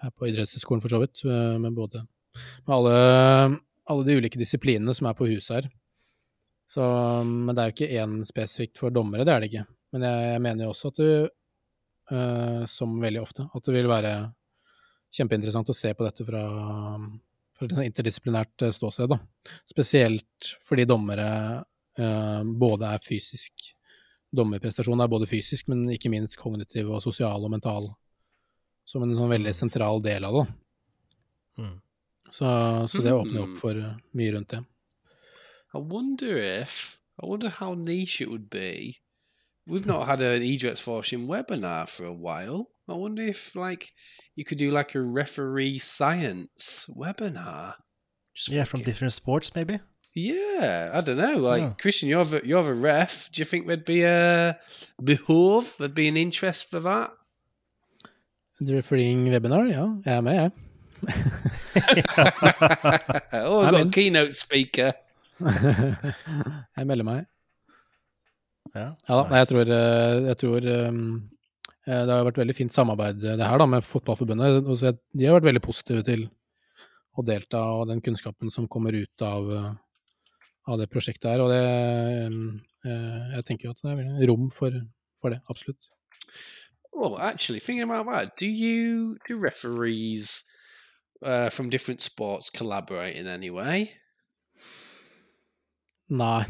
[0.03, 1.25] her på idrettshøyskolen, for så vidt.
[1.27, 2.05] eh, Med både
[2.67, 3.59] med alle,
[3.89, 5.71] alle de ulike disiplinene som er på huset her.
[6.69, 6.85] Så,
[7.25, 9.65] men det er jo ikke én spesifikt for dommere, det er det ikke.
[9.97, 11.15] Men jeg, jeg mener jo også at det,
[12.13, 14.13] uh, som veldig ofte, at det vil være
[15.17, 16.43] kjempeinteressant å se på dette fra,
[17.57, 19.09] fra et interdisiplinært eh, ståsted.
[19.15, 19.17] Da.
[19.73, 21.31] Spesielt fordi dommere
[21.65, 23.73] uh, både er fysisk
[24.29, 27.87] Dommerprestasjon er både fysisk, men ikke minst kognitiv og sosial og mental,
[28.89, 30.47] som en sånn veldig sentral del av det.
[31.63, 31.75] Mm.
[32.31, 32.47] Så,
[32.89, 33.53] så det åpner Mm.
[33.53, 34.63] opp for eh, mye rundt det.
[35.75, 39.01] I wonder if I wonder how niche it would be.
[39.67, 42.67] We've not had an Idrettsforskning webinar for a while.
[42.89, 43.93] I wonder if like
[44.37, 47.75] you could do like a referee science webinar.
[48.35, 48.93] Just Yeah, from thinking.
[48.93, 49.81] different sports, maybe?
[50.15, 51.37] Yeah, I don't know.
[51.39, 51.75] Like Yeah.
[51.81, 53.29] Christian, you're the, you're the ref.
[53.33, 54.59] Do you think there'd be a
[55.03, 55.77] behove?
[55.77, 57.11] There'd be an interest for that?
[58.67, 60.51] Refereeing webinar, ja, jeg er med, jeg.
[63.47, 63.91] oh, I've got in.
[63.95, 64.93] keynote speaker.
[66.79, 67.27] jeg melder meg.
[68.75, 70.99] Ja, Ja da, nei, jeg tror, eh, jeg tror um,
[71.87, 74.59] eh, Det har vært veldig fint samarbeid eh, det her da med Fotballforbundet.
[74.67, 76.27] og så jeg- De har vært veldig positive til
[77.19, 79.71] å delta og den kunnskapen som kommer ut av, eh,
[80.69, 81.41] av det prosjektet her.
[81.47, 84.75] Og det um, eh, Jeg tenker jo at det er rom for,
[85.23, 85.89] for det, absolutt.
[86.99, 90.43] Well, actually, thinking about that, do you do referees
[91.23, 93.93] uh, from different sports collaborate in any way?
[96.11, 96.43] Nei,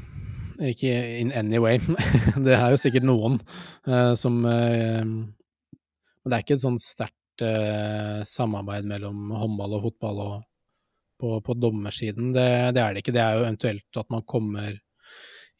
[0.71, 1.77] ikke in any way.
[2.47, 3.37] det er jo sikkert noen
[3.85, 9.85] uh, som uh, Men det er ikke et sånn sterkt eh, samarbeid mellom håndball og
[9.87, 10.35] fotball og
[11.21, 12.33] på, på dommersiden.
[12.33, 13.15] Det, det, er det ikke.
[13.17, 14.81] Det er jo eventuelt at man kommer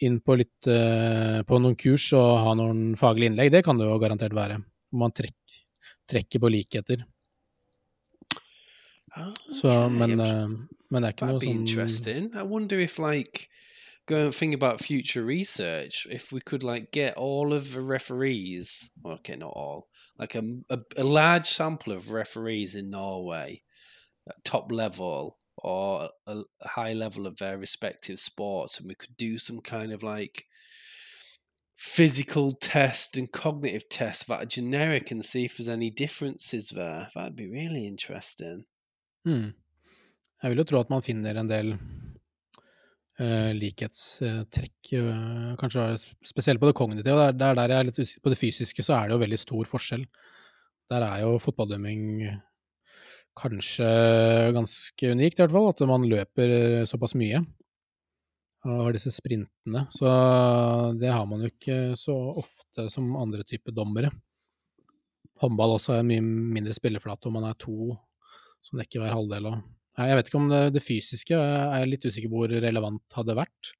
[0.05, 0.69] inn på litt
[1.49, 3.55] på noen kurs og har noen faglige innlegg.
[3.55, 4.59] Det kan det jo garantert være.
[4.93, 5.61] Man trekker,
[6.09, 7.05] trekker på likheter.
[9.17, 9.55] Okay.
[9.55, 10.49] Så, men, eh,
[10.91, 12.31] men det er ikke That'd noe be interesting.
[12.35, 13.49] I wonder if, like,
[14.07, 18.91] go and think about future research, if we could, like, get all of the referees,
[19.05, 19.89] okay, not all,
[20.19, 23.63] like a, a, a large sample of referees in Norway,
[24.29, 29.39] at top level or a high level of their respective sports, and we could do
[29.39, 30.45] some kind of like
[31.79, 37.09] physical test and cognitive test that are generic and see if there's any differences there.
[37.15, 38.65] That'd be really interesting.
[39.25, 39.55] Mm.
[40.43, 45.87] Jeg vil jo tro at man finner en del uh, likhetstrekk, uh, kanskje
[46.27, 47.15] spesielt på det kognitive.
[47.15, 48.03] Der, der, der er litt.
[48.23, 50.05] På det fysiske så er det jo veldig stor forskjell.
[50.91, 52.27] Der er jo fotballdømming
[53.39, 53.87] kanskje
[54.57, 55.71] ganske unikt, i hvert fall.
[55.71, 57.45] At man løper såpass mye
[58.67, 59.85] og har disse sprintene.
[59.95, 60.09] Så
[60.99, 64.11] det har man jo ikke så ofte som andre typer dommere.
[65.39, 67.95] Håndball også er mye mindre spilleflate, og man er to
[68.65, 69.53] som dekker hver halvdel.
[69.53, 73.39] Og jeg vet ikke om det, det fysiske er litt usikker på hvor relevant hadde
[73.39, 73.75] vært.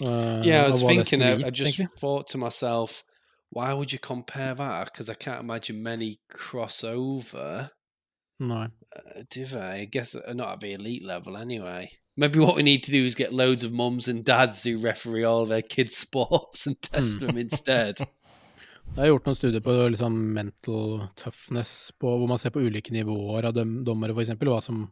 [0.00, 1.88] Uh, yeah, I was thinking, I, I just egentlig.
[2.00, 3.04] thought to myself,
[3.50, 4.86] why would you compare that?
[4.86, 7.70] Because I can't imagine many crossover.
[8.40, 8.68] No.
[8.96, 9.82] Uh, do they?
[9.82, 11.90] I guess not at the elite level anyway.
[12.14, 15.24] Maybe what we need to do is get loads of mums and dads who referee
[15.24, 17.26] all their kids' sports and test mm.
[17.26, 17.96] them instead.
[18.92, 22.92] Jeg har gjort noen studier på liksom mental toughness, på, hvor man ser på ulike
[22.92, 24.34] nivåer av dom, dommere, f.eks.
[24.36, 24.82] Hva, som,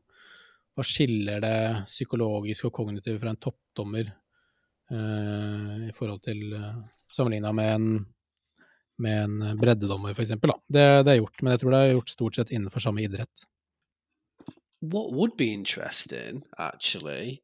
[0.73, 1.59] hva skiller det
[1.91, 6.81] psykologiske og kognitive fra en toppdommer eh, i forhold til eh,
[7.13, 7.91] sammenligna med en,
[9.05, 10.33] med en breddedommer, f.eks.
[10.39, 13.45] Det, det er gjort, men jeg tror det er gjort stort sett innenfor samme idrett.
[14.81, 17.43] What would be interesting actually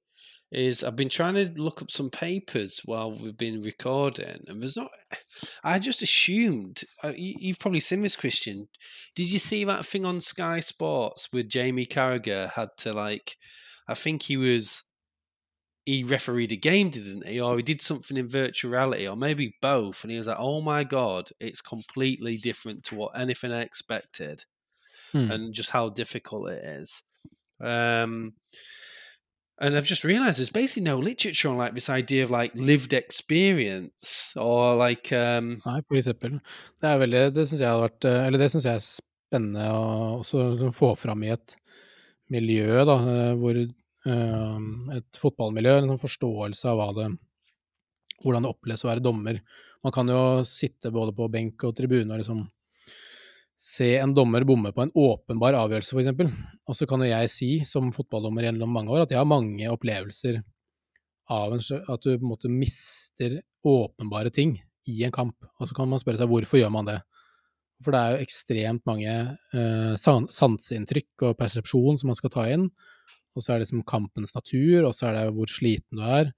[0.52, 4.76] is I've been trying to look up some papers while we've been recording, and there's
[4.76, 4.90] not.
[5.64, 8.68] I just assumed uh, you, have probably seen this, Christian.
[9.14, 13.36] Did you see that thing on Sky Sports with Jamie Carragher had to like?
[13.88, 14.84] I think he was
[15.84, 17.40] he refereed a game, didn't he?
[17.40, 20.02] Or he did something in virtual reality, or maybe both.
[20.02, 24.44] And he was like, "Oh my god, it's completely different to what anything I expected."
[25.16, 25.30] Hmm.
[25.32, 27.02] and just how difficult it is.
[27.60, 28.34] Um,
[29.58, 32.92] and I've just realized there's basically no literature on like this idea of like lived
[32.92, 35.56] experience or like um...
[35.64, 36.36] Nei, for eksempel.
[36.80, 39.70] Det er veldig Det syns jeg har vært eh, Eller det syns jeg er spennende
[39.72, 39.86] å
[40.18, 41.56] også, få fram i et
[42.28, 47.08] miljø, da, eh, hvor um, Et fotballmiljø, en sånn forståelse av hva det
[48.24, 49.40] hvordan det oppleves å være dommer.
[49.84, 52.40] Man kan jo sitte både på benk og tribune og liksom
[53.56, 56.36] se en dommer bomme på en åpenbar avgjørelse, f.eks.
[56.68, 59.70] Og så kan jo jeg si, som fotballdommer gjennom mange år, at jeg har mange
[59.72, 60.42] opplevelser
[61.32, 65.36] av en, at du på en måte mister åpenbare ting i en kamp.
[65.58, 67.00] Og så kan man spørre seg hvorfor gjør man det?
[67.84, 72.68] For det er jo ekstremt mange eh, sanseinntrykk og persepsjon som man skal ta inn.
[73.36, 76.30] Og så er det liksom kampens natur, og så er det hvor sliten du er,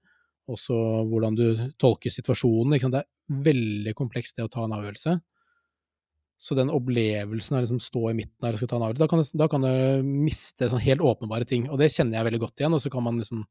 [0.51, 0.75] og så
[1.07, 1.45] hvordan du
[1.79, 2.75] tolker situasjonen.
[2.75, 5.15] Det er veldig komplekst det å ta en avgjørelse.
[6.39, 9.01] Så den opplevelsen av å liksom stå i midten her og skal ta en avgjørelse,
[9.01, 11.65] da kan, det, da kan det miste sånn helt åpenbare ting.
[11.67, 12.77] Og det kjenner jeg veldig godt igjen.
[12.77, 13.43] Og så kan man liksom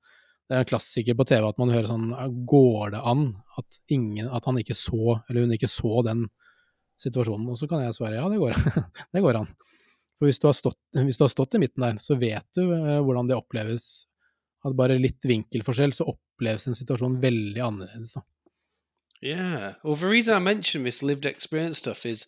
[0.49, 2.07] Det er en klassiker på TV at man hører sånn
[2.49, 3.27] Går det an
[3.61, 6.23] at, ingen, at han ikke så, eller hun ikke så den
[6.97, 7.51] situasjonen?
[7.53, 8.57] Og så kan jeg svare ja, det går,
[9.13, 9.53] det går an.
[10.17, 12.97] For hvis du, stått, hvis du, har stått, i midten der, så vet du eh,
[13.05, 14.09] hvordan det oppleves.
[14.65, 18.25] At bare litt vinkelforskjell, så oppleves en situasjon veldig annerledes, da.
[19.21, 19.75] Yeah.
[19.83, 22.27] Well, the reason I mention this lived experience stuff is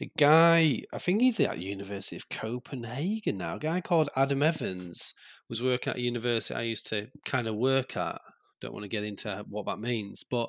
[0.00, 5.14] a guy, I think he's at University of Copenhagen now, a guy called Adam Evans
[5.48, 8.20] was working at a university I used to kind of work at.
[8.60, 10.48] Don't want to get into what that means, but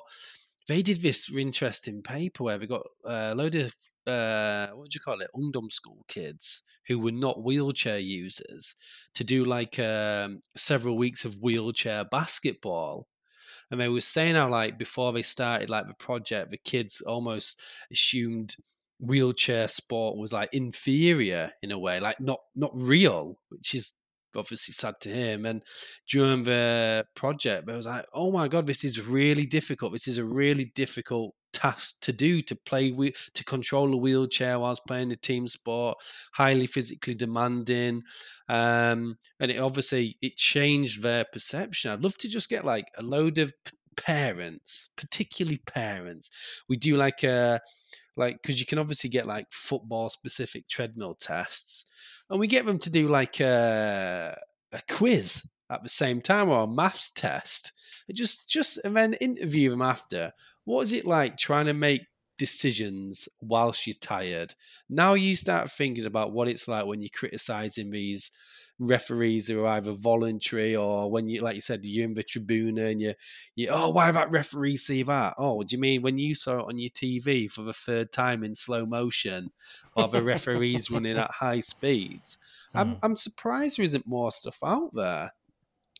[0.68, 3.74] they did this interesting paper where they got a load of
[4.06, 8.74] uh, what do you call it, ungdom school kids who were not wheelchair users
[9.14, 13.08] to do like um, several weeks of wheelchair basketball.
[13.70, 17.60] And they were saying how like before they started like the project, the kids almost
[17.90, 18.54] assumed
[18.98, 23.92] wheelchair sport was like inferior in a way, like not not real, which is
[24.36, 25.46] obviously sad to him.
[25.46, 25.62] And
[26.08, 29.92] during the project, I was like, oh my god, this is really difficult.
[29.92, 34.58] This is a really difficult task to do to play with to control a wheelchair
[34.58, 35.96] whilst playing the team sport
[36.34, 38.02] highly physically demanding
[38.50, 43.02] um and it obviously it changed their perception i'd love to just get like a
[43.02, 43.54] load of
[43.96, 46.28] parents particularly parents
[46.68, 47.58] we do like a
[48.16, 51.86] like because you can obviously get like football specific treadmill tests,
[52.30, 54.38] and we get them to do like a
[54.72, 57.72] a quiz at the same time or a maths test.
[58.12, 60.32] Just just and then interview them after.
[60.64, 62.02] What is it like trying to make
[62.38, 64.54] decisions whilst you're tired?
[64.88, 68.30] Now you start thinking about what it's like when you're criticizing these
[68.78, 72.78] referees who are either voluntary or when you, like you said, you're in the tribune
[72.78, 73.14] and you,
[73.54, 75.34] you, oh, why that referee see that?
[75.38, 78.44] Oh, do you mean when you saw it on your TV for the third time
[78.44, 79.50] in slow motion,
[79.94, 82.38] or the referees running at high speeds?
[82.74, 82.80] Mm.
[82.80, 85.32] I'm, I'm surprised there isn't more stuff out there.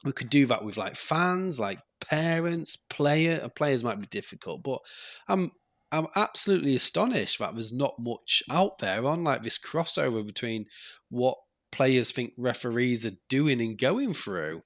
[0.05, 3.49] We could do that with like fans, like parents, player.
[3.55, 4.81] Players might be difficult, but
[5.27, 5.53] I'm
[5.93, 10.67] I'm absolutely astonished that there's not much out there on like this crossover between
[11.11, 11.39] what
[11.77, 14.63] players think referees are doing and going through.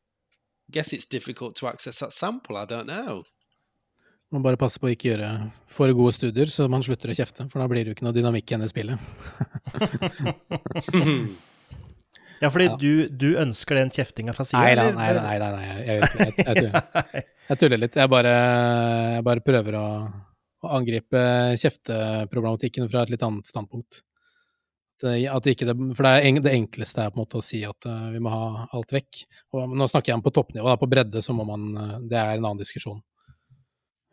[0.71, 2.57] Guess it's difficult to access that sample.
[2.57, 3.25] I don't know.
[4.31, 5.29] Man bare passer på å ikke gjøre
[5.67, 7.49] for gode studier, så man slutter å kjefte.
[7.51, 8.95] For da blir det jo ikke noe dynamikk igjen i spillet.
[12.45, 12.77] ja, fordi ja.
[12.79, 14.63] Du, du, ønsker den kjeftinga fra sida?
[14.63, 15.81] Nei, nei, nei, nei, nei, jeg.
[15.89, 16.73] Jeg, jeg, tuller.
[17.49, 17.99] jeg, tuller litt.
[17.99, 18.37] Jeg bare,
[19.17, 19.85] jeg bare prøver å,
[20.63, 21.25] å angripe
[21.65, 24.05] kjefteproblematikken fra et litt annet standpunkt.
[25.05, 27.63] Eh, at ikke det, for det, er, det enkleste er på en måte å si
[27.67, 29.23] at uh, vi må ha alt vekk.
[29.57, 30.67] Og nå snakker jeg om på toppnivå.
[30.69, 33.01] Da, på bredde så må man uh, Det er en annen diskusjon.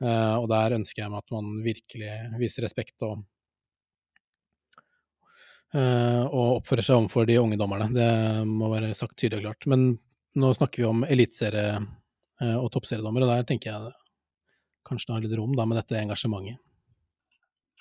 [0.04, 3.26] Uh, og der ønsker jeg meg at man virkelig viser respekt og,
[5.78, 7.90] og oppfører seg overfor de unge dommerne.
[7.92, 8.12] Det
[8.48, 9.68] må være sagt tydelig og klart.
[9.68, 9.90] Men
[10.40, 11.82] nå snakker vi om eliteserie-
[12.38, 13.92] og toppseriedommer, og der tenker jeg
[14.88, 16.62] kanskje det har litt rom da med dette engasjementet.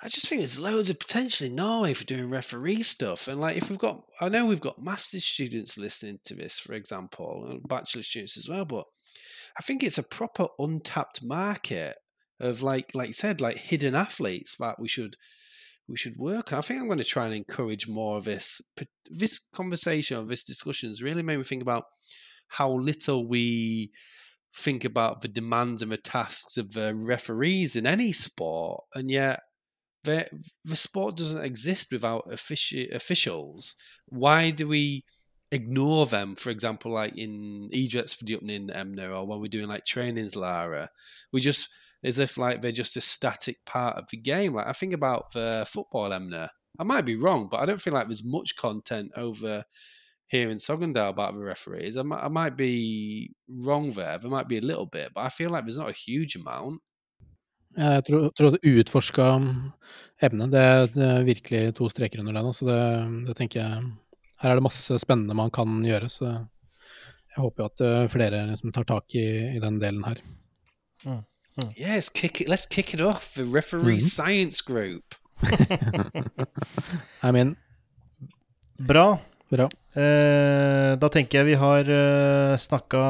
[0.02, 3.28] I just think there's loads of potential in Norway for doing referee stuff.
[3.28, 6.74] And like, if we've got, I know we've got master's students listening to this, for
[6.74, 8.84] example, and bachelor students as well, but
[9.58, 11.96] I think it's a proper untapped market
[12.40, 15.16] of like, like you said, like hidden athletes that we should,
[15.88, 16.52] we should work.
[16.52, 18.60] I think I'm going to try and encourage more of this.
[19.10, 21.84] This conversation, this discussion has really made me think about
[22.48, 23.92] how little we
[24.54, 29.40] think about the demands and the tasks of the referees in any sport, and yet
[30.06, 30.28] the
[30.64, 33.76] the sport doesn't exist without offici- officials.
[34.06, 35.04] Why do we
[35.52, 36.36] ignore them?
[36.36, 40.90] For example, like in idrettsfordypning Emner, or when we're doing like trainings, Lara,
[41.32, 41.68] we just
[42.02, 44.54] as if like they're just a static part of the game.
[44.54, 46.48] Like I think about the football Emner.
[46.78, 49.64] I might be wrong, but I don't feel like there's much content over
[50.28, 51.96] here in Sogndal about the referees.
[51.96, 54.18] I might, I might be wrong there.
[54.18, 56.82] There might be a little bit, but I feel like there's not a huge amount.
[57.76, 59.28] Jeg tror, tror at utforska
[60.24, 62.50] evne, det, det, er virkelig to streker under den.
[62.56, 62.80] Så det,
[63.28, 63.86] det, tenker jeg
[64.40, 68.42] Her er det masse spennende man kan gjøre, så jeg håper jo at eh, flere
[68.50, 69.26] liksom tar tak i,
[69.56, 70.20] i den delen her.
[71.04, 71.22] Mm.
[71.56, 71.70] Mm.
[71.80, 74.04] Yes, kick it, let's kick it off, the referee mm.
[74.04, 75.14] science group.
[77.22, 77.56] I mean
[78.78, 79.18] Bra.
[79.48, 79.68] Bra.
[79.96, 83.02] Eh, da tenker jeg vi har eh, snakka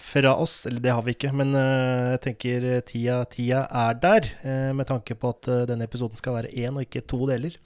[0.00, 4.28] fra oss, eller det har vi ikke, men eh, jeg tenker tida, tida er der,
[4.76, 7.58] med tanke på at denne episoden skal være én og ikke to deler.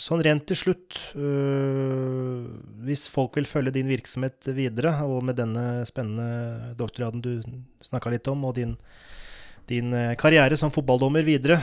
[0.00, 0.96] Sånn rent til slutt,
[2.86, 7.34] hvis folk vil følge din virksomhet videre, og med denne spennende doktorgraden du
[7.84, 8.72] snakka litt om, og din,
[9.68, 11.60] din karriere som fotballdommer videre,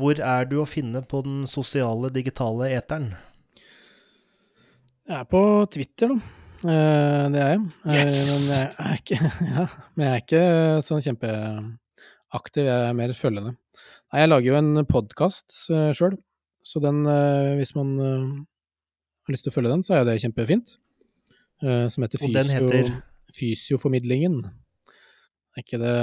[0.00, 3.12] hvor er du å finne på den sosiale, digitale eteren?
[5.06, 6.16] Jeg er på Twitter, da.
[6.66, 7.60] Uh, det er jeg.
[7.84, 8.16] Uh, yes!
[8.26, 9.18] Men jeg er ikke,
[9.54, 10.40] ja, men jeg er ikke
[10.82, 13.52] sånn kjempeaktiv, jeg er mer følgende.
[13.54, 16.16] Nei, jeg lager jo en podkast uh, sjøl,
[16.66, 17.06] så den,
[17.60, 20.74] hvis man har lyst til å følge den, så er det kjempefint.
[21.62, 22.90] som heter, Fysio, heter
[23.30, 24.40] Fysioformidlingen.
[24.42, 25.96] Det er ikke det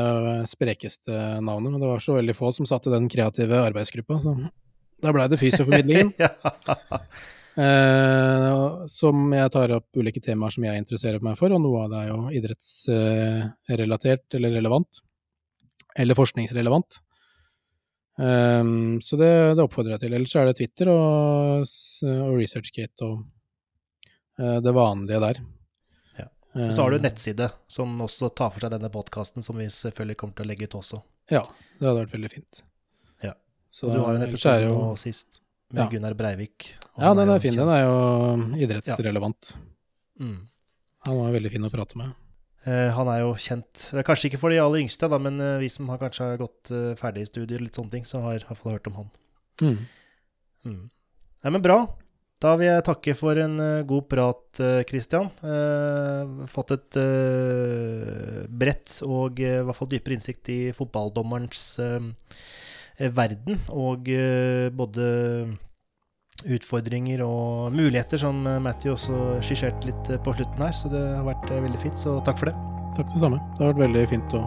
[0.47, 4.37] sprekeste navnet, men det var så veldig få som satt i den kreative arbeidsgruppa, så
[5.03, 6.15] da blei det Fysioformidlingen.
[6.23, 6.31] ja.
[7.53, 11.91] Eh, som jeg tar opp ulike temaer som jeg interesserer meg for, og noe av
[11.91, 15.01] det er jo idrettsrelatert eller relevant.
[15.99, 16.97] Eller forskningsrelevant.
[18.17, 20.15] Um, så det, det, oppfordrer jeg til.
[20.17, 21.69] Ellers er det Twitter og,
[22.09, 23.23] og ResearchGate og
[24.41, 25.41] uh, det vanlige der.
[26.17, 26.27] Ja.
[26.73, 30.37] Så har du nettside som også tar for seg denne podkasten, som vi selvfølgelig kommer
[30.37, 31.01] til å legge ut også.
[31.33, 31.45] Ja,
[31.77, 32.65] det hadde vært veldig fint.
[33.25, 33.33] Ja.
[33.73, 35.42] Så du har en episode nå sist
[35.73, 35.89] med ja.
[35.91, 36.71] Gunnar Breivik.
[36.95, 37.55] Ja, den er, fin.
[37.57, 37.95] Den er jo
[38.61, 39.55] idrettsrelevant.
[39.55, 40.25] Ja.
[40.25, 40.41] Mm.
[41.07, 42.13] Han var veldig fin å prate med.
[42.63, 45.67] Uh, han er jo kjent, kanskje ikke for de aller yngste, da, men uh, vi
[45.73, 48.45] som har kanskje har gått uh, ferdig i studier, litt sånne ting, så har i
[48.45, 49.09] hvert fall hørt om han.
[49.59, 49.81] Mm.
[50.69, 50.79] Mm.
[51.43, 51.81] Nei, men bra.
[52.43, 53.55] Da vil jeg takke for en
[53.87, 54.59] god prat,
[54.89, 55.29] Christian.
[56.51, 56.97] fått et
[58.51, 62.09] bredt og i hvert fall dypere innsikt i fotballdommerens eh,
[62.99, 65.05] verden, og eh, både
[66.49, 70.75] utfordringer og muligheter, som eh, Matthew også skisserte litt eh, på slutten her.
[70.75, 72.55] Så det har vært eh, veldig fint, så takk for det.
[72.97, 73.39] Takk det samme.
[73.55, 74.43] Det har vært veldig fint å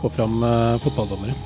[0.00, 1.36] få fram eh, fotballdommere.